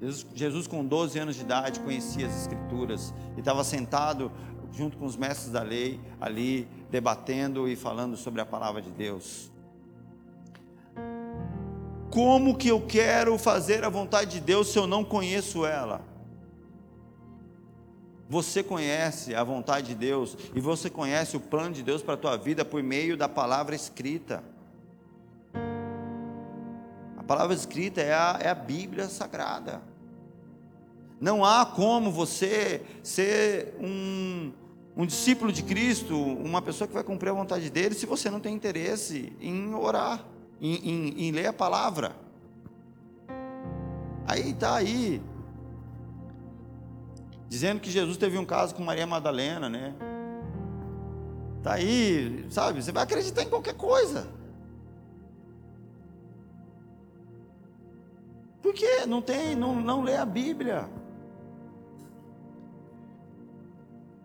Jesus, 0.00 0.26
Jesus, 0.34 0.66
com 0.66 0.84
12 0.84 1.18
anos 1.18 1.36
de 1.36 1.42
idade, 1.42 1.80
conhecia 1.80 2.26
as 2.26 2.42
Escrituras 2.42 3.14
e 3.36 3.40
estava 3.40 3.64
sentado 3.64 4.30
junto 4.72 4.98
com 4.98 5.06
os 5.06 5.16
mestres 5.16 5.50
da 5.50 5.62
lei, 5.62 6.00
ali, 6.20 6.68
debatendo 6.90 7.66
e 7.68 7.74
falando 7.74 8.16
sobre 8.16 8.40
a 8.40 8.46
palavra 8.46 8.82
de 8.82 8.90
Deus. 8.90 9.50
Como 12.10 12.56
que 12.56 12.68
eu 12.68 12.80
quero 12.80 13.38
fazer 13.38 13.84
a 13.84 13.88
vontade 13.88 14.32
de 14.32 14.40
Deus 14.40 14.68
se 14.68 14.78
eu 14.78 14.86
não 14.86 15.04
conheço 15.04 15.64
ela? 15.64 16.02
Você 18.28 18.62
conhece 18.62 19.34
a 19.34 19.44
vontade 19.44 19.88
de 19.88 19.94
Deus 19.94 20.36
e 20.54 20.60
você 20.60 20.90
conhece 20.90 21.36
o 21.36 21.40
plano 21.40 21.74
de 21.74 21.82
Deus 21.82 22.02
para 22.02 22.14
a 22.14 22.18
tua 22.18 22.36
vida 22.36 22.64
por 22.64 22.82
meio 22.82 23.16
da 23.16 23.28
palavra 23.28 23.74
escrita. 23.74 24.42
Palavra 27.26 27.54
escrita 27.54 28.00
é 28.00 28.12
a, 28.12 28.38
é 28.40 28.48
a 28.48 28.54
Bíblia 28.54 29.08
Sagrada. 29.08 29.82
Não 31.20 31.44
há 31.44 31.66
como 31.66 32.10
você 32.10 32.82
ser 33.02 33.74
um, 33.80 34.52
um 34.96 35.06
discípulo 35.06 35.50
de 35.50 35.62
Cristo, 35.62 36.16
uma 36.16 36.62
pessoa 36.62 36.86
que 36.86 36.94
vai 36.94 37.02
cumprir 37.02 37.30
a 37.30 37.32
vontade 37.32 37.70
dele, 37.70 37.94
se 37.94 38.06
você 38.06 38.30
não 38.30 38.38
tem 38.38 38.54
interesse 38.54 39.32
em 39.40 39.74
orar 39.74 40.24
em, 40.60 40.74
em, 40.74 41.28
em 41.28 41.30
ler 41.32 41.46
a 41.46 41.52
palavra. 41.52 42.14
Aí 44.26 44.50
está 44.50 44.76
aí, 44.76 45.22
dizendo 47.48 47.80
que 47.80 47.90
Jesus 47.90 48.16
teve 48.16 48.36
um 48.38 48.44
caso 48.44 48.74
com 48.74 48.82
Maria 48.82 49.06
Madalena, 49.06 49.68
né? 49.68 49.94
Está 51.58 51.74
aí, 51.74 52.46
sabe? 52.50 52.82
Você 52.82 52.92
vai 52.92 53.04
acreditar 53.04 53.42
em 53.42 53.48
qualquer 53.48 53.74
coisa. 53.74 54.28
Porque 58.76 59.06
não 59.06 59.22
tem, 59.22 59.56
não, 59.56 59.74
não 59.80 60.02
lê 60.02 60.16
a 60.16 60.26
Bíblia. 60.26 60.86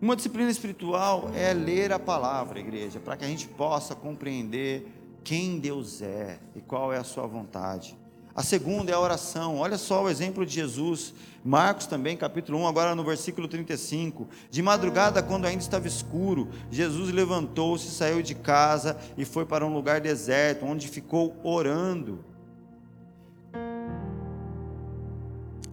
Uma 0.01 0.13
disciplina 0.13 0.51
espiritual 0.51 1.31
é 1.33 1.53
ler 1.53 1.93
a 1.93 1.97
palavra, 1.97 2.59
igreja, 2.59 2.99
para 2.99 3.15
que 3.15 3.23
a 3.23 3.29
gente 3.29 3.47
possa 3.47 3.95
compreender 3.95 4.91
quem 5.23 5.57
Deus 5.57 6.01
é 6.01 6.37
e 6.53 6.59
qual 6.59 6.91
é 6.91 6.97
a 6.97 7.03
sua 7.05 7.25
vontade. 7.25 7.97
A 8.35 8.43
segunda 8.43 8.91
é 8.91 8.93
a 8.93 8.99
oração. 8.99 9.57
Olha 9.57 9.77
só 9.77 10.03
o 10.03 10.09
exemplo 10.09 10.45
de 10.45 10.53
Jesus. 10.53 11.13
Marcos 11.45 11.85
também, 11.85 12.17
capítulo 12.17 12.59
1, 12.59 12.67
agora 12.67 12.93
no 12.93 13.05
versículo 13.05 13.47
35. 13.47 14.27
De 14.49 14.61
madrugada, 14.61 15.23
quando 15.23 15.45
ainda 15.45 15.63
estava 15.63 15.87
escuro, 15.87 16.49
Jesus 16.69 17.09
levantou-se, 17.13 17.89
saiu 17.89 18.21
de 18.21 18.35
casa 18.35 18.97
e 19.17 19.23
foi 19.23 19.45
para 19.45 19.65
um 19.65 19.73
lugar 19.73 20.01
deserto, 20.01 20.65
onde 20.65 20.89
ficou 20.89 21.39
orando. 21.41 22.30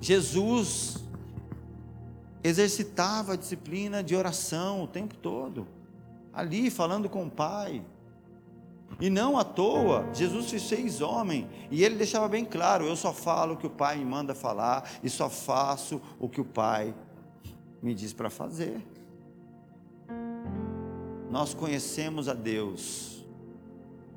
Jesus 0.00 1.04
exercitava 2.42 3.32
a 3.32 3.36
disciplina 3.36 4.02
de 4.02 4.14
oração 4.14 4.82
o 4.82 4.86
tempo 4.86 5.14
todo, 5.16 5.66
ali 6.32 6.70
falando 6.70 7.08
com 7.08 7.26
o 7.26 7.30
Pai. 7.30 7.84
E 9.00 9.10
não 9.10 9.36
à 9.36 9.44
toa, 9.44 10.08
Jesus 10.14 10.50
fez 10.50 11.00
homem 11.00 11.48
e 11.70 11.84
ele 11.84 11.96
deixava 11.96 12.28
bem 12.28 12.44
claro: 12.44 12.86
eu 12.86 12.96
só 12.96 13.12
falo 13.12 13.54
o 13.54 13.56
que 13.56 13.66
o 13.66 13.70
Pai 13.70 13.96
me 13.98 14.04
manda 14.04 14.34
falar 14.34 14.88
e 15.02 15.10
só 15.10 15.28
faço 15.28 16.00
o 16.18 16.28
que 16.28 16.40
o 16.40 16.44
Pai 16.44 16.94
me 17.82 17.94
diz 17.94 18.12
para 18.12 18.30
fazer. 18.30 18.84
Nós 21.30 21.52
conhecemos 21.52 22.28
a 22.28 22.34
Deus 22.34 23.24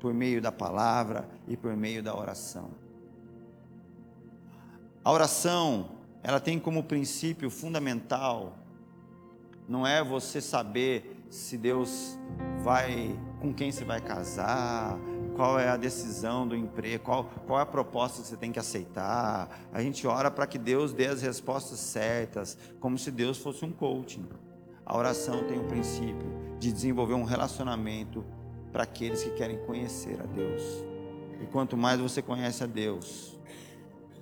por 0.00 0.14
meio 0.14 0.40
da 0.40 0.50
palavra 0.50 1.28
e 1.46 1.56
por 1.56 1.76
meio 1.76 2.02
da 2.02 2.16
oração. 2.16 2.81
A 5.04 5.10
oração, 5.10 5.90
ela 6.22 6.38
tem 6.38 6.58
como 6.58 6.84
princípio 6.84 7.50
fundamental 7.50 8.58
não 9.68 9.86
é 9.86 10.02
você 10.02 10.40
saber 10.40 11.24
se 11.30 11.56
Deus 11.56 12.18
vai 12.62 13.18
com 13.40 13.52
quem 13.52 13.72
você 13.72 13.84
vai 13.84 14.00
casar, 14.00 14.98
qual 15.34 15.58
é 15.58 15.68
a 15.68 15.76
decisão 15.76 16.46
do 16.46 16.54
emprego, 16.54 17.02
qual, 17.02 17.24
qual 17.46 17.58
é 17.58 17.62
a 17.62 17.66
proposta 17.66 18.20
que 18.20 18.28
você 18.28 18.36
tem 18.36 18.52
que 18.52 18.58
aceitar. 18.58 19.48
A 19.72 19.82
gente 19.82 20.06
ora 20.06 20.30
para 20.30 20.46
que 20.46 20.58
Deus 20.58 20.92
dê 20.92 21.06
as 21.06 21.22
respostas 21.22 21.78
certas, 21.78 22.58
como 22.78 22.98
se 22.98 23.10
Deus 23.10 23.38
fosse 23.38 23.64
um 23.64 23.72
coaching. 23.72 24.28
A 24.84 24.96
oração 24.96 25.44
tem 25.44 25.58
o 25.58 25.64
princípio 25.64 26.30
de 26.58 26.72
desenvolver 26.72 27.14
um 27.14 27.24
relacionamento 27.24 28.24
para 28.70 28.82
aqueles 28.82 29.22
que 29.22 29.30
querem 29.30 29.58
conhecer 29.64 30.20
a 30.20 30.26
Deus. 30.26 30.62
E 31.40 31.46
quanto 31.46 31.76
mais 31.76 32.00
você 32.00 32.20
conhece 32.20 32.62
a 32.62 32.66
Deus, 32.66 33.38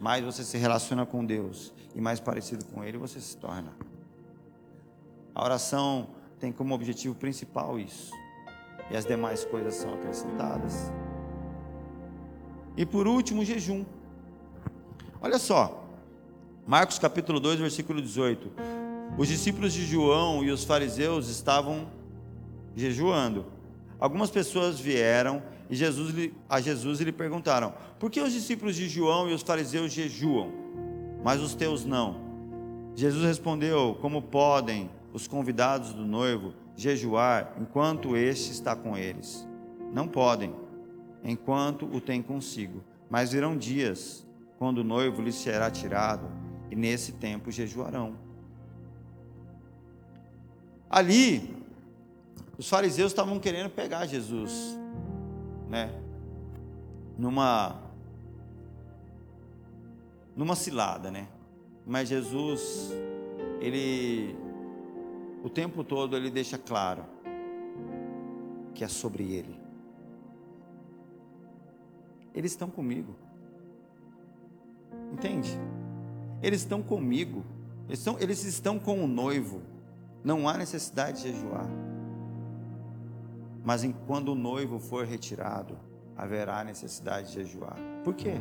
mais 0.01 0.25
você 0.25 0.43
se 0.43 0.57
relaciona 0.57 1.05
com 1.05 1.25
Deus 1.25 1.73
e 1.95 2.01
mais 2.01 2.19
parecido 2.19 2.65
com 2.65 2.83
Ele 2.83 2.97
você 2.97 3.21
se 3.21 3.37
torna. 3.37 3.73
A 5.35 5.45
oração 5.45 6.09
tem 6.39 6.51
como 6.51 6.75
objetivo 6.75 7.15
principal 7.15 7.79
isso 7.79 8.11
e 8.91 8.97
as 8.97 9.05
demais 9.05 9.45
coisas 9.45 9.75
são 9.75 9.95
acrescentadas. 9.95 10.91
E 12.77 12.87
por 12.87 13.07
último, 13.07 13.43
o 13.43 13.45
jejum. 13.45 13.85
Olha 15.21 15.39
só, 15.39 15.85
Marcos 16.67 16.99
capítulo 16.99 17.39
2, 17.39 17.61
versículo 17.61 18.01
18. 18.01 18.51
Os 19.19 19.29
discípulos 19.29 19.73
de 19.73 19.85
João 19.85 20.43
e 20.43 20.51
os 20.51 20.65
fariseus 20.65 21.29
estavam 21.29 21.87
jejuando. 22.75 23.45
Algumas 23.99 24.31
pessoas 24.31 24.81
vieram 24.81 25.43
e 25.71 25.77
Jesus, 25.77 26.33
a 26.49 26.61
Jesus 26.61 27.01
lhe 27.01 27.13
perguntaram: 27.13 27.73
Por 27.99 28.11
que 28.11 28.21
os 28.21 28.33
discípulos 28.33 28.75
de 28.75 28.89
João 28.89 29.31
e 29.31 29.33
os 29.33 29.43
fariseus 29.43 29.93
jejuam, 29.93 30.53
mas 31.23 31.41
os 31.41 31.55
teus 31.55 31.85
não? 31.85 32.29
Jesus 32.97 33.25
respondeu: 33.25 33.97
Como 34.01 34.21
podem 34.21 34.91
os 35.13 35.27
convidados 35.27 35.93
do 35.93 36.05
noivo 36.05 36.53
jejuar 36.77 37.55
enquanto 37.61 38.17
este 38.17 38.53
está 38.53 38.75
com 38.75 38.97
eles. 38.97 39.47
Não 39.93 40.09
podem, 40.09 40.55
enquanto 41.23 41.85
o 41.87 42.01
tem 42.01 42.23
consigo. 42.23 42.83
Mas 43.09 43.33
virão 43.33 43.57
dias 43.57 44.27
quando 44.59 44.79
o 44.79 44.85
noivo 44.85 45.23
lhes 45.23 45.35
será 45.37 45.71
tirado, 45.71 46.31
e 46.71 46.77
nesse 46.77 47.13
tempo 47.13 47.51
jejuarão. 47.51 48.15
Ali, 50.89 51.57
os 52.59 52.69
fariseus 52.69 53.11
estavam 53.13 53.39
querendo 53.39 53.71
pegar 53.71 54.07
Jesus, 54.07 54.79
né? 55.71 55.89
Numa 57.17 57.81
numa 60.37 60.57
cilada, 60.57 61.11
né? 61.11 61.29
Mas 61.87 62.09
Jesus, 62.09 62.93
ele 63.61 64.37
o 65.43 65.49
tempo 65.49 65.85
todo 65.85 66.17
ele 66.17 66.31
deixa 66.31 66.59
claro 66.59 67.05
que 68.75 68.85
é 68.85 68.89
sobre 68.89 69.33
ele. 69.33 69.59
Eles 72.35 72.53
estão 72.53 72.69
comigo. 72.69 73.15
Entende? 75.13 75.51
Eles 76.43 76.61
estão 76.61 76.83
comigo. 76.83 77.45
Eles 77.87 77.99
estão, 77.99 78.19
eles 78.19 78.45
estão 78.45 78.79
com 78.79 79.05
o 79.05 79.09
noivo. 79.09 79.63
Não 80.23 80.49
há 80.49 80.57
necessidade 80.57 81.23
de 81.23 81.33
jejuar. 81.33 81.69
Mas 83.65 83.83
quando 84.07 84.31
o 84.31 84.35
noivo 84.35 84.79
for 84.79 85.05
retirado, 85.05 85.79
haverá 86.17 86.65
necessidade 86.65 87.29
de 87.29 87.35
jejuar. 87.35 87.77
Por 88.05 88.15
quê? 88.15 88.35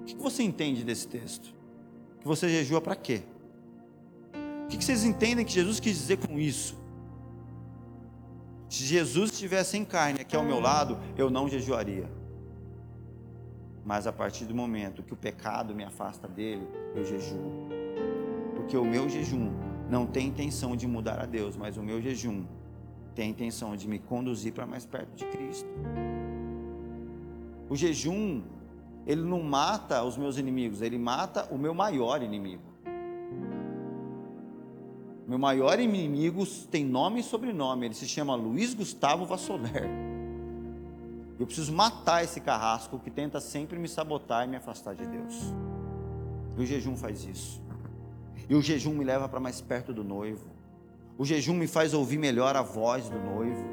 O 0.00 0.04
que 0.04 0.16
você 0.16 0.42
entende 0.42 0.84
desse 0.84 1.06
texto? 1.06 1.54
Que 2.20 2.26
você 2.26 2.48
jejua 2.48 2.80
para 2.80 2.96
quê? 2.96 3.22
O 4.64 4.68
que 4.68 4.84
vocês 4.84 5.04
entendem 5.04 5.44
que 5.44 5.52
Jesus 5.52 5.80
quis 5.80 5.96
dizer 5.96 6.18
com 6.18 6.38
isso? 6.38 6.78
Se 8.68 8.84
Jesus 8.84 9.32
estivesse 9.32 9.76
em 9.76 9.84
carne 9.84 10.20
aqui 10.20 10.36
ao 10.36 10.44
meu 10.44 10.60
lado, 10.60 10.98
eu 11.16 11.28
não 11.28 11.48
jejuaria. 11.48 12.08
Mas 13.84 14.06
a 14.06 14.12
partir 14.12 14.44
do 14.44 14.54
momento 14.54 15.02
que 15.02 15.12
o 15.12 15.16
pecado 15.16 15.74
me 15.74 15.82
afasta 15.82 16.28
dele, 16.28 16.68
eu 16.94 17.04
jejuo. 17.04 17.68
Porque 18.54 18.76
o 18.76 18.84
meu 18.84 19.08
jejum 19.08 19.50
não 19.88 20.06
tem 20.06 20.28
intenção 20.28 20.76
de 20.76 20.86
mudar 20.86 21.20
a 21.20 21.26
Deus, 21.26 21.56
mas 21.56 21.76
o 21.76 21.82
meu 21.82 22.00
jejum 22.00 22.44
tem 23.10 23.26
a 23.26 23.30
intenção 23.30 23.76
de 23.76 23.88
me 23.88 23.98
conduzir 23.98 24.52
para 24.52 24.66
mais 24.66 24.86
perto 24.86 25.14
de 25.14 25.24
Cristo. 25.26 25.68
O 27.68 27.76
jejum, 27.76 28.42
ele 29.06 29.22
não 29.22 29.42
mata 29.42 30.02
os 30.02 30.16
meus 30.16 30.38
inimigos, 30.38 30.82
ele 30.82 30.98
mata 30.98 31.46
o 31.50 31.58
meu 31.58 31.72
maior 31.72 32.22
inimigo. 32.22 32.70
Meu 35.26 35.38
maior 35.38 35.78
inimigo 35.78 36.44
tem 36.70 36.84
nome 36.84 37.20
e 37.20 37.22
sobrenome, 37.22 37.86
ele 37.86 37.94
se 37.94 38.08
chama 38.08 38.34
Luiz 38.34 38.74
Gustavo 38.74 39.24
Vassoler. 39.24 39.88
Eu 41.38 41.46
preciso 41.46 41.72
matar 41.72 42.22
esse 42.24 42.40
carrasco 42.40 42.98
que 42.98 43.10
tenta 43.10 43.40
sempre 43.40 43.78
me 43.78 43.88
sabotar 43.88 44.44
e 44.44 44.48
me 44.50 44.56
afastar 44.56 44.94
de 44.94 45.06
Deus. 45.06 45.54
E 46.58 46.62
o 46.62 46.66
jejum 46.66 46.96
faz 46.96 47.24
isso. 47.24 47.62
E 48.48 48.54
o 48.54 48.60
jejum 48.60 48.92
me 48.92 49.04
leva 49.04 49.28
para 49.28 49.38
mais 49.38 49.60
perto 49.60 49.94
do 49.94 50.02
noivo. 50.02 50.59
O 51.18 51.24
jejum 51.24 51.54
me 51.54 51.66
faz 51.66 51.94
ouvir 51.94 52.18
melhor 52.18 52.56
a 52.56 52.62
voz 52.62 53.08
do 53.08 53.18
noivo. 53.18 53.64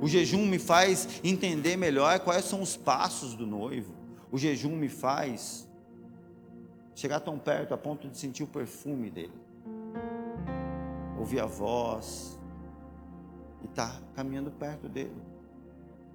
O 0.00 0.08
jejum 0.08 0.46
me 0.46 0.58
faz 0.58 1.20
entender 1.22 1.76
melhor 1.76 2.20
quais 2.20 2.44
são 2.44 2.62
os 2.62 2.76
passos 2.76 3.34
do 3.34 3.46
noivo. 3.46 3.94
O 4.30 4.38
jejum 4.38 4.76
me 4.76 4.88
faz 4.88 5.68
chegar 6.94 7.20
tão 7.20 7.38
perto 7.38 7.74
a 7.74 7.78
ponto 7.78 8.08
de 8.08 8.16
sentir 8.16 8.42
o 8.42 8.46
perfume 8.46 9.10
dele 9.10 9.46
ouvir 11.18 11.40
a 11.40 11.46
voz 11.46 12.38
e 13.62 13.66
estar 13.66 13.88
tá 13.88 14.02
caminhando 14.14 14.50
perto 14.50 14.88
dele. 14.88 15.16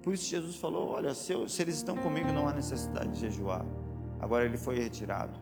Por 0.02 0.14
isso 0.14 0.24
Jesus 0.24 0.56
falou: 0.56 0.90
Olha, 0.90 1.14
se, 1.14 1.32
eu, 1.32 1.48
se 1.48 1.60
eles 1.62 1.76
estão 1.76 1.96
comigo, 1.96 2.32
não 2.32 2.48
há 2.48 2.52
necessidade 2.52 3.10
de 3.10 3.20
jejuar. 3.20 3.64
Agora 4.20 4.44
ele 4.44 4.56
foi 4.56 4.78
retirado. 4.78 5.38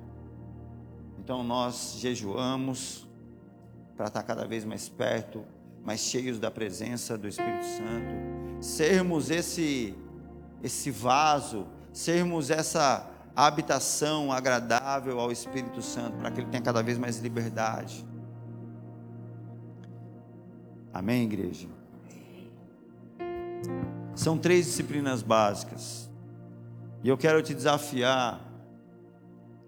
Então 1.18 1.44
nós 1.44 1.96
jejuamos 1.98 3.06
para 4.00 4.08
estar 4.08 4.22
cada 4.22 4.46
vez 4.46 4.64
mais 4.64 4.88
perto, 4.88 5.44
mais 5.84 6.00
cheios 6.00 6.38
da 6.38 6.50
presença 6.50 7.18
do 7.18 7.28
Espírito 7.28 7.66
Santo, 7.66 8.64
sermos 8.64 9.28
esse 9.28 9.94
esse 10.62 10.90
vaso, 10.90 11.66
sermos 11.92 12.48
essa 12.48 13.06
habitação 13.36 14.32
agradável 14.32 15.20
ao 15.20 15.30
Espírito 15.30 15.82
Santo, 15.82 16.16
para 16.16 16.30
que 16.30 16.40
ele 16.40 16.46
tenha 16.48 16.62
cada 16.62 16.82
vez 16.82 16.96
mais 16.96 17.18
liberdade. 17.18 18.02
Amém, 20.94 21.24
igreja? 21.24 21.68
São 24.14 24.38
três 24.38 24.64
disciplinas 24.64 25.20
básicas. 25.20 26.08
E 27.04 27.08
eu 27.10 27.18
quero 27.18 27.42
te 27.42 27.52
desafiar 27.52 28.40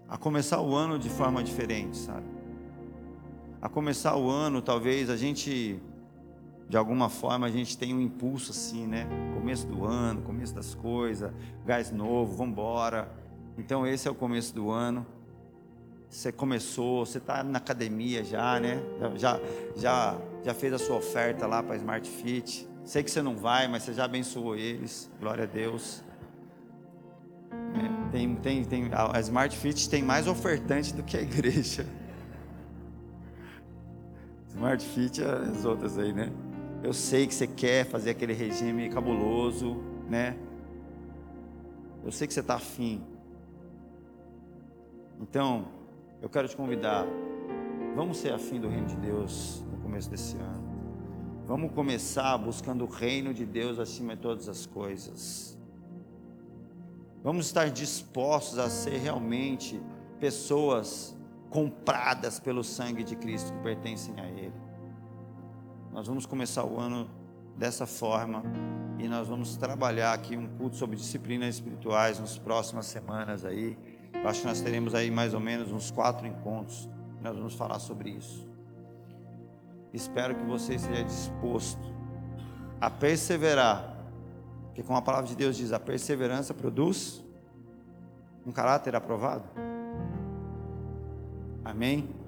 a 0.09 0.17
começar 0.17 0.63
o 0.63 0.75
ano 0.75 0.99
de 0.99 1.11
forma 1.11 1.45
diferente, 1.45 1.99
sabe? 1.99 2.42
A 3.63 3.69
começar 3.69 4.17
o 4.17 4.29
ano, 4.29 4.61
talvez 4.61 5.09
a 5.09 5.17
gente, 5.17 5.81
de 6.69 6.77
alguma 6.77 7.09
forma, 7.09 7.47
a 7.47 7.51
gente 7.51 7.79
tem 7.79 7.95
um 7.95 8.01
impulso 8.01 8.51
assim, 8.51 8.89
né? 8.89 9.07
Começo 9.35 9.69
do 9.69 9.85
ano, 9.85 10.21
começo 10.23 10.53
das 10.53 10.75
coisas, 10.75 11.33
gás 11.65 11.93
novo, 11.93 12.35
vamos 12.35 12.55
embora. 12.55 13.09
Então 13.57 13.87
esse 13.87 14.09
é 14.09 14.11
o 14.11 14.17
começo 14.17 14.53
do 14.53 14.69
ano. 14.69 15.07
Você 16.09 16.33
começou, 16.33 17.07
você 17.07 17.19
está 17.19 17.45
na 17.45 17.59
academia 17.59 18.25
já, 18.25 18.59
né? 18.59 18.83
Já, 19.15 19.41
já, 19.77 20.19
já 20.43 20.55
fez 20.55 20.73
a 20.73 20.79
sua 20.79 20.97
oferta 20.97 21.47
lá 21.47 21.63
para 21.63 21.77
Smart 21.77 22.11
Fit. 22.11 22.69
Sei 22.85 23.05
que 23.05 23.13
você 23.13 23.23
não 23.23 23.37
vai, 23.37 23.69
mas 23.69 23.85
você 23.85 23.95
já 23.95 24.07
abençoou 24.07 24.57
eles. 24.57 25.09
Glória 25.21 25.45
a 25.45 25.47
Deus. 25.47 26.03
É, 27.53 28.11
tem, 28.11 28.35
tem, 28.35 28.65
tem, 28.65 28.91
a 28.93 29.21
Smart 29.21 29.57
Fit 29.57 29.89
tem 29.89 30.03
mais 30.03 30.27
ofertante 30.27 30.93
do 30.93 31.05
que 31.05 31.17
a 31.17 31.23
igreja. 31.23 31.87
Smart 34.55 34.85
Fit 34.85 35.23
é 35.23 35.27
as 35.27 35.65
outras 35.65 35.99
aí, 35.99 36.13
né? 36.13 36.31
Eu 36.83 36.93
sei 36.93 37.27
que 37.27 37.35
você 37.35 37.47
quer 37.47 37.87
fazer 37.87 38.11
aquele 38.11 38.35
regime 38.35 38.89
cabuloso, 38.91 39.77
né? 40.11 40.37
Eu 42.05 42.13
sei 42.13 42.27
que 42.27 42.35
você 42.35 42.41
está 42.41 42.57
afim. 42.57 43.03
Então, 45.19 45.69
eu 46.21 46.29
quero 46.29 46.47
te 46.49 46.55
convidar. 46.55 47.07
Vamos 47.97 48.19
ser 48.19 48.33
afim 48.35 48.61
do 48.61 48.69
reino 48.69 48.87
de 48.87 48.97
Deus 48.97 49.65
no 49.73 49.79
começo 49.79 50.11
desse 50.11 50.37
ano. 50.37 50.63
Vamos 51.47 51.73
começar 51.73 52.37
buscando 52.37 52.85
o 52.85 52.89
reino 52.89 53.33
de 53.33 53.47
Deus 53.47 53.79
acima 53.79 54.15
de 54.15 54.21
todas 54.21 54.51
as 54.51 54.67
coisas. 54.67 55.59
Vamos 57.25 57.47
estar 57.47 57.71
dispostos 57.71 58.59
a 58.59 58.69
ser 58.69 58.99
realmente 58.99 59.81
pessoas 60.21 61.17
compradas 61.53 62.41
pelo 62.41 62.65
sangue 62.65 63.05
de 63.05 63.15
Cristo 63.15 63.53
que 63.53 63.59
pertencem 63.61 64.19
a 64.19 64.27
Ele. 64.27 64.55
Nós 65.93 66.07
vamos 66.07 66.25
começar 66.25 66.65
o 66.65 66.81
ano 66.81 67.11
dessa 67.59 67.87
forma 67.87 68.43
e 68.99 69.07
nós 69.07 69.29
vamos 69.29 69.57
trabalhar 69.57 70.15
aqui 70.15 70.35
um 70.35 70.47
culto 70.57 70.77
sobre 70.77 70.97
disciplinas 70.97 71.57
espirituais 71.57 72.19
nas 72.19 72.39
próximas 72.39 72.87
semanas 72.87 73.45
aí. 73.45 73.77
Eu 74.15 74.27
acho 74.27 74.41
que 74.41 74.47
nós 74.47 74.63
teremos 74.63 74.95
aí 74.95 75.11
mais 75.11 75.35
ou 75.35 75.41
menos 75.41 75.71
uns 75.71 75.91
quatro 75.91 76.27
encontros. 76.27 76.89
Nós 77.21 77.37
vamos 77.37 77.55
falar 77.55 77.79
sobre 77.79 78.11
isso. 78.11 78.49
Espero 79.93 80.35
que 80.35 80.45
você 80.45 80.77
esteja 80.77 81.05
disposto 81.05 81.95
a 82.81 82.89
perseverar. 82.89 83.95
Porque, 84.69 84.83
como 84.83 84.99
a 84.99 85.03
palavra 85.03 85.27
de 85.29 85.37
Deus 85.37 85.59
diz, 85.59 85.71
a 85.71 85.79
perseverança 85.79 86.55
produz 86.55 87.23
um 88.47 88.51
caráter 88.51 88.97
aprovado. 88.97 89.45
Amém? 91.65 92.22